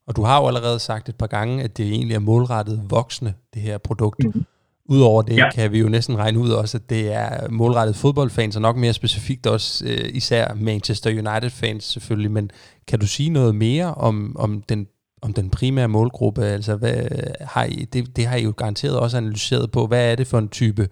Og 0.07 0.15
du 0.17 0.23
har 0.29 0.41
jo 0.41 0.47
allerede 0.47 0.79
sagt 0.79 1.09
et 1.09 1.17
par 1.19 1.27
gange, 1.37 1.63
at 1.63 1.77
det 1.77 1.87
egentlig 1.87 2.15
er 2.15 2.27
målrettet 2.31 2.77
voksne, 2.89 3.33
det 3.53 3.61
her 3.61 3.77
produkt. 3.77 4.23
Mm. 4.25 4.45
Udover 4.85 5.21
det 5.21 5.37
ja. 5.37 5.51
kan 5.51 5.71
vi 5.71 5.79
jo 5.79 5.89
næsten 5.89 6.17
regne 6.17 6.39
ud 6.39 6.49
også, 6.49 6.77
at 6.77 6.89
det 6.89 7.13
er 7.13 7.49
målrettet 7.49 7.95
fodboldfans, 7.95 8.55
og 8.55 8.61
nok 8.61 8.77
mere 8.77 8.93
specifikt 8.93 9.47
også 9.47 9.85
øh, 9.85 10.09
især 10.13 10.53
Manchester 10.53 11.09
United-fans 11.09 11.83
selvfølgelig. 11.83 12.31
Men 12.31 12.51
kan 12.87 12.99
du 12.99 13.07
sige 13.07 13.29
noget 13.29 13.55
mere 13.55 13.93
om, 13.93 14.35
om, 14.39 14.63
den, 14.69 14.87
om 15.25 15.31
den 15.39 15.47
primære 15.57 15.93
målgruppe? 15.97 16.41
Altså, 16.57 16.73
hvad 16.81 16.97
har 17.53 17.65
I, 17.75 17.77
det, 17.93 18.01
det 18.17 18.23
har 18.29 18.37
I 18.37 18.43
jo 18.49 18.53
garanteret 18.61 18.99
også 19.03 19.17
analyseret 19.17 19.67
på. 19.75 19.81
Hvad 19.91 20.03
er 20.11 20.15
det 20.15 20.27
for 20.31 20.39
en 20.45 20.51
type, 20.59 20.83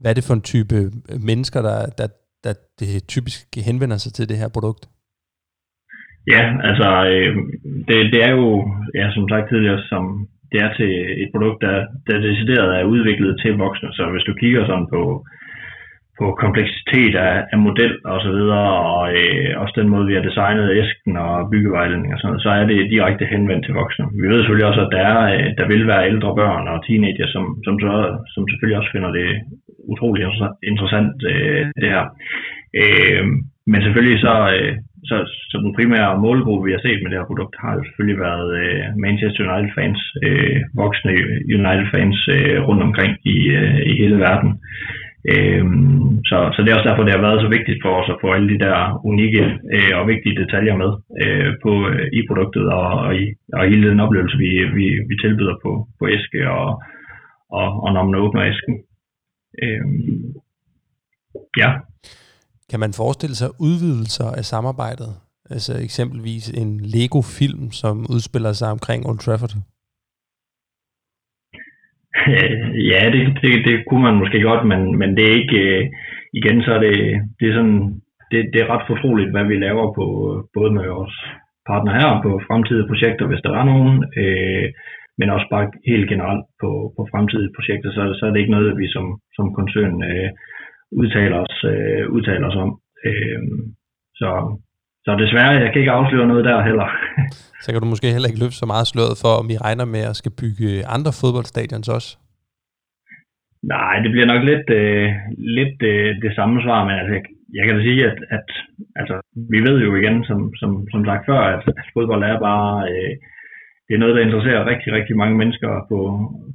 hvad 0.00 0.10
er 0.10 0.16
det 0.18 0.28
for 0.28 0.34
en 0.34 0.48
type 0.52 0.76
øh, 1.10 1.20
mennesker, 1.30 1.60
der, 1.68 1.78
der, 1.98 2.08
der 2.44 2.52
det 2.80 2.88
typisk 3.14 3.38
henvender 3.68 3.98
sig 4.00 4.12
til 4.12 4.28
det 4.30 4.36
her 4.42 4.50
produkt? 4.56 4.82
Ja, 6.34 6.42
altså 6.68 6.88
øh, 7.12 7.32
det, 7.88 7.98
det 8.12 8.20
er 8.28 8.32
jo, 8.40 8.48
ja, 8.98 9.06
som 9.14 9.24
sagt 9.28 9.48
tidligere, 9.48 9.80
som 9.92 10.04
det 10.52 10.58
er 10.64 10.70
til 10.78 10.92
et 11.22 11.30
produkt, 11.34 11.58
der, 11.66 11.76
der 12.06 12.26
decideret 12.28 12.70
er 12.78 12.90
udviklet 12.94 13.32
til 13.42 13.52
voksne. 13.64 13.88
Så 13.98 14.02
hvis 14.12 14.26
du 14.28 14.34
kigger 14.42 14.62
sådan 14.66 14.88
på, 14.94 15.02
på 16.20 16.26
kompleksitet 16.44 17.14
af, 17.28 17.34
af 17.52 17.58
model 17.66 17.92
og 18.12 18.18
så 18.24 18.30
videre, 18.38 18.68
og 18.94 19.02
øh, 19.18 19.50
også 19.62 19.74
den 19.80 19.88
måde, 19.92 20.06
vi 20.06 20.14
har 20.16 20.24
designet 20.28 20.76
æsken 20.80 21.16
og 21.26 21.50
byggevejledning 21.52 22.12
og 22.12 22.18
sådan 22.18 22.30
noget, 22.30 22.44
så 22.46 22.50
er 22.60 22.64
det 22.66 22.90
direkte 22.94 23.24
henvendt 23.34 23.64
til 23.64 23.74
voksne. 23.80 24.04
Vi 24.22 24.26
ved 24.28 24.38
selvfølgelig 24.40 24.70
også, 24.70 24.82
at 24.86 24.92
der, 24.96 25.04
er, 25.14 25.20
øh, 25.34 25.46
der 25.58 25.66
vil 25.72 25.86
være 25.92 26.08
ældre 26.12 26.30
børn 26.40 26.64
og 26.72 26.78
teenager, 26.86 27.28
som, 27.34 27.44
som, 27.64 27.74
så, 27.84 27.92
som 28.34 28.42
selvfølgelig 28.48 28.78
også 28.80 28.92
finder 28.94 29.10
det 29.18 29.28
utrolig 29.92 30.22
interessant, 30.70 31.16
øh, 31.32 31.64
det 31.82 31.88
her. 31.94 32.04
Øh, 32.82 33.24
men 33.70 33.80
selvfølgelig 33.82 34.18
så, 34.26 34.34
øh, 34.54 34.72
så, 35.08 35.16
så 35.50 35.56
den 35.64 35.76
primære 35.78 36.20
målgruppe, 36.26 36.66
vi 36.66 36.72
har 36.74 36.82
set 36.82 37.00
med 37.00 37.10
det 37.10 37.18
her 37.18 37.30
produkt, 37.30 37.54
har 37.64 37.72
jo 37.74 37.82
selvfølgelig 37.84 38.20
været 38.28 38.50
øh, 38.62 38.84
Manchester 39.04 39.42
United-fans, 39.48 40.00
øh, 40.26 40.58
voksne 40.82 41.12
United-fans 41.58 42.18
øh, 42.36 42.58
rundt 42.68 42.82
omkring 42.88 43.12
i, 43.34 43.36
øh, 43.60 43.80
i 43.90 43.92
hele 44.02 44.18
verden. 44.26 44.50
Øh, 45.32 45.64
så, 46.30 46.38
så 46.54 46.58
det 46.62 46.68
er 46.70 46.76
også 46.76 46.88
derfor, 46.88 47.04
det 47.04 47.14
har 47.14 47.26
været 47.26 47.42
så 47.44 47.48
vigtigt 47.56 47.82
for 47.84 47.92
os 48.00 48.08
at 48.12 48.20
få 48.22 48.28
alle 48.32 48.48
de 48.52 48.62
der 48.64 48.76
unikke 49.10 49.44
øh, 49.76 49.92
og 49.98 50.08
vigtige 50.12 50.38
detaljer 50.42 50.76
med 50.82 50.90
øh, 51.22 51.50
på, 51.64 51.72
øh, 51.90 52.06
i 52.18 52.20
produktet 52.28 52.64
og, 52.78 52.88
og, 53.06 53.12
i, 53.22 53.24
og 53.56 53.60
i 53.66 53.70
hele 53.70 53.90
den 53.90 54.00
oplevelse, 54.00 54.36
vi, 54.44 54.50
vi, 54.78 54.86
vi 55.10 55.14
tilbyder 55.24 55.56
på, 55.64 55.72
på 55.98 56.04
æske 56.16 56.40
og, 56.50 56.68
og, 57.58 57.68
og 57.84 57.92
når 57.94 58.04
man 58.04 58.20
åbner 58.24 58.42
æsken. 58.50 58.76
Øhm, 59.62 60.34
ja. 61.62 61.70
Kan 62.70 62.80
man 62.80 62.92
forestille 62.92 63.36
sig 63.36 63.50
udvidelser 63.60 64.28
af 64.38 64.44
samarbejdet? 64.44 65.12
Altså 65.50 65.72
eksempelvis 65.78 66.50
en 66.50 66.80
Lego-film, 66.80 67.70
som 67.70 68.06
udspiller 68.14 68.52
sig 68.52 68.70
omkring 68.70 69.06
Old 69.06 69.18
Trafford? 69.18 69.54
ja, 72.92 73.02
det, 73.14 73.22
det, 73.42 73.52
det 73.66 73.84
kunne 73.88 74.02
man 74.02 74.16
måske 74.22 74.40
godt, 74.40 74.66
men, 74.66 74.98
men 74.98 75.16
det 75.16 75.24
er 75.24 75.34
ikke... 75.42 75.58
Øh, 75.58 75.84
igen, 76.32 76.62
så 76.62 76.70
er 76.74 76.80
det, 76.86 76.96
det 77.40 77.48
er 77.48 77.54
sådan... 77.54 78.00
Det, 78.30 78.50
det 78.52 78.60
er 78.60 78.70
ret 78.74 78.86
fortroligt, 78.86 79.30
hvad 79.30 79.44
vi 79.44 79.56
laver 79.56 79.86
på 79.98 80.04
både 80.54 80.70
med 80.72 80.86
vores 80.88 81.16
partner 81.68 81.92
her 82.00 82.10
på 82.24 82.30
fremtidige 82.48 82.88
projekter, 82.90 83.26
hvis 83.26 83.44
der 83.44 83.52
er 83.60 83.64
nogen, 83.72 83.94
øh, 84.22 84.66
men 85.18 85.30
også 85.30 85.46
bare 85.54 85.66
helt 85.90 86.08
generelt 86.12 86.44
på, 86.62 86.70
på 86.96 87.02
fremtidige 87.12 87.54
projekter, 87.56 87.90
så, 87.96 88.02
så 88.18 88.22
er 88.26 88.30
det 88.30 88.40
ikke 88.40 88.56
noget, 88.56 88.78
vi 88.82 88.86
som, 88.96 89.06
som 89.36 89.54
koncern 89.58 89.96
øh, 90.10 90.30
udtaler, 91.00 91.38
os, 91.46 91.56
øh, 91.72 92.04
udtaler 92.16 92.46
os 92.50 92.58
om. 92.64 92.70
Øh, 93.08 93.40
så, 94.20 94.30
så 95.04 95.10
desværre, 95.24 95.62
jeg 95.64 95.70
kan 95.72 95.80
ikke 95.82 95.98
afsløre 95.98 96.30
noget 96.32 96.44
der 96.44 96.66
heller. 96.68 96.88
så 97.62 97.68
kan 97.72 97.80
du 97.80 97.88
måske 97.92 98.14
heller 98.14 98.30
ikke 98.30 98.42
løfte 98.44 98.60
så 98.62 98.66
meget 98.72 98.90
sløret 98.92 99.20
for, 99.22 99.32
om 99.40 99.46
I 99.54 99.56
regner 99.66 99.86
med 99.94 100.02
at 100.10 100.18
skal 100.20 100.32
bygge 100.42 100.70
andre 100.96 101.12
fodboldstadions 101.20 101.88
også? 101.96 102.10
Nej, 103.74 103.94
det 104.02 104.10
bliver 104.12 104.28
nok 104.32 104.42
lidt, 104.50 104.68
øh, 104.80 105.08
lidt 105.58 105.78
øh, 105.92 106.08
det 106.24 106.32
samme 106.38 106.56
svar, 106.64 106.80
men 106.86 106.94
altså, 107.00 107.12
jeg, 107.16 107.24
jeg 107.56 107.64
kan 107.66 107.76
da 107.76 107.82
sige, 107.82 108.02
at, 108.10 108.18
at 108.36 108.48
altså, 109.00 109.16
vi 109.52 109.58
ved 109.66 109.76
jo 109.86 109.90
igen, 110.00 110.16
som, 110.28 110.38
som, 110.60 110.70
som 110.92 111.04
sagt 111.04 111.26
før, 111.30 111.40
at, 111.54 111.62
at 111.80 111.86
fodbold 111.94 112.22
er 112.22 112.38
bare 112.48 112.72
øh, 112.90 113.14
det 113.90 113.96
er 113.96 114.02
noget, 114.04 114.16
der 114.16 114.26
interesserer 114.26 114.70
rigtig, 114.72 114.90
rigtig 114.92 115.16
mange 115.16 115.36
mennesker 115.40 115.70
på, 115.90 115.98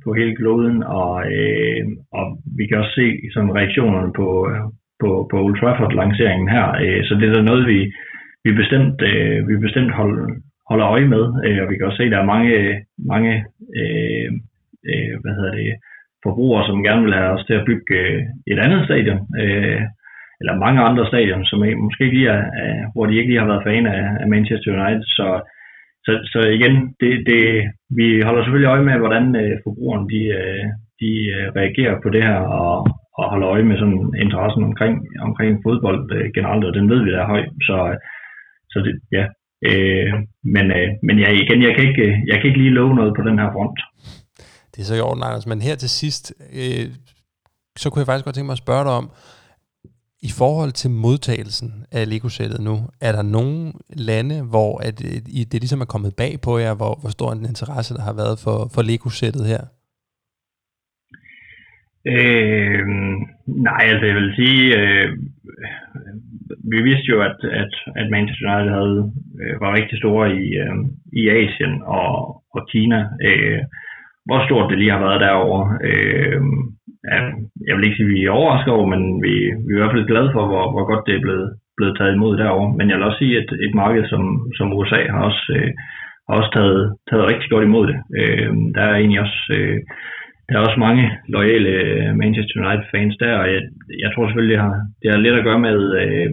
på 0.03 0.10
hele 0.19 0.36
kloden, 0.39 0.77
og, 0.84 1.13
øh, 1.38 1.84
og 2.17 2.25
vi 2.58 2.63
kan 2.67 2.77
også 2.81 2.93
se 2.99 3.08
sådan 3.34 3.55
reaktionerne 3.60 4.12
på, 4.19 4.29
på, 5.01 5.10
på 5.31 5.36
Old 5.45 5.58
Trafford-lanceringen 5.60 6.49
her. 6.55 6.67
Øh, 6.84 7.01
så 7.08 7.12
det 7.19 7.25
er 7.29 7.34
da 7.34 7.41
noget, 7.41 7.67
vi, 7.73 7.79
vi 8.45 8.51
bestemt, 8.62 8.97
øh, 9.10 9.47
vi 9.49 9.55
bestemt 9.65 9.91
hold, 9.99 10.17
holder 10.69 10.88
øje 10.95 11.08
med, 11.13 11.23
øh, 11.45 11.60
og 11.63 11.67
vi 11.69 11.75
kan 11.75 11.86
også 11.88 11.97
se, 11.97 12.03
at 12.10 12.12
der 12.12 12.19
er 12.21 12.34
mange, 12.34 12.51
mange 13.13 13.34
øh, 13.79 14.29
øh, 14.89 15.13
hvad 15.21 15.34
hedder 15.38 15.55
det, 15.60 15.73
forbrugere, 16.23 16.65
som 16.65 16.84
gerne 16.88 17.03
vil 17.05 17.17
have 17.19 17.34
os 17.36 17.45
til 17.45 17.55
at 17.60 17.65
bygge 17.69 17.95
øh, 18.01 18.21
et 18.51 18.60
andet 18.65 18.81
stadion, 18.86 19.19
øh, 19.41 19.81
eller 20.39 20.63
mange 20.65 20.81
andre 20.89 21.05
stadion, 21.12 21.45
som 21.45 21.60
måske 21.84 22.03
ikke 22.03 22.17
lige 22.17 22.29
er, 22.38 22.43
hvor 22.93 23.05
de 23.05 23.17
ikke 23.17 23.29
lige 23.29 23.43
har 23.43 23.51
været 23.51 23.67
fan 23.67 23.86
af, 23.95 24.03
af 24.21 24.27
Manchester 24.34 24.69
United. 24.75 25.05
Så, 25.17 25.27
så, 26.05 26.12
så 26.31 26.39
igen, 26.58 26.75
det, 27.01 27.12
det, 27.29 27.41
vi 27.99 28.08
holder 28.27 28.41
selvfølgelig 28.43 28.71
øje 28.73 28.86
med, 28.88 28.97
hvordan 29.03 29.25
øh, 29.41 29.55
forbrugerne 29.63 30.05
de, 30.13 30.21
øh, 30.39 30.65
de 31.01 31.12
øh, 31.36 31.47
reagerer 31.60 31.95
på 32.03 32.10
det 32.15 32.23
her, 32.29 32.39
og, 32.62 32.75
og 33.17 33.23
holder 33.31 33.47
øje 33.53 33.65
med 33.69 33.77
sådan 33.77 34.13
interessen 34.25 34.63
omkring, 34.63 34.95
omkring 35.27 35.53
fodbold 35.63 36.01
øh, 36.17 36.27
generelt, 36.36 36.65
og 36.65 36.73
den 36.73 36.89
ved 36.89 36.99
vi, 37.03 37.12
der 37.12 37.21
er 37.21 37.31
høj. 37.34 37.43
Så, 37.67 37.77
så 38.76 38.80
det, 38.88 38.96
ja. 39.18 39.26
Øh, 39.70 40.14
men 40.56 40.66
øh, 40.78 40.90
men 41.08 41.16
ja, 41.24 41.30
igen, 41.44 41.60
jeg 41.68 41.74
kan, 41.76 41.84
ikke, 41.90 42.06
jeg 42.30 42.36
kan 42.38 42.46
ikke 42.50 42.62
lige 42.64 42.78
love 42.80 42.96
noget 42.96 43.14
på 43.18 43.22
den 43.28 43.40
her 43.40 43.50
front. 43.56 43.80
Det 44.72 44.80
er 44.82 44.86
så 44.86 44.96
i 44.96 45.06
orden, 45.08 45.24
Anders. 45.24 45.48
Men 45.48 45.62
her 45.62 45.76
til 45.76 45.90
sidst, 45.90 46.34
øh, 46.62 46.86
så 47.82 47.90
kunne 47.90 48.00
jeg 48.00 48.08
faktisk 48.08 48.26
godt 48.26 48.36
tænke 48.36 48.50
mig 48.52 48.60
at 48.60 48.66
spørge 48.66 48.84
dig 48.84 48.94
om, 49.02 49.10
i 50.30 50.32
forhold 50.42 50.72
til 50.72 50.92
modtagelsen 50.92 51.72
af 51.92 52.10
Lego-sættet 52.10 52.60
nu, 52.62 52.76
er 53.02 53.12
der 53.12 53.22
nogle 53.22 53.74
lande, 53.90 54.36
hvor 54.54 54.72
at, 54.88 54.98
øh, 55.06 55.18
det 55.52 55.60
ligesom 55.64 55.82
er 55.82 55.86
kommet 55.94 56.16
bag 56.16 56.34
på 56.44 56.58
jer, 56.58 56.74
hvor, 56.76 56.94
hvor 57.02 57.10
stor 57.10 57.32
en 57.32 57.46
interesse 57.46 57.94
der 57.94 58.02
har 58.02 58.14
været 58.14 58.40
for, 58.44 58.58
for 58.74 58.82
Lego-sættet 58.82 59.46
her? 59.54 59.62
Øh, 62.14 62.88
nej, 63.68 63.84
altså 63.92 64.06
jeg 64.06 64.16
vil 64.16 64.32
sige, 64.40 64.62
øh, 64.80 65.10
vi 66.71 66.79
vidste 66.89 67.08
jo, 67.13 67.17
at, 67.29 67.38
at, 67.62 67.73
at 67.95 68.08
Manchester 68.15 68.47
United 68.49 68.71
havde, 68.79 68.99
øh, 69.41 69.62
var 69.62 69.77
rigtig 69.79 69.97
store 69.97 70.25
i, 70.43 70.47
øh, 70.63 70.75
i 71.19 71.21
Asien 71.29 71.73
og, 71.99 72.12
og 72.55 72.62
Kina. 72.71 72.99
Øh, 73.27 73.62
hvor 74.25 74.39
stort 74.45 74.69
det 74.69 74.77
lige 74.79 74.95
har 74.95 75.03
været 75.08 75.23
derovre. 75.27 75.63
Øh, 75.89 76.41
ja, 77.12 77.19
jeg 77.67 77.73
vil 77.75 77.86
ikke 77.86 77.97
sige, 77.97 78.10
at 78.10 78.13
vi 78.15 78.23
er 78.25 78.38
overrasket 78.39 78.73
over, 78.73 78.88
men 78.93 79.01
vi, 79.25 79.34
vi 79.65 79.71
er 79.71 79.77
i 79.77 79.81
hvert 79.81 79.95
fald 79.95 80.12
glade 80.12 80.29
for, 80.36 80.43
hvor, 80.51 80.65
hvor 80.73 80.86
godt 80.91 81.08
det 81.08 81.15
er 81.15 81.25
blevet, 81.25 81.49
blevet 81.77 81.97
taget 81.97 82.15
imod 82.15 82.38
derovre. 82.38 82.73
Men 82.77 82.89
jeg 82.89 82.97
vil 82.97 83.08
også 83.10 83.21
sige, 83.23 83.38
at 83.41 83.49
et 83.65 83.73
marked 83.81 84.03
som, 84.08 84.23
som 84.58 84.73
USA 84.77 85.01
har 85.13 85.21
også, 85.29 85.43
øh, 85.58 85.71
har 86.27 86.36
også 86.39 86.51
taget, 86.58 86.81
taget 87.10 87.29
rigtig 87.31 87.49
godt 87.49 87.65
imod 87.69 87.86
det. 87.91 87.97
Øh, 88.19 88.49
der 88.75 88.81
er 88.81 88.95
egentlig 88.95 89.21
også... 89.25 89.41
Øh, 89.58 89.79
der 90.49 90.55
er 90.55 90.65
også 90.67 90.79
mange 90.88 91.05
loyale 91.36 91.73
Manchester 92.21 92.55
United 92.62 92.86
fans 92.93 93.15
der, 93.23 93.34
og 93.41 93.47
jeg, 93.53 93.62
jeg 94.03 94.10
tror 94.12 94.25
selvfølgelig, 94.25 94.55
det 94.55 94.63
har, 94.65 94.75
det 95.01 95.08
har 95.12 95.19
lidt 95.19 95.39
at 95.39 95.47
gøre 95.47 95.62
med, 95.67 95.79
øh, 96.01 96.31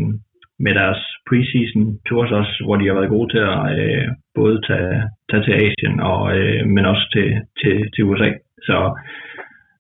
med 0.65 0.73
deres 0.81 1.01
preseason 1.29 1.85
tours 2.09 2.31
også, 2.41 2.55
hvor 2.65 2.77
de 2.77 2.87
har 2.87 2.97
været 2.99 3.15
gode 3.15 3.29
til 3.35 3.43
at 3.55 3.63
øh, 3.81 4.07
både 4.39 4.57
tage, 4.69 4.97
tage 5.31 5.45
til 5.47 5.55
Asien, 5.65 5.95
og, 6.11 6.21
øh, 6.37 6.61
men 6.75 6.85
også 6.93 7.05
til, 7.15 7.29
til, 7.61 7.75
til 7.95 8.05
USA. 8.09 8.31
Så, 8.69 8.77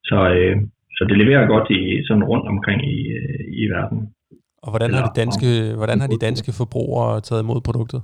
så, 0.08 0.18
øh, 0.36 0.56
så 0.96 1.02
det 1.08 1.16
leverer 1.22 1.52
godt 1.54 1.68
i 1.70 1.82
sådan 2.06 2.24
rundt 2.30 2.46
omkring 2.52 2.80
i, 2.96 2.98
øh, 3.18 3.40
i 3.62 3.64
verden. 3.74 4.00
Og 4.64 4.70
hvordan 4.72 4.90
har, 4.94 5.02
de 5.08 5.20
danske, 5.22 5.50
hvordan 5.80 6.00
har 6.00 6.08
de 6.14 6.24
danske 6.26 6.50
forbrugere 6.60 7.20
taget 7.20 7.42
imod 7.42 7.60
produktet? 7.68 8.00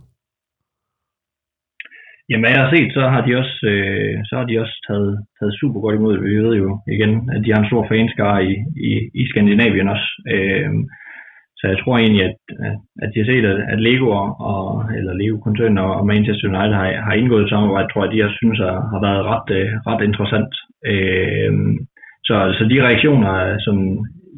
Jamen, 2.29 2.43
hvad 2.43 2.53
jeg 2.55 2.63
har 2.65 2.73
set, 2.77 2.91
så 2.97 3.03
har 3.15 3.23
de 3.27 3.33
også, 3.43 3.57
øh, 3.73 4.15
så 4.29 4.33
har 4.39 4.47
de 4.47 4.61
også 4.63 4.77
taget, 4.89 5.13
taget 5.39 5.59
super 5.61 5.81
godt 5.81 5.97
imod 5.97 6.13
det. 6.15 6.25
Vi 6.25 6.37
ved 6.47 6.55
jo 6.63 6.69
igen, 6.95 7.13
at 7.35 7.41
de 7.45 7.53
har 7.53 7.61
en 7.61 7.71
stor 7.71 7.85
fanskare 7.89 8.39
i, 8.51 8.53
i, 8.89 8.91
i 9.21 9.23
Skandinavien 9.31 9.89
også. 9.95 10.09
Øh, 10.35 10.71
så 11.59 11.65
jeg 11.73 11.79
tror 11.79 11.95
egentlig, 11.99 12.25
at, 12.31 12.37
at 13.03 13.09
de 13.13 13.21
har 13.21 13.29
set, 13.31 13.45
at, 13.53 13.59
at 13.73 13.81
Lego 13.87 14.09
og, 14.53 14.65
eller 14.99 15.13
Lego-koncernen 15.21 15.79
og 15.79 16.07
Manchester 16.07 16.49
United 16.49 16.75
har, 16.81 16.89
har 17.07 17.15
indgået 17.21 17.43
et 17.45 17.51
samarbejde, 17.51 17.89
tror 17.89 18.05
jeg, 18.05 18.13
de 18.13 18.23
har 18.25 18.33
synes 18.41 18.59
har, 18.59 18.77
har 18.93 19.01
været 19.07 19.23
ret, 19.33 19.49
øh, 19.59 19.71
ret 19.89 20.03
interessant. 20.09 20.53
Øh, 20.93 21.53
så, 22.29 22.37
så 22.59 22.63
de 22.73 22.87
reaktioner, 22.87 23.59
som 23.67 23.77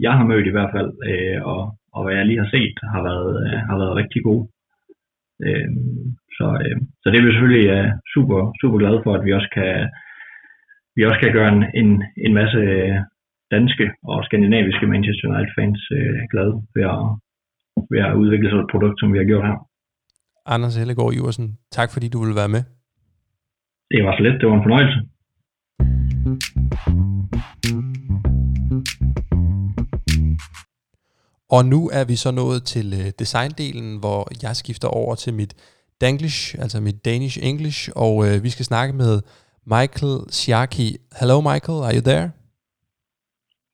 jeg 0.00 0.12
har 0.18 0.24
mødt 0.24 0.46
i 0.46 0.54
hvert 0.56 0.72
fald, 0.76 0.90
øh, 1.10 1.38
og, 1.52 1.62
og 1.94 2.00
hvad 2.04 2.14
jeg 2.14 2.26
lige 2.26 2.42
har 2.44 2.50
set, 2.56 2.76
har 2.94 3.02
været, 3.10 3.30
øh, 3.44 3.58
har 3.70 3.76
været 3.82 3.96
rigtig 4.00 4.22
gode. 4.22 4.44
Øh, 5.44 5.68
så, 6.40 6.48
øh, 6.64 6.76
så 7.02 7.06
det 7.10 7.16
er 7.18 7.26
vi 7.26 7.32
selvfølgelig 7.32 7.66
øh, 7.76 7.88
super, 8.14 8.38
super 8.60 8.78
glade 8.82 9.00
for, 9.04 9.12
at 9.14 9.24
vi 9.26 9.32
også 9.38 9.50
kan, 9.56 9.72
vi 10.96 11.00
også 11.08 11.20
kan 11.22 11.32
gøre 11.36 11.50
en, 11.54 11.62
en, 11.80 11.90
en 12.26 12.32
masse 12.40 12.60
danske 13.54 13.86
og 14.10 14.18
skandinaviske 14.28 14.86
Manchester 14.92 15.26
United-fans 15.30 15.80
øh, 15.98 16.18
glade 16.32 16.54
ved 16.76 16.84
at, 16.94 17.02
ved 17.92 18.00
at 18.06 18.16
udvikle 18.22 18.50
sådan 18.50 18.64
et 18.64 18.72
produkt, 18.74 18.96
som 18.98 19.12
vi 19.12 19.18
har 19.18 19.28
gjort 19.30 19.46
her. 19.50 19.58
Anders 20.54 20.76
Hellegaard 20.76 21.14
Iversen, 21.18 21.48
tak 21.76 21.88
fordi 21.94 22.06
du 22.08 22.18
ville 22.22 22.40
være 22.42 22.54
med. 22.56 22.62
Det 23.92 24.04
var 24.04 24.12
så 24.16 24.22
let, 24.22 24.40
det 24.40 24.48
var 24.48 24.56
en 24.56 24.66
fornøjelse. 24.66 24.98
Og 31.56 31.62
nu 31.72 31.80
er 31.98 32.04
vi 32.10 32.16
så 32.24 32.30
nået 32.30 32.60
til 32.72 32.86
uh, 33.00 33.08
designdelen, 33.18 33.88
hvor 34.02 34.20
jeg 34.44 34.56
skifter 34.56 34.88
over 34.88 35.14
til 35.14 35.34
mit 35.34 35.54
Danglish, 36.00 36.58
altså 36.58 36.80
mit 36.80 37.04
Danish 37.04 37.38
English, 37.42 37.88
og 37.96 38.16
uh, 38.16 38.42
vi 38.44 38.50
skal 38.50 38.64
snakke 38.64 38.92
med 39.02 39.22
Michael 39.66 40.16
Sharkey. 40.30 40.90
Hello 41.20 41.36
Michael, 41.40 41.78
are 41.86 41.94
you 41.98 42.04
there? 42.12 42.26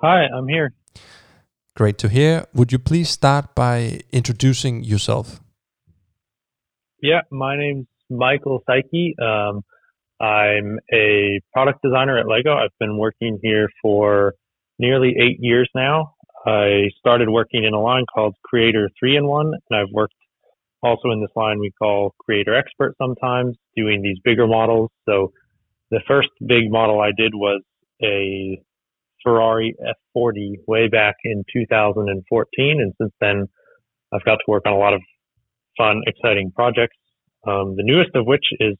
Hi, 0.06 0.18
I'm 0.36 0.48
here. 0.56 0.68
Great 1.80 1.96
to 2.02 2.08
hear. 2.08 2.32
Would 2.58 2.70
you 2.74 2.80
please 2.90 3.08
start 3.20 3.44
by 3.64 3.78
introducing 4.18 4.74
yourself? 4.92 5.26
Yeah, 7.02 7.22
my 7.30 7.54
name's 7.62 7.88
Michael 8.10 8.58
Psyche. 8.66 9.14
Um, 9.30 9.54
I'm 10.20 10.78
a 10.92 11.40
product 11.52 11.80
designer 11.82 12.16
at 12.18 12.26
Lego. 12.26 12.52
I've 12.62 12.78
been 12.78 12.96
working 12.96 13.38
here 13.42 13.68
for 13.82 14.34
nearly 14.78 15.10
eight 15.24 15.38
years 15.40 15.68
now. 15.74 16.14
I 16.46 16.90
started 16.98 17.28
working 17.28 17.64
in 17.64 17.74
a 17.74 17.80
line 17.80 18.06
called 18.12 18.34
Creator 18.44 18.90
3 18.98 19.16
in 19.16 19.26
1, 19.26 19.46
and 19.46 19.78
I've 19.78 19.92
worked 19.92 20.14
also 20.82 21.10
in 21.10 21.20
this 21.20 21.30
line 21.36 21.58
we 21.58 21.70
call 21.78 22.14
Creator 22.18 22.54
Expert 22.54 22.94
sometimes, 23.00 23.56
doing 23.76 24.02
these 24.02 24.18
bigger 24.24 24.46
models. 24.46 24.90
So 25.08 25.32
the 25.90 26.00
first 26.06 26.28
big 26.46 26.70
model 26.70 27.00
I 27.00 27.10
did 27.16 27.34
was 27.34 27.62
a 28.02 28.60
Ferrari 29.22 29.74
F40 30.16 30.56
way 30.66 30.88
back 30.88 31.16
in 31.24 31.44
2014. 31.52 32.80
And 32.80 32.92
since 33.00 33.12
then, 33.20 33.46
I've 34.12 34.24
got 34.24 34.36
to 34.36 34.44
work 34.46 34.64
on 34.66 34.72
a 34.72 34.78
lot 34.78 34.94
of 34.94 35.00
fun, 35.76 36.00
exciting 36.06 36.52
projects. 36.54 36.96
Um, 37.46 37.76
the 37.76 37.82
newest 37.82 38.10
of 38.14 38.26
which 38.26 38.44
is 38.60 38.76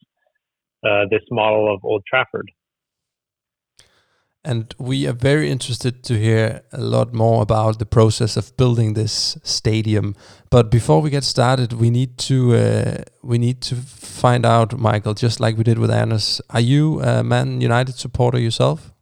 uh, 0.85 1.05
this 1.11 1.23
model 1.31 1.73
of 1.73 1.81
Old 1.85 2.03
Trafford. 2.09 2.51
And 4.47 4.73
we 4.79 5.09
are 5.09 5.13
very 5.13 5.51
interested 5.51 6.05
to 6.05 6.15
hear 6.15 6.63
a 6.73 6.81
lot 6.81 7.13
more 7.13 7.43
about 7.43 7.81
the 7.81 7.85
process 7.85 8.37
of 8.37 8.57
building 8.57 8.95
this 8.95 9.37
stadium. 9.43 10.15
But 10.51 10.71
before 10.71 11.03
we 11.03 11.11
get 11.11 11.25
started, 11.25 11.73
we 11.73 11.91
need 11.91 12.17
to 12.29 12.55
uh, 12.55 13.03
we 13.25 13.39
need 13.39 13.61
to 13.63 13.75
find 13.75 14.47
out, 14.47 14.79
Michael, 14.79 15.15
just 15.15 15.41
like 15.41 15.57
we 15.57 15.65
did 15.65 15.79
with 15.79 15.91
Anders. 15.91 16.41
Are 16.51 16.61
you 16.61 17.03
a 17.03 17.25
Man 17.25 17.61
United 17.61 17.97
supporter 17.97 18.39
yourself? 18.39 18.93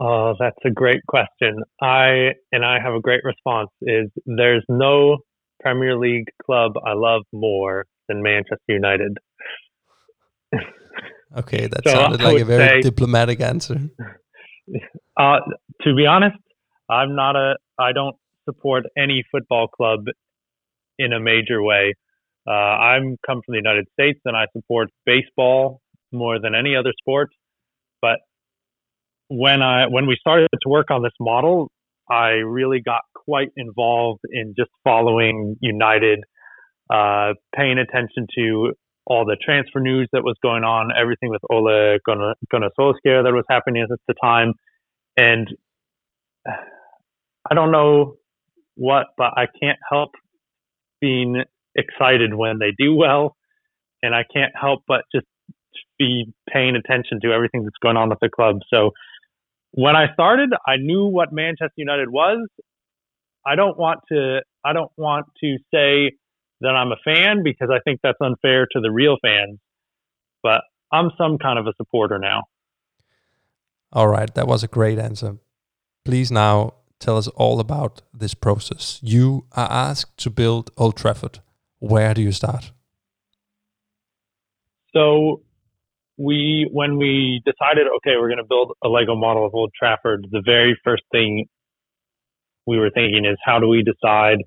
Oh, 0.00 0.34
that's 0.40 0.64
a 0.64 0.70
great 0.70 1.06
question. 1.06 1.62
I 1.80 2.34
and 2.50 2.64
I 2.64 2.80
have 2.82 2.94
a 2.94 3.00
great 3.00 3.22
response. 3.22 3.70
Is 3.82 4.10
there's 4.26 4.64
no 4.68 5.18
Premier 5.60 5.96
League 5.96 6.30
club 6.44 6.72
I 6.84 6.94
love 6.94 7.22
more 7.32 7.86
than 8.08 8.22
Manchester 8.22 8.58
United. 8.72 9.18
Okay, 11.36 11.66
that 11.66 11.80
so 11.84 11.90
sounded 11.90 12.22
like 12.22 12.40
a 12.40 12.44
very 12.44 12.82
say, 12.82 12.88
diplomatic 12.88 13.40
answer. 13.40 13.80
Uh, 15.18 15.38
to 15.80 15.94
be 15.96 16.04
honest, 16.04 16.36
I'm 16.90 17.16
not 17.16 17.36
a. 17.36 17.56
I 17.78 17.92
don't 17.92 18.16
support 18.44 18.84
any 18.96 19.24
football 19.32 19.66
club 19.66 20.00
in 20.98 21.12
a 21.14 21.18
major 21.18 21.62
way. 21.62 21.94
Uh, 22.46 22.50
I'm 22.50 23.16
come 23.26 23.40
from 23.44 23.52
the 23.52 23.56
United 23.56 23.86
States, 23.92 24.20
and 24.26 24.36
I 24.36 24.44
support 24.52 24.90
baseball 25.06 25.80
more 26.12 26.40
than 26.40 26.54
any 26.54 26.76
other 26.76 26.92
sport. 27.00 27.30
But 28.00 28.18
when 29.28 29.62
I 29.62 29.86
when 29.86 30.06
we 30.06 30.16
started 30.20 30.48
to 30.52 30.68
work 30.68 30.90
on 30.90 31.02
this 31.02 31.12
model, 31.20 31.70
I 32.10 32.40
really 32.44 32.80
got 32.80 33.02
quite 33.14 33.48
involved 33.56 34.20
in 34.30 34.54
just 34.56 34.70
following 34.84 35.56
United, 35.60 36.20
uh, 36.92 37.34
paying 37.54 37.78
attention 37.78 38.26
to 38.36 38.72
all 39.08 39.24
the 39.24 39.36
transfer 39.42 39.80
news 39.80 40.06
that 40.12 40.22
was 40.22 40.36
going 40.42 40.64
on, 40.64 40.90
everything 40.96 41.30
with 41.30 41.40
Ole 41.50 41.98
Gunnar, 42.06 42.34
Gunnar 42.50 42.68
Solskjaer 42.78 43.24
that 43.24 43.32
was 43.32 43.44
happening 43.48 43.82
at 43.82 43.98
the 44.06 44.14
time. 44.22 44.52
And 45.16 45.48
I 46.46 47.54
don't 47.54 47.72
know 47.72 48.16
what, 48.76 49.06
but 49.16 49.32
I 49.36 49.46
can't 49.60 49.78
help 49.90 50.10
being 51.00 51.42
excited 51.74 52.34
when 52.34 52.58
they 52.58 52.72
do 52.76 52.94
well. 52.94 53.34
And 54.02 54.14
I 54.14 54.24
can't 54.30 54.52
help 54.54 54.82
but 54.86 55.04
just 55.12 55.26
be 55.98 56.32
paying 56.52 56.76
attention 56.76 57.20
to 57.22 57.32
everything 57.32 57.64
that's 57.64 57.78
going 57.82 57.96
on 57.96 58.10
with 58.10 58.18
the 58.20 58.28
club. 58.28 58.58
So 58.72 58.90
when 59.72 59.96
I 59.96 60.12
started, 60.12 60.50
I 60.66 60.76
knew 60.76 61.06
what 61.06 61.32
Manchester 61.32 61.72
United 61.76 62.10
was. 62.10 62.46
I 63.46 63.54
don't 63.54 63.78
want 63.78 64.00
to 64.12 64.40
I 64.64 64.74
don't 64.74 64.92
want 64.98 65.26
to 65.42 65.56
say 65.72 66.12
that 66.60 66.74
I'm 66.74 66.92
a 66.92 66.96
fan 67.04 67.42
because 67.42 67.68
I 67.72 67.78
think 67.84 68.00
that's 68.02 68.18
unfair 68.20 68.66
to 68.72 68.80
the 68.80 68.90
real 68.90 69.16
fans. 69.22 69.58
But 70.42 70.62
I'm 70.92 71.10
some 71.18 71.38
kind 71.38 71.58
of 71.58 71.66
a 71.66 71.72
supporter 71.76 72.18
now. 72.18 72.44
All 73.92 74.08
right, 74.08 74.32
that 74.34 74.46
was 74.46 74.62
a 74.62 74.68
great 74.68 74.98
answer. 74.98 75.38
Please 76.04 76.30
now 76.30 76.74
tell 76.98 77.16
us 77.16 77.28
all 77.28 77.60
about 77.60 78.02
this 78.12 78.34
process. 78.34 79.00
You 79.02 79.46
are 79.52 79.70
asked 79.70 80.16
to 80.18 80.30
build 80.30 80.70
Old 80.76 80.96
Trafford. 80.96 81.40
Where 81.78 82.12
do 82.14 82.22
you 82.22 82.32
start? 82.32 82.72
So 84.92 85.42
we 86.18 86.68
when 86.72 86.98
we 86.98 87.40
decided 87.46 87.86
okay 87.96 88.16
we're 88.18 88.28
going 88.28 88.38
to 88.38 88.44
build 88.44 88.72
a 88.82 88.88
lego 88.88 89.14
model 89.14 89.46
of 89.46 89.54
old 89.54 89.72
trafford 89.78 90.26
the 90.32 90.42
very 90.44 90.76
first 90.82 91.04
thing 91.12 91.46
we 92.66 92.76
were 92.76 92.90
thinking 92.90 93.24
is 93.24 93.38
how 93.44 93.60
do 93.60 93.68
we 93.68 93.82
decide 93.82 94.38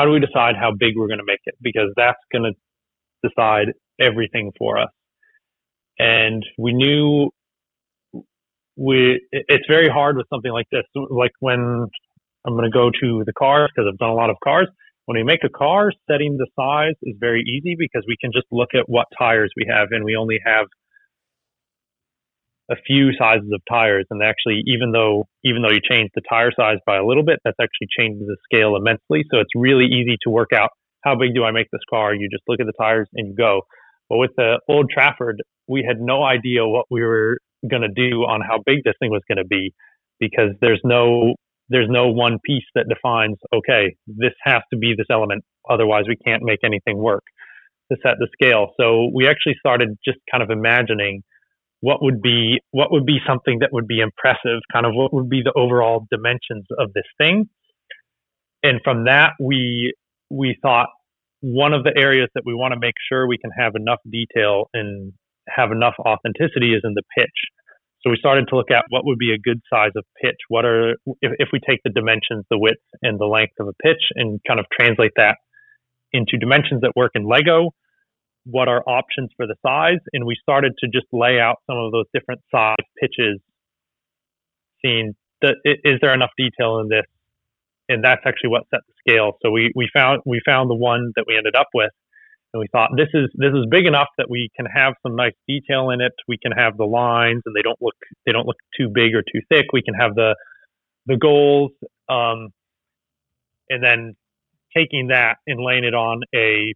how 0.00 0.06
do 0.06 0.12
we 0.12 0.20
decide 0.20 0.54
how 0.58 0.72
big 0.72 0.96
we're 0.96 1.08
going 1.08 1.18
to 1.18 1.26
make 1.26 1.40
it? 1.44 1.54
Because 1.60 1.92
that's 1.94 2.18
going 2.32 2.44
to 2.50 3.28
decide 3.28 3.74
everything 4.00 4.50
for 4.58 4.78
us. 4.78 4.88
And 5.98 6.42
we 6.56 6.72
knew 6.72 7.28
we, 8.76 9.20
it's 9.30 9.66
very 9.68 9.90
hard 9.90 10.16
with 10.16 10.26
something 10.32 10.52
like 10.52 10.64
this. 10.72 10.84
Like 10.94 11.32
when 11.40 11.86
I'm 12.46 12.54
going 12.54 12.64
to 12.64 12.70
go 12.70 12.90
to 12.90 13.22
the 13.26 13.32
cars 13.38 13.70
because 13.74 13.90
I've 13.92 13.98
done 13.98 14.08
a 14.08 14.14
lot 14.14 14.30
of 14.30 14.36
cars. 14.42 14.68
When 15.04 15.18
we 15.18 15.24
make 15.24 15.44
a 15.44 15.50
car, 15.50 15.92
setting 16.10 16.38
the 16.38 16.46
size 16.58 16.94
is 17.02 17.16
very 17.20 17.42
easy 17.42 17.76
because 17.78 18.04
we 18.08 18.16
can 18.18 18.30
just 18.32 18.46
look 18.50 18.70
at 18.74 18.88
what 18.88 19.06
tires 19.18 19.52
we 19.56 19.66
have 19.68 19.88
and 19.90 20.04
we 20.04 20.16
only 20.16 20.38
have 20.46 20.66
a 22.70 22.76
few 22.86 23.10
sizes 23.18 23.50
of 23.52 23.60
tires. 23.68 24.06
And 24.10 24.22
actually 24.22 24.62
even 24.66 24.92
though 24.92 25.26
even 25.44 25.62
though 25.62 25.70
you 25.70 25.80
change 25.80 26.10
the 26.14 26.22
tire 26.28 26.52
size 26.56 26.78
by 26.86 26.96
a 26.96 27.04
little 27.04 27.24
bit 27.24 27.40
that's 27.44 27.56
actually 27.60 27.88
changes 27.98 28.26
the 28.26 28.36
scale 28.44 28.76
immensely. 28.76 29.24
So 29.30 29.40
it's 29.40 29.54
really 29.54 29.86
easy 29.86 30.16
to 30.22 30.30
work 30.30 30.50
out 30.54 30.70
how 31.02 31.16
big 31.16 31.34
do 31.34 31.44
i 31.44 31.50
make 31.50 31.66
this 31.72 31.80
car? 31.88 32.14
You 32.14 32.28
just 32.30 32.44
look 32.46 32.60
at 32.60 32.66
the 32.66 32.74
tires 32.78 33.08
and 33.14 33.28
you 33.28 33.34
go. 33.34 33.62
But 34.08 34.18
with 34.18 34.32
the 34.36 34.60
old 34.68 34.90
trafford 34.92 35.42
we 35.68 35.84
had 35.86 36.00
no 36.00 36.24
idea 36.24 36.66
what 36.66 36.86
we 36.90 37.02
were 37.02 37.38
going 37.68 37.82
to 37.82 37.88
do 37.88 38.22
on 38.22 38.40
how 38.40 38.58
big 38.64 38.78
this 38.84 38.94
thing 39.00 39.10
was 39.10 39.22
going 39.28 39.38
to 39.38 39.44
be 39.44 39.72
because 40.18 40.50
there's 40.60 40.80
no 40.84 41.34
there's 41.68 41.88
no 41.88 42.08
one 42.08 42.38
piece 42.44 42.64
that 42.74 42.86
defines 42.88 43.36
okay 43.54 43.94
this 44.06 44.32
has 44.42 44.62
to 44.72 44.78
be 44.78 44.94
this 44.96 45.06
element 45.10 45.44
otherwise 45.68 46.04
we 46.08 46.16
can't 46.16 46.42
make 46.42 46.60
anything 46.64 46.98
work. 46.98 47.24
To 47.90 47.96
set 48.04 48.18
the 48.20 48.28
scale. 48.32 48.70
So 48.78 49.10
we 49.12 49.26
actually 49.26 49.56
started 49.58 49.98
just 50.04 50.18
kind 50.30 50.44
of 50.44 50.50
imagining 50.50 51.24
what 51.80 52.02
would 52.02 52.20
be 52.20 52.60
what 52.70 52.92
would 52.92 53.06
be 53.06 53.18
something 53.26 53.60
that 53.60 53.70
would 53.72 53.86
be 53.86 54.00
impressive 54.00 54.60
kind 54.72 54.86
of 54.86 54.92
what 54.94 55.12
would 55.12 55.28
be 55.28 55.42
the 55.42 55.52
overall 55.56 56.06
dimensions 56.10 56.66
of 56.78 56.92
this 56.92 57.06
thing. 57.18 57.48
And 58.62 58.80
from 58.84 59.04
that 59.04 59.32
we 59.40 59.94
we 60.30 60.56
thought 60.60 60.88
one 61.40 61.72
of 61.72 61.84
the 61.84 61.92
areas 61.96 62.28
that 62.34 62.42
we 62.44 62.54
want 62.54 62.72
to 62.72 62.78
make 62.78 62.94
sure 63.08 63.26
we 63.26 63.38
can 63.38 63.50
have 63.58 63.74
enough 63.74 63.98
detail 64.10 64.68
and 64.74 65.12
have 65.48 65.72
enough 65.72 65.94
authenticity 65.98 66.74
is 66.74 66.82
in 66.84 66.92
the 66.94 67.02
pitch. 67.16 67.48
So 68.02 68.10
we 68.10 68.16
started 68.18 68.48
to 68.48 68.56
look 68.56 68.70
at 68.70 68.84
what 68.88 69.04
would 69.04 69.18
be 69.18 69.32
a 69.32 69.38
good 69.38 69.60
size 69.72 69.92
of 69.96 70.04
pitch. 70.22 70.36
What 70.48 70.64
are 70.64 70.92
if, 71.20 71.32
if 71.38 71.48
we 71.52 71.60
take 71.60 71.80
the 71.84 71.90
dimensions 71.90 72.44
the 72.50 72.58
width 72.58 72.80
and 73.02 73.18
the 73.18 73.26
length 73.26 73.54
of 73.58 73.68
a 73.68 73.74
pitch 73.82 74.02
and 74.16 74.40
kind 74.46 74.60
of 74.60 74.66
translate 74.72 75.12
that 75.16 75.36
into 76.12 76.36
dimensions 76.36 76.82
that 76.82 76.92
work 76.96 77.12
in 77.14 77.24
lego 77.24 77.70
what 78.44 78.68
are 78.68 78.82
options 78.86 79.30
for 79.36 79.46
the 79.46 79.56
size, 79.64 80.00
and 80.12 80.24
we 80.24 80.36
started 80.40 80.72
to 80.78 80.88
just 80.88 81.06
lay 81.12 81.38
out 81.38 81.56
some 81.66 81.76
of 81.76 81.92
those 81.92 82.06
different 82.14 82.40
size 82.50 82.76
pitches, 83.00 83.38
seeing 84.82 85.14
that 85.42 85.56
is 85.64 85.98
there 86.00 86.14
enough 86.14 86.30
detail 86.36 86.80
in 86.80 86.88
this, 86.88 87.04
and 87.88 88.04
that's 88.04 88.22
actually 88.26 88.50
what 88.50 88.64
set 88.70 88.80
the 88.86 88.94
scale. 88.98 89.32
So 89.42 89.50
we 89.50 89.72
we 89.74 89.88
found 89.92 90.22
we 90.24 90.40
found 90.44 90.70
the 90.70 90.74
one 90.74 91.12
that 91.16 91.24
we 91.26 91.36
ended 91.36 91.54
up 91.54 91.68
with, 91.74 91.90
and 92.52 92.60
we 92.60 92.66
thought 92.72 92.90
this 92.96 93.08
is 93.14 93.28
this 93.34 93.52
is 93.52 93.66
big 93.70 93.86
enough 93.86 94.08
that 94.18 94.28
we 94.28 94.50
can 94.56 94.66
have 94.66 94.94
some 95.02 95.16
nice 95.16 95.34
detail 95.46 95.90
in 95.90 96.00
it. 96.00 96.12
We 96.28 96.38
can 96.38 96.52
have 96.52 96.76
the 96.76 96.84
lines, 96.84 97.42
and 97.46 97.54
they 97.54 97.62
don't 97.62 97.80
look 97.80 97.96
they 98.26 98.32
don't 98.32 98.46
look 98.46 98.58
too 98.76 98.88
big 98.88 99.14
or 99.14 99.22
too 99.22 99.40
thick. 99.48 99.66
We 99.72 99.82
can 99.82 99.94
have 99.94 100.14
the 100.14 100.34
the 101.06 101.16
goals, 101.16 101.72
um, 102.08 102.48
and 103.68 103.82
then 103.82 104.14
taking 104.76 105.08
that 105.08 105.36
and 105.46 105.60
laying 105.60 105.84
it 105.84 105.94
on 105.94 106.22
a 106.34 106.74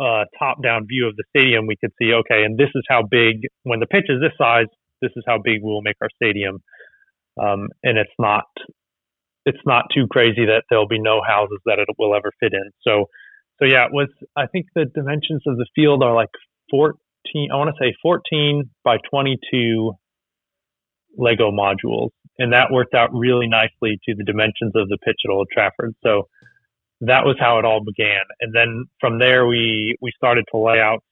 uh, 0.00 0.24
top 0.38 0.62
down 0.62 0.86
view 0.86 1.06
of 1.06 1.16
the 1.16 1.24
stadium, 1.28 1.66
we 1.66 1.76
could 1.76 1.92
see, 2.00 2.12
okay, 2.12 2.44
and 2.44 2.56
this 2.58 2.70
is 2.74 2.82
how 2.88 3.02
big, 3.02 3.42
when 3.64 3.80
the 3.80 3.86
pitch 3.86 4.06
is 4.08 4.20
this 4.20 4.32
size, 4.38 4.66
this 5.02 5.12
is 5.16 5.24
how 5.26 5.38
big 5.42 5.60
we'll 5.62 5.82
make 5.82 5.96
our 6.00 6.08
stadium. 6.16 6.62
Um, 7.40 7.68
and 7.82 7.98
it's 7.98 8.12
not, 8.18 8.46
it's 9.44 9.60
not 9.66 9.86
too 9.94 10.06
crazy 10.10 10.46
that 10.46 10.64
there'll 10.70 10.88
be 10.88 11.00
no 11.00 11.20
houses 11.26 11.58
that 11.66 11.78
it 11.78 11.88
will 11.98 12.14
ever 12.14 12.32
fit 12.40 12.52
in. 12.52 12.70
So, 12.82 13.06
so 13.58 13.66
yeah, 13.66 13.84
it 13.86 13.92
was, 13.92 14.08
I 14.36 14.46
think 14.46 14.66
the 14.74 14.86
dimensions 14.86 15.42
of 15.46 15.56
the 15.56 15.66
field 15.74 16.02
are 16.02 16.14
like 16.14 16.30
14, 16.70 17.50
I 17.52 17.56
want 17.56 17.68
to 17.68 17.84
say 17.84 17.94
14 18.02 18.70
by 18.84 18.96
22 19.10 19.92
Lego 21.16 21.50
modules. 21.50 22.10
And 22.38 22.54
that 22.54 22.72
worked 22.72 22.94
out 22.94 23.10
really 23.12 23.48
nicely 23.48 23.98
to 24.08 24.14
the 24.14 24.24
dimensions 24.24 24.72
of 24.74 24.88
the 24.88 24.96
pitch 25.04 25.20
at 25.26 25.30
Old 25.30 25.48
Trafford. 25.52 25.94
So, 26.02 26.28
that 27.00 27.24
was 27.24 27.36
how 27.38 27.58
it 27.58 27.64
all 27.64 27.82
began. 27.84 28.22
And 28.40 28.54
then 28.54 28.84
from 29.00 29.18
there, 29.18 29.46
we 29.46 29.96
we 30.00 30.12
started 30.16 30.44
to 30.52 30.58
lay 30.58 30.80
out. 30.80 31.02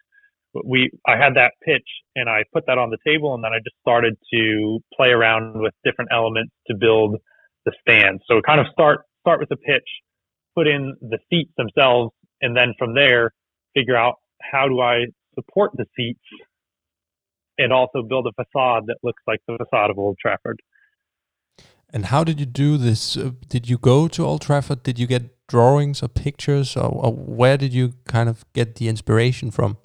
We 0.65 0.91
I 1.07 1.17
had 1.17 1.35
that 1.35 1.53
pitch 1.65 1.87
and 2.15 2.29
I 2.29 2.45
put 2.53 2.65
that 2.67 2.79
on 2.79 2.91
the 2.91 2.99
table, 3.07 3.35
and 3.35 3.43
then 3.43 3.53
I 3.53 3.59
just 3.59 3.77
started 3.81 4.17
to 4.33 4.81
play 4.95 5.09
around 5.09 5.61
with 5.61 5.75
different 5.85 6.11
elements 6.13 6.53
to 6.69 6.75
build 6.75 7.17
the 7.65 7.73
stand. 7.81 8.21
So 8.27 8.41
kind 8.47 8.61
of 8.61 8.67
start 8.73 9.01
start 9.21 9.41
with 9.41 9.49
the 9.49 9.57
pitch, 9.57 9.89
put 10.55 10.67
in 10.67 10.95
the 11.01 11.19
seats 11.31 11.53
themselves, 11.57 12.13
and 12.41 12.57
then 12.57 12.75
from 12.79 12.95
there 12.95 13.33
figure 13.75 13.97
out 13.97 14.17
how 14.41 14.69
do 14.69 14.81
I 14.81 15.07
support 15.35 15.73
the 15.75 15.87
seats 15.97 16.21
and 17.59 17.73
also 17.73 18.03
build 18.03 18.27
a 18.27 18.33
facade 18.33 18.85
that 18.87 18.97
looks 19.03 19.23
like 19.27 19.41
the 19.47 19.57
facade 19.57 19.91
of 19.91 19.99
Old 19.99 20.17
Trafford. 20.21 20.61
And 21.91 22.07
how 22.07 22.23
did 22.23 22.39
you 22.39 22.47
do 22.47 22.77
this? 22.77 23.17
Uh, 23.17 23.33
did 23.49 23.69
you 23.69 23.79
go 23.79 24.09
to 24.09 24.25
Old 24.25 24.43
Trafford? 24.43 24.83
Did 24.83 24.99
you 24.99 25.07
get 25.07 25.38
drawings 25.49 26.03
or 26.03 26.09
pictures, 26.09 26.77
or, 26.77 26.91
or, 26.91 27.13
where 27.13 27.57
did 27.57 27.73
you 27.73 27.95
kind 28.07 28.29
of 28.29 28.45
get 28.53 28.77
the 28.77 28.89
inspiration 28.89 29.51
from? 29.51 29.79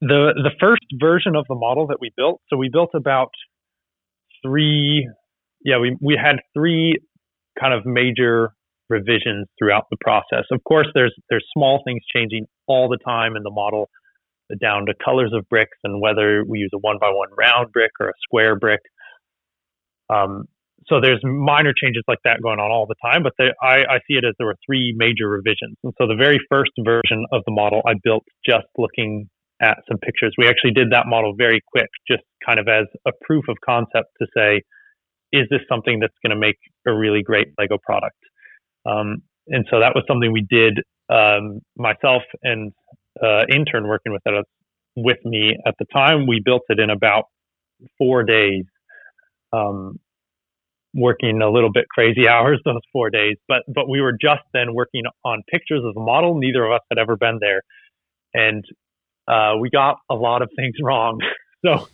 The 0.00 0.32
the 0.34 0.50
first 0.58 0.84
version 1.00 1.36
of 1.36 1.44
the 1.48 1.54
model 1.54 1.86
that 1.88 1.98
we 2.00 2.10
built. 2.16 2.40
So 2.48 2.56
we 2.56 2.68
built 2.68 2.90
about 2.94 3.30
three. 4.42 5.08
Yeah, 5.64 5.78
we 5.78 5.96
we 6.00 6.18
had 6.20 6.36
three 6.54 6.98
kind 7.60 7.72
of 7.72 7.86
major 7.86 8.52
revisions 8.88 9.46
throughout 9.58 9.84
the 9.90 9.96
process. 10.00 10.44
Of 10.50 10.64
course, 10.64 10.88
there's 10.94 11.14
there's 11.30 11.46
small 11.52 11.82
things 11.84 12.02
changing 12.14 12.46
all 12.66 12.88
the 12.88 12.98
time 13.04 13.36
in 13.36 13.42
the 13.44 13.50
model, 13.50 13.88
down 14.60 14.86
to 14.86 14.94
colors 15.02 15.32
of 15.34 15.48
bricks 15.48 15.78
and 15.84 16.00
whether 16.00 16.44
we 16.44 16.58
use 16.58 16.70
a 16.74 16.78
one 16.78 16.98
by 17.00 17.10
one 17.10 17.28
round 17.36 17.72
brick 17.72 17.92
or 18.00 18.08
a 18.08 18.12
square 18.22 18.56
brick. 18.56 18.80
Um, 20.10 20.46
so 20.88 21.00
there's 21.00 21.20
minor 21.24 21.72
changes 21.72 22.02
like 22.08 22.18
that 22.24 22.42
going 22.42 22.58
on 22.58 22.70
all 22.70 22.86
the 22.86 22.94
time, 23.02 23.22
but 23.22 23.32
I, 23.62 23.84
I 23.84 23.98
see 24.08 24.14
it 24.14 24.24
as 24.24 24.34
there 24.38 24.46
were 24.46 24.56
three 24.66 24.94
major 24.96 25.28
revisions. 25.28 25.76
And 25.84 25.92
so 25.98 26.06
the 26.06 26.16
very 26.16 26.40
first 26.50 26.72
version 26.80 27.24
of 27.32 27.42
the 27.46 27.52
model 27.52 27.82
I 27.86 27.94
built 28.02 28.24
just 28.44 28.66
looking 28.76 29.28
at 29.60 29.78
some 29.88 29.98
pictures. 29.98 30.34
We 30.36 30.48
actually 30.48 30.72
did 30.72 30.90
that 30.90 31.06
model 31.06 31.34
very 31.36 31.60
quick, 31.70 31.88
just 32.08 32.22
kind 32.44 32.58
of 32.58 32.68
as 32.68 32.86
a 33.06 33.12
proof 33.24 33.44
of 33.48 33.56
concept 33.64 34.08
to 34.20 34.26
say, 34.36 34.62
is 35.32 35.46
this 35.50 35.60
something 35.68 36.00
that's 36.00 36.14
going 36.24 36.34
to 36.34 36.40
make 36.40 36.56
a 36.86 36.92
really 36.92 37.22
great 37.22 37.48
Lego 37.58 37.78
product? 37.82 38.18
Um, 38.84 39.22
and 39.46 39.64
so 39.70 39.80
that 39.80 39.92
was 39.94 40.04
something 40.08 40.32
we 40.32 40.46
did 40.48 40.80
um, 41.08 41.60
myself 41.76 42.22
and 42.42 42.72
uh, 43.22 43.44
intern 43.50 43.86
working 43.86 44.12
with 44.12 44.22
it 44.26 44.44
with 44.96 45.18
me 45.24 45.56
at 45.66 45.74
the 45.78 45.86
time. 45.92 46.26
We 46.26 46.42
built 46.44 46.62
it 46.68 46.78
in 46.78 46.90
about 46.90 47.24
four 47.98 48.24
days. 48.24 48.64
Um, 49.52 49.98
working 50.94 51.40
a 51.42 51.50
little 51.50 51.72
bit 51.72 51.86
crazy 51.88 52.28
hours 52.28 52.60
those 52.64 52.80
four 52.92 53.10
days. 53.10 53.36
But 53.48 53.62
but 53.68 53.88
we 53.88 54.00
were 54.00 54.12
just 54.12 54.42
then 54.52 54.74
working 54.74 55.02
on 55.24 55.42
pictures 55.50 55.82
of 55.84 55.94
the 55.94 56.00
model. 56.00 56.38
Neither 56.38 56.64
of 56.64 56.72
us 56.72 56.80
had 56.90 56.98
ever 56.98 57.16
been 57.16 57.38
there, 57.40 57.62
and 58.34 58.64
uh, 59.28 59.56
we 59.60 59.70
got 59.70 59.98
a 60.10 60.14
lot 60.14 60.42
of 60.42 60.50
things 60.56 60.74
wrong. 60.82 61.20
so 61.64 61.88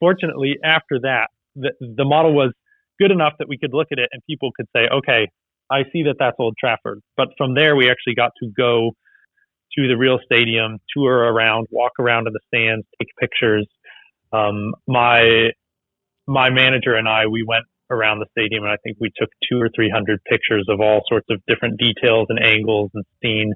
fortunately, 0.00 0.56
after 0.64 1.00
that, 1.02 1.28
the 1.54 1.72
the 1.80 2.04
model 2.04 2.34
was 2.34 2.52
good 3.00 3.10
enough 3.10 3.34
that 3.38 3.48
we 3.48 3.58
could 3.58 3.72
look 3.72 3.88
at 3.90 3.98
it 3.98 4.08
and 4.12 4.22
people 4.28 4.50
could 4.54 4.66
say, 4.74 4.86
okay, 4.92 5.28
I 5.70 5.84
see 5.92 6.04
that 6.04 6.16
that's 6.18 6.36
Old 6.38 6.54
Trafford. 6.58 7.00
But 7.16 7.28
from 7.36 7.54
there, 7.54 7.74
we 7.74 7.90
actually 7.90 8.14
got 8.14 8.30
to 8.42 8.50
go 8.56 8.92
to 9.76 9.88
the 9.88 9.96
real 9.96 10.18
stadium, 10.24 10.78
tour 10.94 11.12
around, 11.12 11.66
walk 11.70 11.92
around 11.98 12.26
in 12.26 12.32
the 12.34 12.40
stands, 12.46 12.86
take 13.00 13.08
pictures. 13.18 13.66
Um, 14.32 14.74
my 14.86 15.50
my 16.26 16.50
manager 16.50 16.94
and 16.94 17.08
I, 17.08 17.26
we 17.26 17.42
went 17.46 17.64
around 17.92 18.20
the 18.20 18.26
stadium, 18.32 18.64
and 18.64 18.72
I 18.72 18.76
think 18.82 18.96
we 19.00 19.12
took 19.14 19.28
two 19.48 19.60
or 19.60 19.68
three 19.74 19.90
hundred 19.92 20.24
pictures 20.24 20.66
of 20.68 20.80
all 20.80 21.02
sorts 21.06 21.26
of 21.30 21.40
different 21.46 21.78
details 21.78 22.26
and 22.30 22.42
angles, 22.42 22.90
and 22.94 23.04
seen 23.22 23.52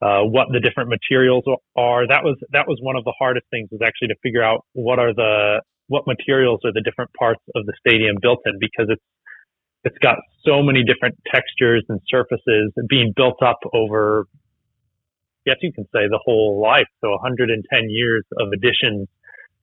uh, 0.00 0.22
what 0.22 0.48
the 0.52 0.60
different 0.60 0.88
materials 0.88 1.44
are. 1.76 2.06
That 2.06 2.22
was 2.24 2.38
that 2.52 2.68
was 2.68 2.78
one 2.80 2.96
of 2.96 3.04
the 3.04 3.14
hardest 3.18 3.46
things 3.50 3.68
was 3.72 3.80
actually 3.84 4.08
to 4.08 4.16
figure 4.22 4.42
out 4.42 4.64
what 4.72 4.98
are 4.98 5.12
the 5.12 5.60
what 5.88 6.06
materials 6.06 6.60
are 6.64 6.72
the 6.72 6.82
different 6.82 7.10
parts 7.18 7.42
of 7.54 7.66
the 7.66 7.74
stadium 7.78 8.16
built 8.20 8.40
in 8.46 8.58
because 8.58 8.86
it's 8.88 9.02
it's 9.84 9.98
got 9.98 10.16
so 10.46 10.62
many 10.62 10.82
different 10.82 11.16
textures 11.32 11.84
and 11.88 12.00
surfaces 12.08 12.72
being 12.88 13.12
built 13.14 13.42
up 13.42 13.58
over 13.72 14.26
yes 15.44 15.56
you 15.60 15.72
can 15.72 15.84
say 15.84 16.08
the 16.08 16.20
whole 16.24 16.60
life 16.60 16.88
so 17.02 17.10
110 17.10 17.90
years 17.90 18.24
of 18.38 18.48
additions 18.54 19.08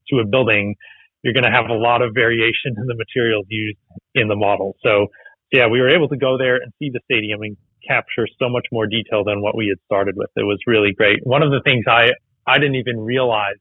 to 0.09 0.19
a 0.19 0.25
building 0.25 0.75
you're 1.23 1.33
going 1.33 1.45
to 1.45 1.51
have 1.51 1.69
a 1.69 1.73
lot 1.77 2.01
of 2.01 2.11
variation 2.13 2.73
in 2.77 2.85
the 2.87 2.95
materials 2.95 3.45
used 3.49 3.77
in 4.15 4.27
the 4.27 4.35
model. 4.35 4.75
So, 4.83 5.07
yeah, 5.51 5.67
we 5.67 5.79
were 5.79 5.89
able 5.89 6.07
to 6.09 6.17
go 6.17 6.37
there 6.37 6.55
and 6.55 6.71
see 6.79 6.89
the 6.91 6.99
stadium 7.05 7.41
and 7.41 7.57
capture 7.87 8.27
so 8.39 8.49
much 8.49 8.65
more 8.71 8.87
detail 8.87 9.23
than 9.23 9.41
what 9.41 9.55
we 9.55 9.67
had 9.67 9.77
started 9.85 10.15
with. 10.17 10.29
It 10.35 10.43
was 10.43 10.59
really 10.67 10.93
great. 10.93 11.19
One 11.23 11.43
of 11.43 11.51
the 11.51 11.61
things 11.63 11.85
I 11.87 12.11
I 12.47 12.57
didn't 12.57 12.75
even 12.75 12.99
realize 12.99 13.59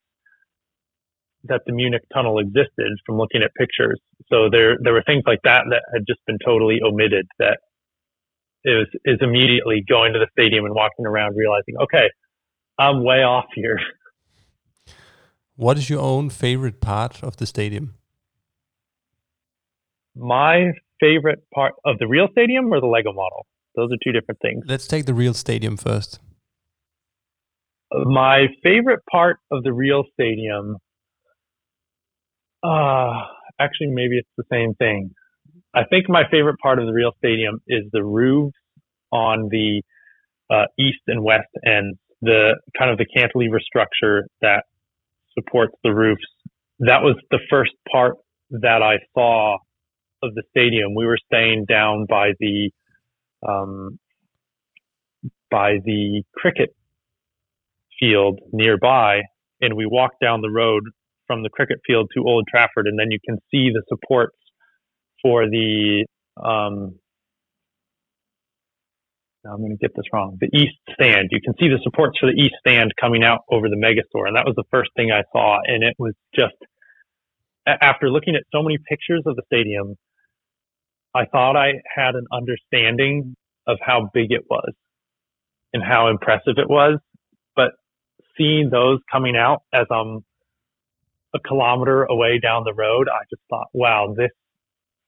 that 1.44 1.62
the 1.66 1.72
Munich 1.72 2.02
tunnel 2.12 2.38
existed 2.38 2.92
from 3.06 3.16
looking 3.16 3.42
at 3.42 3.50
pictures. 3.54 4.00
So 4.30 4.48
there 4.50 4.76
there 4.82 4.92
were 4.92 5.02
things 5.06 5.24
like 5.26 5.40
that 5.44 5.64
that 5.70 5.82
had 5.92 6.04
just 6.06 6.20
been 6.26 6.38
totally 6.44 6.80
omitted 6.84 7.26
that 7.38 7.58
is 8.64 8.86
is 9.04 9.18
immediately 9.20 9.82
going 9.88 10.12
to 10.12 10.18
the 10.18 10.28
stadium 10.32 10.64
and 10.64 10.74
walking 10.74 11.06
around 11.06 11.34
realizing, 11.36 11.76
okay, 11.82 12.08
I'm 12.78 13.04
way 13.04 13.22
off 13.22 13.46
here. 13.54 13.78
What 15.60 15.76
is 15.76 15.90
your 15.90 16.00
own 16.00 16.30
favorite 16.30 16.80
part 16.80 17.22
of 17.22 17.36
the 17.36 17.44
stadium? 17.44 17.92
My 20.16 20.72
favorite 21.00 21.40
part 21.54 21.74
of 21.84 21.98
the 21.98 22.06
real 22.06 22.28
stadium 22.32 22.72
or 22.72 22.80
the 22.80 22.86
Lego 22.86 23.12
model? 23.12 23.44
Those 23.76 23.92
are 23.92 23.98
two 24.02 24.10
different 24.10 24.40
things. 24.40 24.64
Let's 24.66 24.86
take 24.86 25.04
the 25.04 25.12
real 25.12 25.34
stadium 25.34 25.76
first. 25.76 26.18
My 27.92 28.46
favorite 28.62 29.00
part 29.12 29.36
of 29.50 29.62
the 29.62 29.74
real 29.74 30.04
stadium, 30.14 30.78
uh, 32.62 33.20
actually, 33.60 33.88
maybe 33.88 34.16
it's 34.16 34.30
the 34.38 34.44
same 34.50 34.72
thing. 34.76 35.10
I 35.74 35.82
think 35.84 36.08
my 36.08 36.22
favorite 36.30 36.56
part 36.62 36.78
of 36.78 36.86
the 36.86 36.94
real 36.94 37.12
stadium 37.18 37.60
is 37.68 37.82
the 37.92 38.02
roofs 38.02 38.56
on 39.12 39.48
the 39.50 39.82
uh, 40.48 40.64
east 40.78 41.02
and 41.06 41.22
west 41.22 41.48
ends, 41.66 41.98
the 42.22 42.58
kind 42.78 42.90
of 42.90 42.96
the 42.96 43.04
cantilever 43.14 43.60
structure 43.60 44.26
that 44.40 44.64
supports 45.40 45.74
the 45.82 45.94
roofs. 45.94 46.26
That 46.80 47.02
was 47.02 47.16
the 47.30 47.40
first 47.50 47.72
part 47.90 48.16
that 48.50 48.82
I 48.82 48.96
saw 49.14 49.58
of 50.22 50.34
the 50.34 50.42
stadium. 50.50 50.94
We 50.94 51.06
were 51.06 51.18
staying 51.26 51.66
down 51.68 52.06
by 52.08 52.32
the 52.38 52.70
um, 53.46 53.98
by 55.50 55.74
the 55.84 56.22
cricket 56.34 56.74
field 57.98 58.40
nearby, 58.52 59.22
and 59.60 59.74
we 59.76 59.86
walked 59.86 60.20
down 60.20 60.40
the 60.40 60.50
road 60.50 60.84
from 61.26 61.42
the 61.42 61.50
cricket 61.50 61.78
field 61.86 62.10
to 62.14 62.24
Old 62.26 62.46
Trafford, 62.50 62.86
and 62.86 62.98
then 62.98 63.10
you 63.10 63.18
can 63.24 63.38
see 63.50 63.70
the 63.70 63.82
supports 63.88 64.36
for 65.22 65.46
the 65.46 66.06
um, 66.42 66.98
I'm 69.44 69.58
going 69.58 69.70
to 69.70 69.76
get 69.76 69.92
this 69.96 70.04
wrong. 70.12 70.36
The 70.40 70.50
east 70.52 70.76
stand. 70.92 71.28
You 71.30 71.40
can 71.42 71.54
see 71.58 71.68
the 71.68 71.80
supports 71.82 72.18
for 72.18 72.26
the 72.26 72.38
east 72.38 72.54
stand 72.60 72.92
coming 73.00 73.24
out 73.24 73.40
over 73.50 73.68
the 73.68 73.76
megastore, 73.76 74.26
and 74.26 74.36
that 74.36 74.44
was 74.44 74.54
the 74.56 74.68
first 74.70 74.90
thing 74.96 75.10
I 75.10 75.22
saw. 75.32 75.58
And 75.64 75.82
it 75.82 75.94
was 75.98 76.14
just 76.34 76.54
after 77.66 78.10
looking 78.10 78.34
at 78.36 78.42
so 78.52 78.62
many 78.62 78.78
pictures 78.78 79.22
of 79.26 79.36
the 79.36 79.42
stadium, 79.46 79.96
I 81.14 81.24
thought 81.24 81.56
I 81.56 81.80
had 81.94 82.14
an 82.14 82.26
understanding 82.32 83.34
of 83.66 83.78
how 83.80 84.10
big 84.12 84.30
it 84.30 84.44
was 84.48 84.72
and 85.72 85.82
how 85.82 86.08
impressive 86.08 86.54
it 86.56 86.68
was. 86.68 86.98
But 87.56 87.72
seeing 88.36 88.68
those 88.70 88.98
coming 89.10 89.36
out 89.36 89.62
as 89.72 89.86
I'm 89.90 90.24
a 91.34 91.38
kilometer 91.38 92.04
away 92.04 92.40
down 92.40 92.64
the 92.64 92.74
road, 92.74 93.08
I 93.08 93.24
just 93.30 93.42
thought, 93.48 93.68
wow, 93.72 94.14
this 94.16 94.30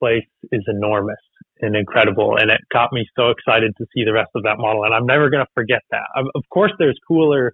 place 0.00 0.26
is 0.50 0.62
enormous 0.68 1.16
and 1.62 1.77
incredible. 1.77 2.37
And 2.37 2.51
it 2.51 2.61
got 2.72 2.92
me 2.92 3.07
so 3.16 3.31
excited 3.31 3.72
to 3.79 3.87
see 3.94 4.05
the 4.05 4.12
rest 4.12 4.31
of 4.35 4.42
that 4.42 4.59
model. 4.59 4.85
And 4.85 4.92
I'm 4.92 5.07
never 5.07 5.31
going 5.31 5.44
to 5.44 5.51
forget 5.55 5.81
that. 5.90 6.05
Of 6.35 6.42
course, 6.53 6.72
there's 6.79 6.98
cooler, 7.07 7.53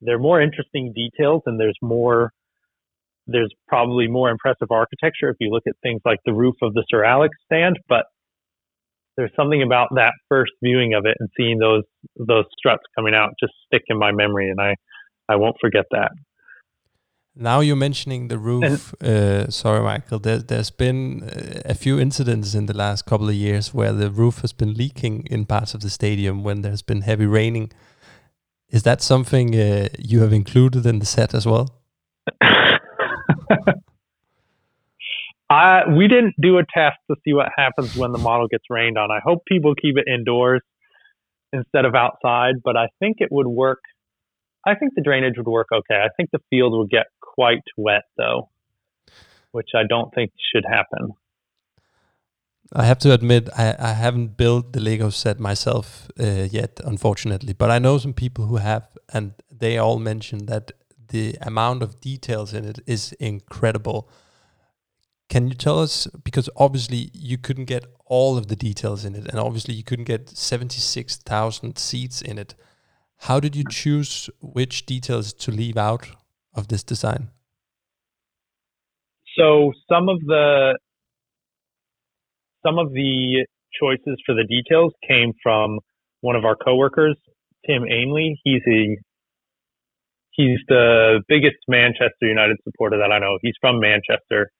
there 0.00 0.16
are 0.16 0.20
more 0.20 0.40
interesting 0.40 0.92
details 0.94 1.42
and 1.46 1.60
there's 1.60 1.76
more, 1.82 2.30
there's 3.26 3.52
probably 3.68 4.08
more 4.08 4.30
impressive 4.30 4.70
architecture 4.70 5.28
if 5.28 5.36
you 5.40 5.50
look 5.50 5.64
at 5.66 5.74
things 5.82 6.00
like 6.04 6.18
the 6.24 6.32
roof 6.32 6.54
of 6.62 6.74
the 6.74 6.84
Sir 6.88 7.04
Alex 7.04 7.36
stand. 7.44 7.78
But 7.88 8.04
there's 9.16 9.32
something 9.36 9.62
about 9.62 9.88
that 9.96 10.12
first 10.28 10.52
viewing 10.62 10.94
of 10.94 11.04
it 11.04 11.16
and 11.18 11.28
seeing 11.36 11.58
those, 11.58 11.82
those 12.16 12.44
struts 12.56 12.84
coming 12.96 13.14
out 13.14 13.30
just 13.38 13.52
stick 13.66 13.82
in 13.88 13.98
my 13.98 14.12
memory. 14.12 14.48
And 14.48 14.60
I, 14.60 14.76
I 15.28 15.36
won't 15.36 15.56
forget 15.60 15.84
that. 15.90 16.12
Now 17.42 17.60
you're 17.60 17.74
mentioning 17.74 18.28
the 18.28 18.38
roof. 18.38 18.94
Uh, 19.00 19.50
sorry, 19.50 19.82
Michael. 19.82 20.18
There, 20.18 20.42
has 20.50 20.70
been 20.70 21.22
uh, 21.22 21.62
a 21.64 21.74
few 21.74 21.98
incidents 21.98 22.54
in 22.54 22.66
the 22.66 22.76
last 22.76 23.06
couple 23.06 23.30
of 23.30 23.34
years 23.34 23.72
where 23.72 23.94
the 23.94 24.10
roof 24.10 24.42
has 24.42 24.52
been 24.52 24.74
leaking 24.74 25.26
in 25.30 25.46
parts 25.46 25.72
of 25.72 25.80
the 25.80 25.88
stadium 25.88 26.44
when 26.44 26.60
there's 26.60 26.82
been 26.82 27.00
heavy 27.00 27.24
raining. 27.24 27.72
Is 28.68 28.82
that 28.82 29.00
something 29.00 29.58
uh, 29.58 29.88
you 29.98 30.20
have 30.20 30.34
included 30.34 30.84
in 30.84 30.98
the 30.98 31.06
set 31.06 31.32
as 31.32 31.46
well? 31.46 31.80
I, 35.48 35.88
we 35.88 36.08
didn't 36.08 36.34
do 36.42 36.58
a 36.58 36.62
test 36.74 36.98
to 37.10 37.16
see 37.24 37.32
what 37.32 37.48
happens 37.56 37.96
when 37.96 38.12
the 38.12 38.18
model 38.18 38.48
gets 38.48 38.64
rained 38.68 38.98
on. 38.98 39.10
I 39.10 39.20
hope 39.24 39.46
people 39.46 39.74
keep 39.74 39.96
it 39.96 40.04
indoors 40.06 40.60
instead 41.54 41.86
of 41.86 41.94
outside, 41.94 42.56
but 42.62 42.76
I 42.76 42.88
think 42.98 43.16
it 43.20 43.30
would 43.32 43.46
work. 43.46 43.80
I 44.66 44.74
think 44.74 44.94
the 44.94 45.02
drainage 45.02 45.34
would 45.36 45.46
work 45.46 45.68
okay. 45.72 45.96
I 45.96 46.08
think 46.16 46.30
the 46.30 46.40
field 46.50 46.76
would 46.76 46.90
get 46.90 47.06
quite 47.20 47.62
wet 47.76 48.04
though, 48.16 48.50
which 49.52 49.70
I 49.74 49.82
don't 49.88 50.12
think 50.14 50.32
should 50.52 50.64
happen. 50.68 51.14
I 52.72 52.84
have 52.84 53.00
to 53.00 53.12
admit, 53.12 53.48
I, 53.56 53.74
I 53.78 53.92
haven't 53.94 54.36
built 54.36 54.72
the 54.72 54.80
Lego 54.80 55.10
set 55.10 55.40
myself 55.40 56.08
uh, 56.20 56.46
yet, 56.50 56.80
unfortunately, 56.84 57.52
but 57.52 57.68
I 57.68 57.80
know 57.80 57.98
some 57.98 58.12
people 58.12 58.46
who 58.46 58.56
have, 58.58 58.86
and 59.12 59.32
they 59.50 59.76
all 59.76 59.98
mention 59.98 60.46
that 60.46 60.70
the 61.08 61.36
amount 61.42 61.82
of 61.82 62.00
details 62.00 62.54
in 62.54 62.64
it 62.64 62.78
is 62.86 63.12
incredible. 63.14 64.08
Can 65.28 65.48
you 65.48 65.54
tell 65.54 65.80
us, 65.80 66.06
because 66.22 66.48
obviously 66.56 67.10
you 67.12 67.38
couldn't 67.38 67.64
get 67.64 67.86
all 68.06 68.38
of 68.38 68.46
the 68.46 68.56
details 68.56 69.04
in 69.04 69.16
it, 69.16 69.26
and 69.26 69.40
obviously 69.40 69.74
you 69.74 69.82
couldn't 69.82 70.04
get 70.04 70.28
76,000 70.28 71.76
seats 71.76 72.22
in 72.22 72.38
it. 72.38 72.54
How 73.20 73.38
did 73.38 73.54
you 73.54 73.64
choose 73.68 74.30
which 74.40 74.86
details 74.86 75.32
to 75.34 75.50
leave 75.50 75.76
out 75.76 76.08
of 76.54 76.68
this 76.68 76.82
design? 76.82 77.28
So 79.38 79.72
some 79.88 80.08
of 80.08 80.20
the 80.20 80.78
some 82.64 82.78
of 82.78 82.92
the 82.92 83.46
choices 83.80 84.20
for 84.26 84.34
the 84.34 84.44
details 84.44 84.92
came 85.08 85.32
from 85.42 85.78
one 86.20 86.36
of 86.36 86.44
our 86.44 86.56
coworkers, 86.56 87.16
Tim 87.66 87.84
Ainley. 87.84 88.40
He's 88.42 88.62
a 88.66 88.96
he's 90.32 90.58
the 90.68 91.22
biggest 91.28 91.58
Manchester 91.68 92.26
United 92.26 92.56
supporter 92.64 92.98
that 92.98 93.12
I 93.12 93.18
know. 93.18 93.38
He's 93.42 93.54
from 93.60 93.80
Manchester. 93.80 94.50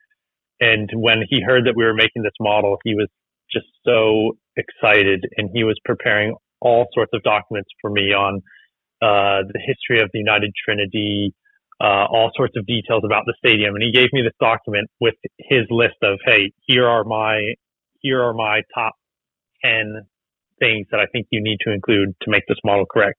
And 0.60 0.90
when 0.94 1.22
he 1.28 1.40
heard 1.40 1.64
that 1.66 1.74
we 1.74 1.84
were 1.84 1.94
making 1.94 2.22
this 2.22 2.36
model, 2.38 2.76
he 2.84 2.94
was 2.94 3.08
just 3.50 3.66
so 3.86 4.36
excited 4.56 5.24
and 5.38 5.48
he 5.54 5.64
was 5.64 5.78
preparing 5.84 6.36
all 6.60 6.86
sorts 6.94 7.10
of 7.14 7.22
documents 7.22 7.70
for 7.80 7.90
me 7.90 8.12
on 8.12 8.42
uh, 9.02 9.42
the 9.52 9.60
history 9.64 10.00
of 10.02 10.10
the 10.12 10.18
United 10.18 10.52
Trinity, 10.64 11.32
uh, 11.80 12.04
all 12.10 12.30
sorts 12.36 12.54
of 12.56 12.66
details 12.66 13.02
about 13.04 13.24
the 13.26 13.34
stadium. 13.38 13.74
And 13.74 13.82
he 13.82 13.92
gave 13.92 14.08
me 14.12 14.22
this 14.22 14.36
document 14.40 14.88
with 15.00 15.14
his 15.38 15.62
list 15.70 15.96
of, 16.02 16.18
hey, 16.24 16.52
here 16.66 16.86
are 16.86 17.04
my 17.04 17.54
here 18.00 18.22
are 18.22 18.34
my 18.34 18.62
top 18.74 18.94
ten 19.64 20.02
things 20.58 20.86
that 20.90 21.00
I 21.00 21.06
think 21.12 21.26
you 21.30 21.42
need 21.42 21.58
to 21.66 21.72
include 21.72 22.14
to 22.22 22.30
make 22.30 22.44
this 22.48 22.58
model 22.64 22.86
correct. 22.86 23.18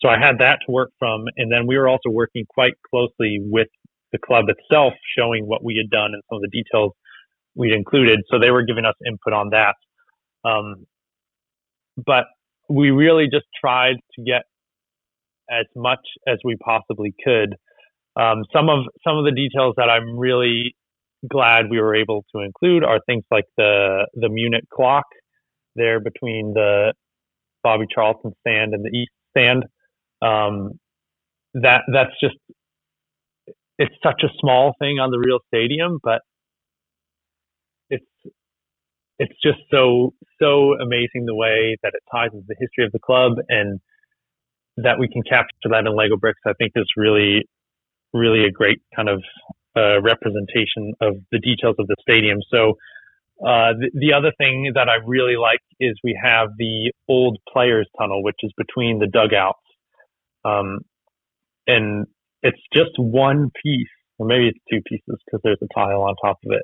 So 0.00 0.08
I 0.08 0.18
had 0.18 0.38
that 0.38 0.58
to 0.66 0.72
work 0.72 0.90
from, 0.98 1.24
and 1.36 1.50
then 1.50 1.66
we 1.66 1.78
were 1.78 1.88
also 1.88 2.10
working 2.10 2.44
quite 2.48 2.74
closely 2.90 3.38
with 3.40 3.68
the 4.12 4.18
club 4.18 4.46
itself, 4.48 4.92
showing 5.16 5.46
what 5.46 5.64
we 5.64 5.76
had 5.76 5.90
done 5.90 6.10
and 6.12 6.22
some 6.28 6.36
of 6.36 6.42
the 6.42 6.50
details 6.50 6.92
we'd 7.54 7.72
included. 7.72 8.20
So 8.30 8.38
they 8.38 8.50
were 8.50 8.64
giving 8.64 8.84
us 8.84 8.94
input 9.06 9.32
on 9.32 9.50
that. 9.50 9.76
Um, 10.44 10.86
but 11.96 12.24
we 12.74 12.90
really 12.90 13.26
just 13.30 13.46
tried 13.58 13.96
to 14.16 14.22
get 14.24 14.42
as 15.50 15.66
much 15.76 16.00
as 16.26 16.38
we 16.44 16.56
possibly 16.56 17.14
could. 17.24 17.54
Um, 18.16 18.44
some 18.52 18.68
of 18.68 18.84
some 19.06 19.18
of 19.18 19.24
the 19.24 19.32
details 19.32 19.74
that 19.76 19.90
I'm 19.90 20.18
really 20.18 20.74
glad 21.28 21.70
we 21.70 21.80
were 21.80 21.94
able 21.94 22.24
to 22.34 22.42
include 22.42 22.84
are 22.84 23.00
things 23.06 23.24
like 23.30 23.44
the 23.56 24.06
the 24.14 24.28
Munich 24.28 24.64
clock 24.72 25.04
there 25.76 26.00
between 26.00 26.52
the 26.54 26.94
Bobby 27.62 27.86
Charlton 27.92 28.32
stand 28.40 28.74
and 28.74 28.84
the 28.84 28.96
East 28.96 29.12
stand. 29.36 29.64
Um, 30.22 30.78
that 31.54 31.82
that's 31.92 32.12
just 32.20 32.36
it's 33.78 33.94
such 34.02 34.22
a 34.22 34.28
small 34.38 34.74
thing 34.78 34.98
on 34.98 35.10
the 35.10 35.18
real 35.18 35.40
stadium, 35.48 35.98
but 36.02 36.20
it's 39.18 39.34
just 39.42 39.58
so 39.70 40.12
so 40.40 40.74
amazing 40.80 41.26
the 41.26 41.34
way 41.34 41.76
that 41.82 41.92
it 41.94 42.02
ties 42.10 42.30
into 42.32 42.44
the 42.48 42.56
history 42.58 42.84
of 42.84 42.92
the 42.92 42.98
club 42.98 43.32
and 43.48 43.80
that 44.76 44.98
we 44.98 45.08
can 45.08 45.22
capture 45.22 45.70
that 45.70 45.86
in 45.86 45.94
Lego 45.96 46.16
bricks. 46.16 46.40
I 46.46 46.52
think 46.58 46.72
is 46.74 46.86
really 46.96 47.46
really 48.12 48.44
a 48.44 48.50
great 48.50 48.80
kind 48.94 49.08
of 49.08 49.22
uh, 49.76 50.00
representation 50.00 50.94
of 51.00 51.16
the 51.32 51.38
details 51.40 51.76
of 51.78 51.86
the 51.86 51.96
stadium. 52.00 52.38
So 52.48 52.74
uh, 53.42 53.74
the, 53.74 53.90
the, 53.92 54.12
other 54.12 54.32
thing 54.38 54.70
that 54.76 54.88
I 54.88 55.04
really 55.04 55.36
like 55.36 55.58
is 55.80 55.98
we 56.04 56.18
have 56.22 56.50
the 56.56 56.92
old 57.08 57.38
players 57.52 57.88
tunnel, 57.98 58.22
which 58.22 58.36
is 58.44 58.52
between 58.56 59.00
the 59.00 59.08
dugouts. 59.08 59.58
Um, 60.44 60.80
and 61.66 62.06
it's 62.42 62.60
just 62.72 62.92
one 62.96 63.50
piece, 63.64 63.88
or 64.18 64.26
maybe 64.26 64.48
it's 64.48 64.58
two 64.70 64.80
pieces 64.88 65.20
because 65.26 65.40
there's 65.42 65.58
a 65.62 65.74
tile 65.74 66.02
on 66.02 66.14
top 66.24 66.38
of 66.46 66.52
it. 66.52 66.62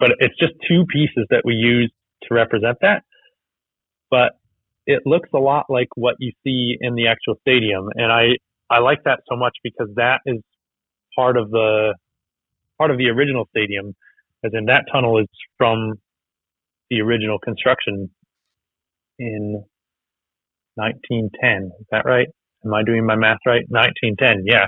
But 0.00 0.12
it's 0.20 0.38
just 0.38 0.54
two 0.68 0.86
pieces 0.92 1.26
that 1.30 1.42
we 1.44 1.54
use 1.54 1.92
to 2.24 2.34
represent 2.34 2.78
that. 2.82 3.04
But 4.10 4.32
it 4.86 5.02
looks 5.06 5.30
a 5.34 5.38
lot 5.38 5.66
like 5.70 5.88
what 5.96 6.16
you 6.20 6.32
see 6.44 6.76
in 6.80 6.96
the 6.96 7.08
actual 7.08 7.36
stadium. 7.42 7.88
And 7.96 8.12
I, 8.12 8.38
I 8.70 8.80
like 8.80 9.04
that 9.06 9.20
so 9.30 9.36
much 9.36 9.56
because 9.64 9.88
that 9.96 10.20
is 10.26 10.40
part 11.16 11.38
of 11.38 11.50
the, 11.50 11.96
part 12.78 12.92
of 12.92 12.98
the 12.98 13.08
original 13.08 13.46
stadium, 13.50 13.94
as 14.44 14.52
in 14.54 14.66
that 14.66 14.86
tunnel 14.92 15.20
is 15.20 15.28
from 15.58 15.94
the 16.90 17.02
original 17.02 17.38
construction 17.38 18.10
in 19.18 19.64
1910. 20.76 21.72
Is 21.80 21.86
that 21.92 22.04
right? 22.06 22.28
Am 22.64 22.74
I 22.74 22.84
doing 22.84 23.06
my 23.06 23.16
math 23.16 23.38
right? 23.46 23.64
1910. 23.68 24.44
Yeah. 24.46 24.66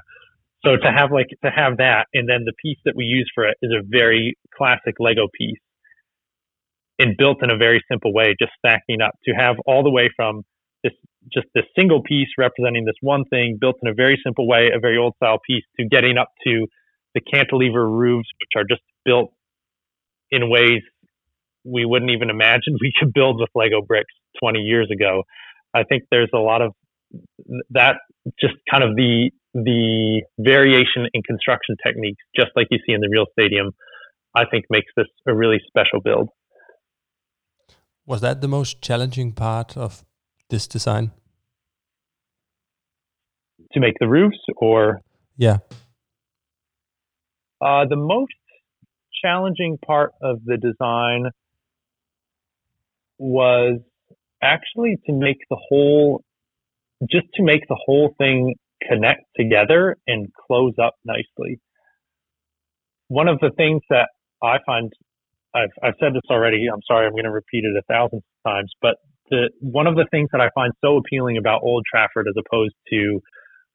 So 0.65 0.77
to 0.77 0.93
have 0.93 1.11
like 1.11 1.29
to 1.45 1.51
have 1.51 1.79
that, 1.79 2.07
and 2.15 2.29
then 2.29 2.45
the 2.45 2.53
piece 2.63 2.79
that 2.85 2.95
we 2.97 3.05
use 3.05 3.31
for 3.35 3.45
it 3.45 3.57
is 3.63 3.73
a 3.73 3.83
very 3.85 4.37
classic 4.57 4.95
Lego 5.01 5.29
piece, 5.37 5.59
and 6.99 7.17
built 7.17 7.43
in 7.43 7.51
a 7.51 7.57
very 7.57 7.83
simple 7.91 8.15
way, 8.15 8.35
just 8.39 8.53
stacking 8.59 9.01
up. 9.01 9.13
To 9.25 9.33
have 9.33 9.57
all 9.67 9.83
the 9.83 9.91
way 9.91 10.09
from 10.15 10.43
this 10.85 10.93
just 11.33 11.47
this 11.55 11.65
single 11.77 12.03
piece 12.03 12.29
representing 12.39 12.85
this 12.85 12.95
one 13.01 13.25
thing, 13.25 13.59
built 13.61 13.77
in 13.83 13.89
a 13.89 13.95
very 13.95 14.21
simple 14.25 14.47
way, 14.47 14.71
a 14.75 14.79
very 14.79 14.97
old 14.97 15.15
style 15.17 15.39
piece, 15.45 15.65
to 15.79 15.87
getting 15.89 16.17
up 16.17 16.29
to 16.47 16.67
the 17.15 17.21
cantilever 17.21 17.89
roofs, 17.89 18.29
which 18.41 18.61
are 18.61 18.65
just 18.65 18.83
built 19.05 19.33
in 20.31 20.49
ways 20.49 20.81
we 21.65 21.85
wouldn't 21.85 22.11
even 22.11 22.31
imagine 22.31 22.77
we 22.81 22.93
could 22.99 23.13
build 23.13 23.41
with 23.41 23.51
Lego 23.55 23.83
bricks 23.83 24.13
20 24.41 24.61
years 24.61 24.89
ago. 24.93 25.25
I 25.75 25.85
think 25.85 26.05
there's 26.11 26.31
a 26.35 26.39
lot 26.39 26.63
of 26.63 26.73
that 27.71 27.97
just 28.41 28.55
kind 28.71 28.85
of 28.85 28.97
the 28.97 29.31
the 29.55 30.23
variation 30.39 31.07
in 31.13 31.23
construction 31.23 31.77
techniques, 31.85 32.23
just 32.35 32.51
like 32.57 32.69
you 32.71 32.79
see 32.87 32.93
in 32.93 33.01
the 33.01 33.09
real 33.11 33.27
stadium, 33.33 33.73
I 34.35 34.45
think 34.51 34.65
makes 34.71 34.91
this 34.97 35.07
a 35.27 35.35
really 35.35 35.61
special 35.67 36.01
build. 36.03 36.31
Was 38.07 38.21
that 38.23 38.41
the 38.41 38.49
most 38.49 38.81
challenging 38.81 39.33
part 39.33 39.77
of 39.77 40.05
this 40.49 40.67
design? 40.67 41.13
To 43.75 43.81
make 43.81 43.95
the 44.01 44.09
roofs, 44.09 44.39
or 44.57 45.01
yeah, 45.37 45.59
uh, 47.61 47.85
the 47.89 47.97
most 47.97 48.33
challenging 49.23 49.79
part 49.79 50.13
of 50.21 50.45
the 50.45 50.57
design 50.57 51.31
was 53.19 53.79
actually 54.43 54.97
to 55.07 55.13
make 55.13 55.39
the 55.49 55.57
whole, 55.69 56.25
just 57.11 57.27
to 57.35 57.43
make 57.43 57.63
the 57.69 57.79
whole 57.87 58.15
thing 58.19 58.55
connect 58.89 59.23
together 59.37 59.97
and 60.07 60.29
close 60.47 60.75
up 60.83 60.95
nicely. 61.05 61.61
One 63.09 63.29
of 63.29 63.39
the 63.41 63.51
things 63.57 63.83
that 63.91 64.09
I 64.43 64.59
find, 64.67 64.93
I've, 65.55 65.71
I've 65.83 65.95
said 66.01 66.15
this 66.15 66.23
already, 66.31 66.67
I'm 66.73 66.81
sorry, 66.87 67.07
I'm 67.07 67.13
going 67.13 67.25
to 67.25 67.31
repeat 67.31 67.65
it 67.65 67.77
a 67.77 67.83
thousand 67.93 68.23
times, 68.47 68.73
but 68.81 68.97
the, 69.31 69.51
one 69.61 69.87
of 69.87 69.97
the 69.97 70.07
things 70.11 70.29
that 70.33 70.41
I 70.41 70.49
find 70.55 70.73
so 70.85 70.97
appealing 70.97 71.37
about 71.37 71.61
Old 71.63 71.85
Trafford 71.91 72.27
as 72.29 72.35
opposed 72.39 72.75
to 72.91 73.21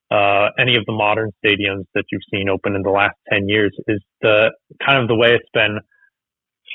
uh, 0.10 0.50
any 0.58 0.76
of 0.76 0.86
the 0.86 0.94
modern 0.94 1.32
stadiums 1.44 1.86
that 1.94 2.06
you've 2.12 2.22
seen 2.34 2.50
open 2.50 2.76
in 2.76 2.82
the 2.82 2.90
last 2.90 3.16
10 3.32 3.48
years 3.48 3.76
is 3.88 4.00
the 4.22 4.52
kind 4.86 5.02
of 5.02 5.08
the 5.08 5.16
way 5.16 5.34
it's 5.34 5.50
been 5.54 5.80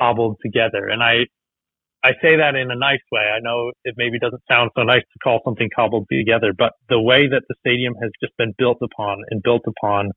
cobbled 0.01 0.37
together. 0.43 0.89
And 0.89 1.03
I, 1.03 1.27
I 2.05 2.13
say 2.21 2.37
that 2.37 2.57
in 2.57 2.71
a 2.71 2.77
nice 2.77 3.05
way. 3.13 3.23
I 3.23 3.39
know 3.41 3.71
it 3.85 3.95
maybe 3.97 4.19
doesn't 4.19 4.43
sound 4.51 4.71
so 4.77 4.83
nice 4.83 5.03
to 5.03 5.19
call 5.23 5.41
something 5.45 5.69
cobbled 5.75 6.07
together, 6.11 6.53
but 6.57 6.73
the 6.89 7.01
way 7.01 7.29
that 7.29 7.43
the 7.49 7.55
stadium 7.61 7.95
has 8.03 8.11
just 8.21 8.37
been 8.37 8.53
built 8.59 8.79
upon 8.83 9.19
and 9.31 9.43
built 9.43 9.63
upon, 9.67 10.11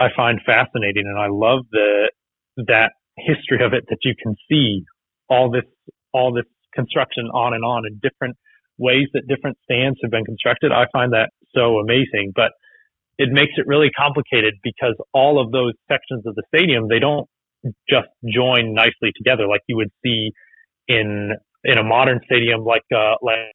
I 0.00 0.08
find 0.16 0.40
fascinating, 0.44 1.04
and 1.06 1.18
I 1.18 1.28
love 1.28 1.66
the 1.70 2.10
that 2.68 2.92
history 3.18 3.64
of 3.64 3.72
it 3.74 3.84
that 3.88 3.98
you 4.04 4.14
can 4.20 4.34
see 4.50 4.84
all 5.28 5.50
this 5.50 5.68
all 6.12 6.32
this 6.32 6.46
construction 6.74 7.26
on 7.26 7.52
and 7.52 7.64
on 7.64 7.84
in 7.86 8.00
different 8.02 8.36
ways 8.78 9.08
that 9.12 9.28
different 9.28 9.58
stands 9.64 9.98
have 10.02 10.10
been 10.10 10.24
constructed. 10.24 10.72
I 10.72 10.86
find 10.92 11.12
that 11.12 11.30
so 11.54 11.78
amazing, 11.78 12.32
but 12.34 12.52
it 13.18 13.28
makes 13.30 13.52
it 13.56 13.66
really 13.66 13.90
complicated 13.90 14.54
because 14.62 14.96
all 15.12 15.38
of 15.38 15.52
those 15.52 15.74
sections 15.90 16.24
of 16.26 16.34
the 16.34 16.42
stadium 16.48 16.88
they 16.88 16.98
don't 16.98 17.28
just 17.88 18.08
join 18.26 18.74
nicely 18.74 19.12
together 19.14 19.46
like 19.46 19.60
you 19.68 19.76
would 19.76 19.92
see 20.04 20.30
in 20.92 21.32
in 21.64 21.78
a 21.78 21.82
modern 21.82 22.20
stadium 22.24 22.64
like 22.64 22.84
uh, 22.94 23.14
like 23.22 23.52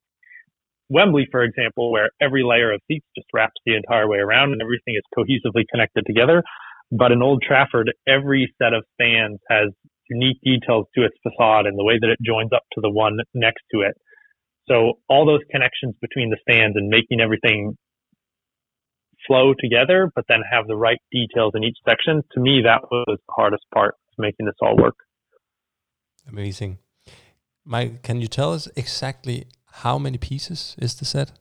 Wembley, 0.89 1.27
for 1.31 1.43
example, 1.43 1.91
where 1.91 2.09
every 2.21 2.43
layer 2.43 2.71
of 2.73 2.81
seats 2.87 3.05
just 3.15 3.27
wraps 3.33 3.59
the 3.65 3.75
entire 3.75 4.07
way 4.07 4.19
around 4.19 4.53
and 4.53 4.61
everything 4.61 4.95
is 4.95 5.03
cohesively 5.17 5.63
connected 5.69 6.05
together. 6.05 6.43
But 6.91 7.11
in 7.11 7.21
Old 7.21 7.43
Trafford, 7.45 7.91
every 8.07 8.53
set 8.61 8.73
of 8.73 8.85
stands 8.95 9.39
has 9.49 9.69
unique 10.09 10.39
details 10.41 10.85
to 10.95 11.03
its 11.03 11.15
facade 11.21 11.65
and 11.65 11.77
the 11.77 11.83
way 11.83 11.97
that 11.99 12.09
it 12.09 12.17
joins 12.25 12.51
up 12.53 12.63
to 12.73 12.81
the 12.81 12.89
one 12.89 13.17
next 13.33 13.63
to 13.73 13.81
it. 13.81 13.95
So 14.69 14.93
all 15.09 15.25
those 15.25 15.41
connections 15.51 15.95
between 16.01 16.29
the 16.29 16.37
stands 16.41 16.77
and 16.77 16.87
making 16.87 17.19
everything 17.19 17.75
flow 19.25 19.53
together, 19.59 20.09
but 20.15 20.25
then 20.29 20.39
have 20.49 20.67
the 20.67 20.75
right 20.75 20.99
details 21.11 21.53
in 21.55 21.63
each 21.63 21.77
section. 21.87 22.21
To 22.33 22.39
me, 22.39 22.61
that 22.63 22.83
was 22.89 23.17
the 23.27 23.33
hardest 23.33 23.63
part 23.73 23.95
of 23.95 24.13
making 24.17 24.45
this 24.45 24.55
all 24.61 24.77
work. 24.77 24.95
Amazing. 26.29 26.79
Mike, 27.69 28.01
can 28.01 28.21
you 28.21 28.27
tell 28.27 28.53
us 28.53 28.69
exactly 28.77 29.45
how 29.83 29.99
many 29.99 30.17
pieces 30.17 30.73
is 30.79 30.95
the 30.95 31.03
set? 31.03 31.33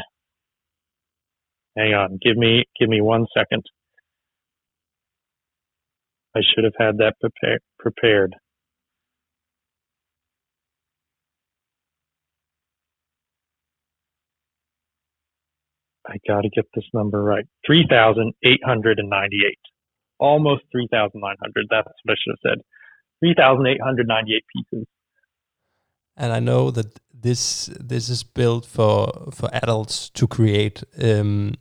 Hang 1.77 1.93
on. 1.93 2.19
Give 2.23 2.37
me, 2.37 2.63
give 2.79 2.87
me 2.87 3.01
one 3.01 3.25
second. 3.37 3.65
I 6.37 6.39
should 6.39 6.63
have 6.63 6.75
had 6.79 6.99
that 6.99 7.15
prepared. 7.79 8.33
I 16.09 16.17
got 16.27 16.41
to 16.41 16.49
get 16.49 16.65
this 16.73 16.85
number 16.93 17.23
right. 17.23 17.45
3,898. 17.67 19.57
Almost 20.19 20.63
3,900. 20.71 21.67
That's 21.69 21.87
what 22.03 22.13
I 22.13 22.15
should 22.15 22.35
have 22.43 22.51
said. 22.51 22.61
3,898 23.21 24.43
pieces. 24.55 24.87
And 26.17 26.33
I 26.33 26.39
know 26.39 26.71
that 26.71 26.99
this 27.13 27.67
this 27.79 28.09
is 28.09 28.23
built 28.23 28.65
for 28.65 29.29
for 29.31 29.49
adults 29.53 30.09
to 30.11 30.27
create. 30.27 30.83
Um, 31.01 31.55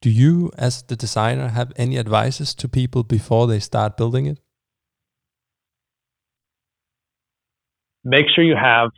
do 0.00 0.10
you, 0.10 0.50
as 0.58 0.82
the 0.82 0.96
designer, 0.96 1.48
have 1.48 1.72
any 1.76 1.98
advices 1.98 2.54
to 2.56 2.68
people 2.68 3.04
before 3.04 3.46
they 3.46 3.60
start 3.60 3.96
building 3.96 4.26
it? 4.26 4.38
Make 8.04 8.26
sure 8.34 8.44
you 8.44 8.56
have 8.56 8.90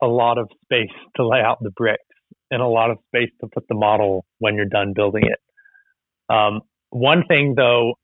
a 0.00 0.06
lot 0.06 0.38
of 0.38 0.48
space 0.64 0.96
to 1.16 1.26
lay 1.26 1.40
out 1.40 1.58
the 1.60 1.70
bricks 1.70 2.07
and 2.50 2.62
a 2.62 2.66
lot 2.66 2.90
of 2.90 2.98
space 3.06 3.30
to 3.40 3.48
put 3.52 3.64
the 3.68 3.74
model 3.74 4.24
when 4.38 4.54
you're 4.54 4.66
done 4.66 4.92
building 4.94 5.24
it. 5.24 5.38
Um, 6.34 6.60
one 6.90 7.24
thing 7.26 7.54
though 7.56 7.94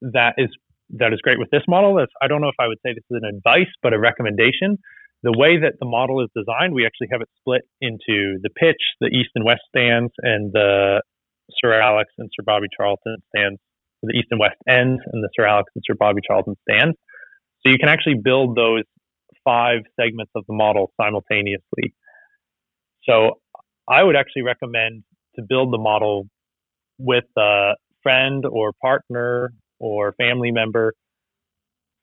that 0.00 0.34
is 0.38 0.48
that 0.90 1.12
is 1.12 1.20
great 1.20 1.38
with 1.38 1.50
this 1.50 1.62
model 1.68 1.98
is 1.98 2.08
I 2.22 2.28
don't 2.28 2.40
know 2.40 2.48
if 2.48 2.58
I 2.58 2.66
would 2.66 2.78
say 2.84 2.92
this 2.92 3.04
is 3.10 3.20
an 3.22 3.28
advice, 3.36 3.70
but 3.82 3.92
a 3.92 3.98
recommendation. 3.98 4.78
The 5.22 5.34
way 5.36 5.58
that 5.58 5.74
the 5.80 5.86
model 5.86 6.22
is 6.22 6.30
designed, 6.34 6.74
we 6.74 6.86
actually 6.86 7.08
have 7.10 7.20
it 7.20 7.28
split 7.40 7.62
into 7.80 8.38
the 8.40 8.50
pitch, 8.54 8.80
the 9.00 9.08
east 9.08 9.30
and 9.34 9.44
west 9.44 9.62
stands, 9.68 10.12
and 10.22 10.52
the 10.52 11.02
Sir 11.60 11.72
Alex 11.80 12.10
and 12.18 12.30
Sir 12.34 12.44
Bobby 12.46 12.68
Charlton 12.74 13.16
stands, 13.34 13.58
the 14.02 14.16
East 14.16 14.28
and 14.30 14.38
West 14.38 14.56
ends, 14.68 15.02
and 15.12 15.22
the 15.22 15.28
Sir 15.34 15.44
Alex 15.44 15.72
and 15.74 15.82
Sir 15.86 15.94
Bobby 15.98 16.20
Charlton 16.24 16.54
stands. 16.68 16.96
So 17.60 17.72
you 17.72 17.78
can 17.78 17.88
actually 17.88 18.20
build 18.22 18.56
those 18.56 18.84
five 19.44 19.80
segments 19.98 20.30
of 20.36 20.44
the 20.46 20.54
model 20.54 20.92
simultaneously. 21.00 21.94
So 23.02 23.40
I 23.88 24.02
would 24.02 24.16
actually 24.16 24.42
recommend 24.42 25.04
to 25.36 25.42
build 25.48 25.72
the 25.72 25.78
model 25.78 26.28
with 26.98 27.24
a 27.36 27.72
friend 28.02 28.44
or 28.44 28.72
partner 28.80 29.52
or 29.78 30.12
family 30.12 30.50
member 30.50 30.94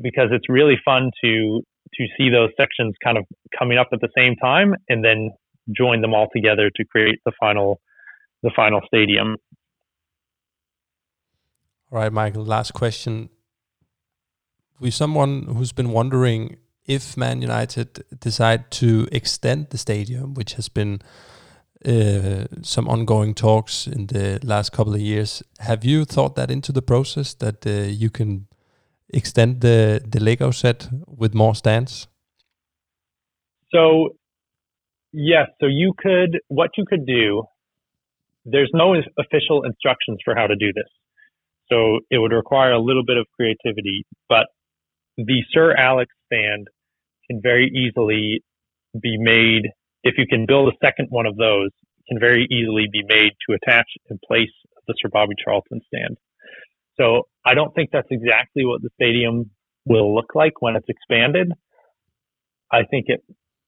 because 0.02 0.30
it's 0.32 0.50
really 0.50 0.78
fun 0.84 1.12
to 1.24 1.62
to 1.94 2.06
see 2.18 2.30
those 2.30 2.50
sections 2.60 2.94
kind 3.04 3.18
of 3.18 3.26
coming 3.58 3.78
up 3.78 3.88
at 3.94 4.02
the 4.02 4.10
same 4.18 4.36
time 4.36 4.76
and 4.90 5.06
then 5.06 5.30
join 5.76 6.02
them 6.02 6.14
all 6.14 6.28
together 6.36 6.70
to 6.76 6.86
create 6.86 7.20
the 7.26 7.32
final 7.40 7.80
the 8.44 8.52
final 8.56 8.82
stadium. 8.88 9.38
All 11.92 12.00
right, 12.00 12.12
Michael, 12.12 12.44
last 12.44 12.74
question. 12.74 13.30
We 14.80 14.92
someone 14.92 15.44
who's 15.44 15.72
been 15.72 15.92
wondering 15.92 16.58
if 16.86 17.16
Man 17.16 17.42
United 17.42 18.04
decide 18.20 18.70
to 18.72 19.08
extend 19.12 19.70
the 19.70 19.78
stadium, 19.78 20.34
which 20.34 20.54
has 20.54 20.68
been 20.68 21.02
some 22.62 22.88
ongoing 22.88 23.34
talks 23.34 23.88
in 23.88 24.08
the 24.08 24.40
last 24.44 24.72
couple 24.72 24.94
of 24.94 25.02
years, 25.02 25.44
have 25.60 25.86
you 25.86 26.06
thought 26.06 26.36
that 26.36 26.50
into 26.50 26.72
the 26.72 26.82
process 26.82 27.34
that 27.36 27.66
uh, 27.66 27.70
you 27.70 28.10
can 28.10 28.48
extend 29.10 29.62
the 29.62 30.02
the 30.06 30.20
Lego 30.20 30.52
set 30.52 30.90
with 31.08 31.34
more 31.34 31.56
stands? 31.56 32.08
So 33.72 34.16
yes, 35.12 35.48
so 35.60 35.68
you 35.68 35.94
could 35.98 36.40
what 36.48 36.72
you 36.78 36.86
could 36.86 37.06
do 37.06 37.48
there's 38.46 38.70
no 38.74 38.96
official 39.20 39.64
instructions 39.64 40.20
for 40.24 40.36
how 40.36 40.48
to 40.48 40.56
do 40.56 40.72
this. 40.74 40.90
So 41.70 42.00
it 42.12 42.20
would 42.20 42.32
require 42.32 42.74
a 42.74 42.80
little 42.80 43.04
bit 43.04 43.18
of 43.18 43.26
creativity, 43.36 44.06
but 44.30 44.46
the 45.18 45.44
Sir 45.52 45.76
Alex 45.76 46.14
stand 46.28 46.68
can 47.28 47.42
very 47.42 47.68
easily 47.68 48.44
be 49.00 49.18
made. 49.18 49.72
If 50.06 50.16
you 50.18 50.26
can 50.26 50.46
build 50.46 50.70
a 50.72 50.78
second 50.86 51.08
one 51.10 51.26
of 51.26 51.36
those, 51.36 51.72
it 52.00 52.04
can 52.08 52.20
very 52.20 52.48
easily 52.50 52.88
be 52.90 53.04
made 53.06 53.34
to 53.50 53.56
attach 53.56 53.88
in 54.10 54.18
place 54.26 54.54
of 54.78 54.84
the 54.88 54.94
Sir 55.02 55.10
Bobby 55.12 55.34
Charlton 55.44 55.82
stand. 55.88 56.16
So 56.98 57.24
I 57.46 57.56
don't 57.56 57.74
think 57.76 57.90
that's 57.92 58.08
exactly 58.12 58.64
what 58.64 58.82
the 58.82 58.90
stadium 58.96 59.50
will 59.86 60.16
look 60.16 60.34
like 60.34 60.62
when 60.62 60.78
it's 60.78 60.88
expanded. 60.88 61.52
I 62.72 62.84
think 62.90 63.06
it 63.08 63.22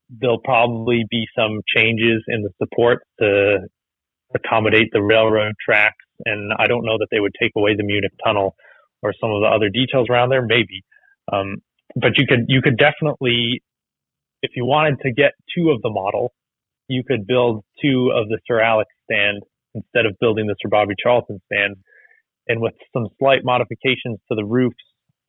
there'll 0.10 0.40
probably 0.40 1.04
be 1.10 1.26
some 1.38 1.60
changes 1.76 2.24
in 2.28 2.44
the 2.44 2.50
support 2.62 3.04
to 3.20 3.58
accommodate 4.34 4.90
the 4.94 5.02
railroad 5.02 5.54
tracks. 5.64 6.06
And 6.26 6.54
I 6.58 6.68
don't 6.68 6.86
know 6.86 6.98
that 6.98 7.08
they 7.12 7.20
would 7.20 7.34
take 7.40 7.52
away 7.58 7.76
the 7.76 7.84
Munich 7.84 8.14
tunnel 8.24 8.56
or 9.02 9.14
some 9.20 9.32
of 9.32 9.42
the 9.42 9.48
other 9.48 9.70
details 9.70 10.08
around 10.10 10.30
there, 10.30 10.46
maybe. 10.46 10.84
Um, 11.32 11.58
but 11.96 12.18
you 12.18 12.26
could 12.28 12.46
you 12.48 12.62
could 12.62 12.78
definitely, 12.78 13.62
if 14.48 14.56
you 14.56 14.66
wanted 14.66 15.00
to 15.02 15.12
get 15.12 15.34
two 15.56 15.72
of 15.72 15.82
the 15.82 15.90
model, 15.90 16.32
you 16.88 17.04
could 17.04 17.28
build 17.28 17.64
two 17.82 18.12
of 18.16 18.30
the 18.30 18.40
Sir 18.48 18.62
Alex 18.62 18.90
stand 19.04 19.44
instead 19.76 20.06
of 20.06 20.16
building 20.22 20.48
the 20.48 20.56
Sir 20.62 20.70
Bobby 20.70 20.94
Charlton 20.98 21.42
stand. 21.52 21.76
And 22.48 22.62
with 22.62 22.74
some 22.94 23.10
slight 23.20 23.44
modifications 23.44 24.20
to 24.30 24.36
the 24.36 24.46
roofs 24.46 24.78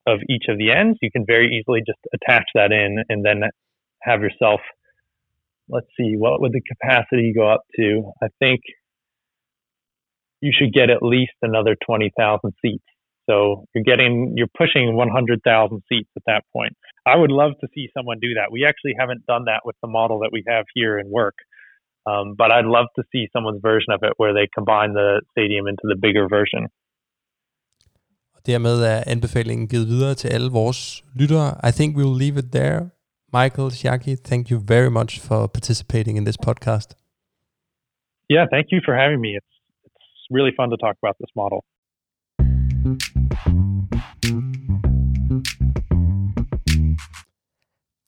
of 0.06 0.20
each 0.30 0.44
of 0.48 0.56
the 0.56 0.70
ends, 0.70 0.98
you 1.02 1.10
can 1.10 1.26
very 1.26 1.58
easily 1.58 1.80
just 1.84 1.98
attach 2.14 2.44
that 2.54 2.70
in 2.70 3.02
and 3.08 3.24
then 3.24 3.42
have 4.02 4.22
yourself. 4.22 4.60
Let's 5.68 5.88
see, 5.98 6.14
what 6.16 6.40
would 6.40 6.52
the 6.52 6.62
capacity 6.62 7.32
go 7.36 7.50
up 7.52 7.62
to? 7.76 8.12
I 8.22 8.28
think 8.38 8.60
you 10.40 10.52
should 10.56 10.72
get 10.72 10.90
at 10.90 11.02
least 11.02 11.34
another 11.42 11.76
20,000 11.84 12.52
seats. 12.62 12.84
So 13.28 13.64
you're 13.74 13.84
getting, 13.84 14.34
you're 14.36 14.46
pushing 14.56 14.94
100,000 14.94 15.82
seats 15.88 16.08
at 16.16 16.22
that 16.26 16.44
point. 16.52 16.76
I 17.12 17.16
would 17.20 17.34
love 17.42 17.52
to 17.62 17.68
see 17.74 17.86
someone 17.96 18.18
do 18.28 18.32
that. 18.38 18.48
We 18.56 18.60
actually 18.70 18.94
haven't 19.02 19.22
done 19.32 19.44
that 19.50 19.62
with 19.68 19.76
the 19.84 19.90
model 19.98 20.18
that 20.22 20.32
we 20.36 20.42
have 20.52 20.64
here 20.78 20.94
in 21.02 21.06
work. 21.20 21.36
Um, 22.10 22.26
but 22.40 22.48
I'd 22.56 22.70
love 22.78 22.88
to 22.98 23.02
see 23.12 23.24
someone's 23.34 23.62
version 23.70 23.92
of 23.96 24.00
it 24.08 24.14
where 24.20 24.32
they 24.38 24.46
combine 24.58 24.90
the 25.00 25.10
stadium 25.32 25.64
into 25.72 25.86
the 25.92 25.98
bigger 26.06 26.26
version. 26.38 26.62
Og 28.36 28.40
dermed 28.46 28.80
er 28.92 29.02
anbefalingen 29.06 29.68
givet 29.68 29.88
videre 29.92 30.14
til 30.14 30.28
alle 30.28 30.50
vores 30.60 30.80
lyttere. 31.20 31.48
I 31.68 31.70
think 31.78 31.88
we 31.96 32.04
will 32.06 32.18
leave 32.24 32.36
it 32.42 32.48
there. 32.58 32.80
Michael 33.38 33.70
Shaki, 33.80 34.12
thank 34.30 34.44
you 34.50 34.58
very 34.74 34.92
much 34.98 35.12
for 35.28 35.40
participating 35.56 36.14
in 36.18 36.24
this 36.28 36.38
podcast. 36.48 36.88
Yeah, 38.34 38.44
thank 38.54 38.66
you 38.72 38.80
for 38.86 38.94
having 39.02 39.20
me. 39.26 39.30
It's 39.40 39.54
really 40.36 40.54
fun 40.58 40.68
to 40.74 40.78
talk 40.84 40.96
about 41.02 41.16
this 41.22 41.32
model. 41.42 41.60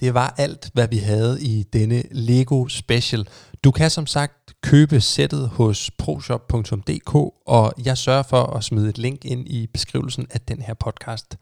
Det 0.01 0.15
var 0.15 0.35
alt, 0.39 0.71
hvad 0.75 0.89
vi 0.89 0.97
havde 0.97 1.43
i 1.43 1.63
denne 1.63 2.03
Lego 2.11 2.69
Special. 2.69 3.29
Du 3.65 3.71
kan 3.71 3.91
som 3.91 4.07
sagt 4.07 4.53
købe 4.63 5.01
sættet 5.01 5.49
hos 5.49 5.91
proshop.dk, 5.99 7.15
og 7.47 7.73
jeg 7.85 7.99
sørger 7.99 8.23
for 8.23 8.43
at 8.43 8.65
smide 8.65 8.89
et 8.89 8.99
link 8.99 9.25
ind 9.25 9.49
i 9.49 9.67
beskrivelsen 9.67 10.27
af 10.31 10.41
den 10.41 10.63
her 10.63 10.75
podcast. 10.75 11.37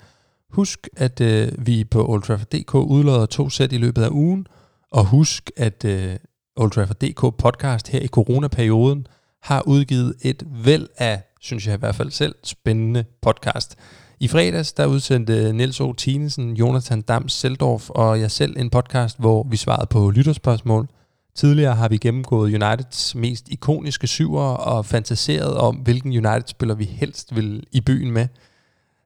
Husk, 0.51 0.89
at 0.97 1.21
øh, 1.21 1.53
vi 1.67 1.85
på 1.85 2.09
oldtrafford.dk 2.09 2.75
udlader 2.75 3.27
to 3.27 3.51
sæt 3.51 3.73
i 3.73 3.77
løbet 3.77 4.03
af 4.03 4.09
ugen, 4.11 4.47
og 4.93 5.05
husk, 5.05 5.51
at 5.57 5.85
øh, 5.85 6.17
Old 6.57 7.33
podcast 7.33 7.89
her 7.89 8.01
i 8.01 8.09
coronaperioden– 8.09 9.07
har 9.43 9.63
udgivet 9.67 10.15
et 10.23 10.43
væld 10.65 10.89
af, 10.99 11.23
synes 11.41 11.67
jeg 11.67 11.75
i 11.75 11.79
hvert 11.79 11.95
fald 11.95 12.11
selv, 12.11 12.35
spændende 12.45 13.05
podcast. 13.23 13.77
I 14.21 14.29
fredags, 14.29 14.73
der 14.73 14.87
udsendte 14.87 15.53
Niels 15.53 15.81
O. 15.81 15.93
Tinesen, 15.93 16.55
Jonathan 16.57 17.01
Dams 17.01 17.33
Seldorf 17.33 17.91
og 17.91 18.21
jeg 18.21 18.31
selv 18.31 18.57
en 18.59 18.71
podcast, 18.71 19.19
hvor 19.19 19.47
vi 19.51 19.57
svarede 19.57 19.87
på 19.87 20.11
lytterspørgsmål. 20.11 20.89
Tidligere 21.35 21.75
har 21.75 21.89
vi 21.89 21.97
gennemgået 21.97 22.55
Uniteds 22.55 23.15
mest 23.15 23.49
ikoniske 23.49 24.07
syver 24.07 24.43
og 24.43 24.87
fantaseret 24.87 25.57
om, 25.57 25.77
hvilken 25.77 26.11
United-spiller 26.11 26.75
vi 26.75 26.85
helst 26.85 27.37
vil 27.37 27.65
i 27.73 27.81
byen 27.81 28.11
med. 28.11 28.27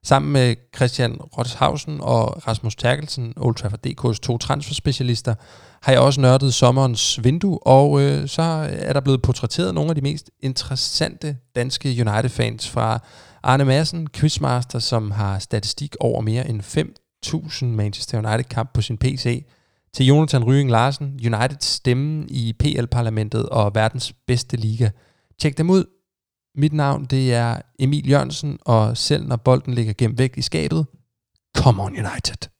Sammen 0.03 0.33
med 0.33 0.55
Christian 0.75 1.15
Rotshausen 1.15 1.97
og 2.01 2.47
Rasmus 2.47 2.75
Terkelsen, 2.75 3.33
Old 3.37 3.55
Trafford 3.55 3.87
DK's 3.87 4.19
to 4.21 4.37
transferspecialister, 4.37 5.35
har 5.81 5.91
jeg 5.91 6.01
også 6.01 6.21
nørdet 6.21 6.53
sommerens 6.53 7.23
vindue, 7.23 7.67
og 7.67 8.01
øh, 8.01 8.27
så 8.27 8.41
er 8.69 8.93
der 8.93 8.99
blevet 8.99 9.21
portrætteret 9.21 9.73
nogle 9.73 9.89
af 9.89 9.95
de 9.95 10.01
mest 10.01 10.29
interessante 10.41 11.37
danske 11.55 11.89
United-fans 11.89 12.69
fra 12.69 12.99
Arne 13.43 13.65
Madsen, 13.65 14.07
quizmaster, 14.09 14.79
som 14.79 15.11
har 15.11 15.39
statistik 15.39 15.95
over 15.99 16.21
mere 16.21 16.49
end 16.49 16.61
5.000 16.61 17.65
Manchester 17.65 18.17
United-kamp 18.17 18.73
på 18.73 18.81
sin 18.81 18.97
PC, 18.97 19.45
til 19.93 20.05
Jonathan 20.05 20.43
Rying 20.43 20.71
Larsen, 20.71 21.19
Uniteds 21.25 21.65
stemme 21.65 22.25
i 22.29 22.53
PL-parlamentet 22.59 23.49
og 23.49 23.75
verdens 23.75 24.13
bedste 24.27 24.57
liga. 24.57 24.89
Tjek 25.39 25.57
dem 25.57 25.69
ud. 25.69 25.85
Mit 26.55 26.73
navn 26.73 27.05
det 27.05 27.33
er 27.33 27.61
Emil 27.79 28.09
Jørgensen, 28.09 28.59
og 28.65 28.97
selv 28.97 29.27
når 29.27 29.35
bolden 29.35 29.73
ligger 29.73 29.93
gemt 29.97 30.17
væk 30.17 30.37
i 30.37 30.41
skabet, 30.41 30.85
come 31.57 31.83
on 31.83 31.91
United! 31.91 32.52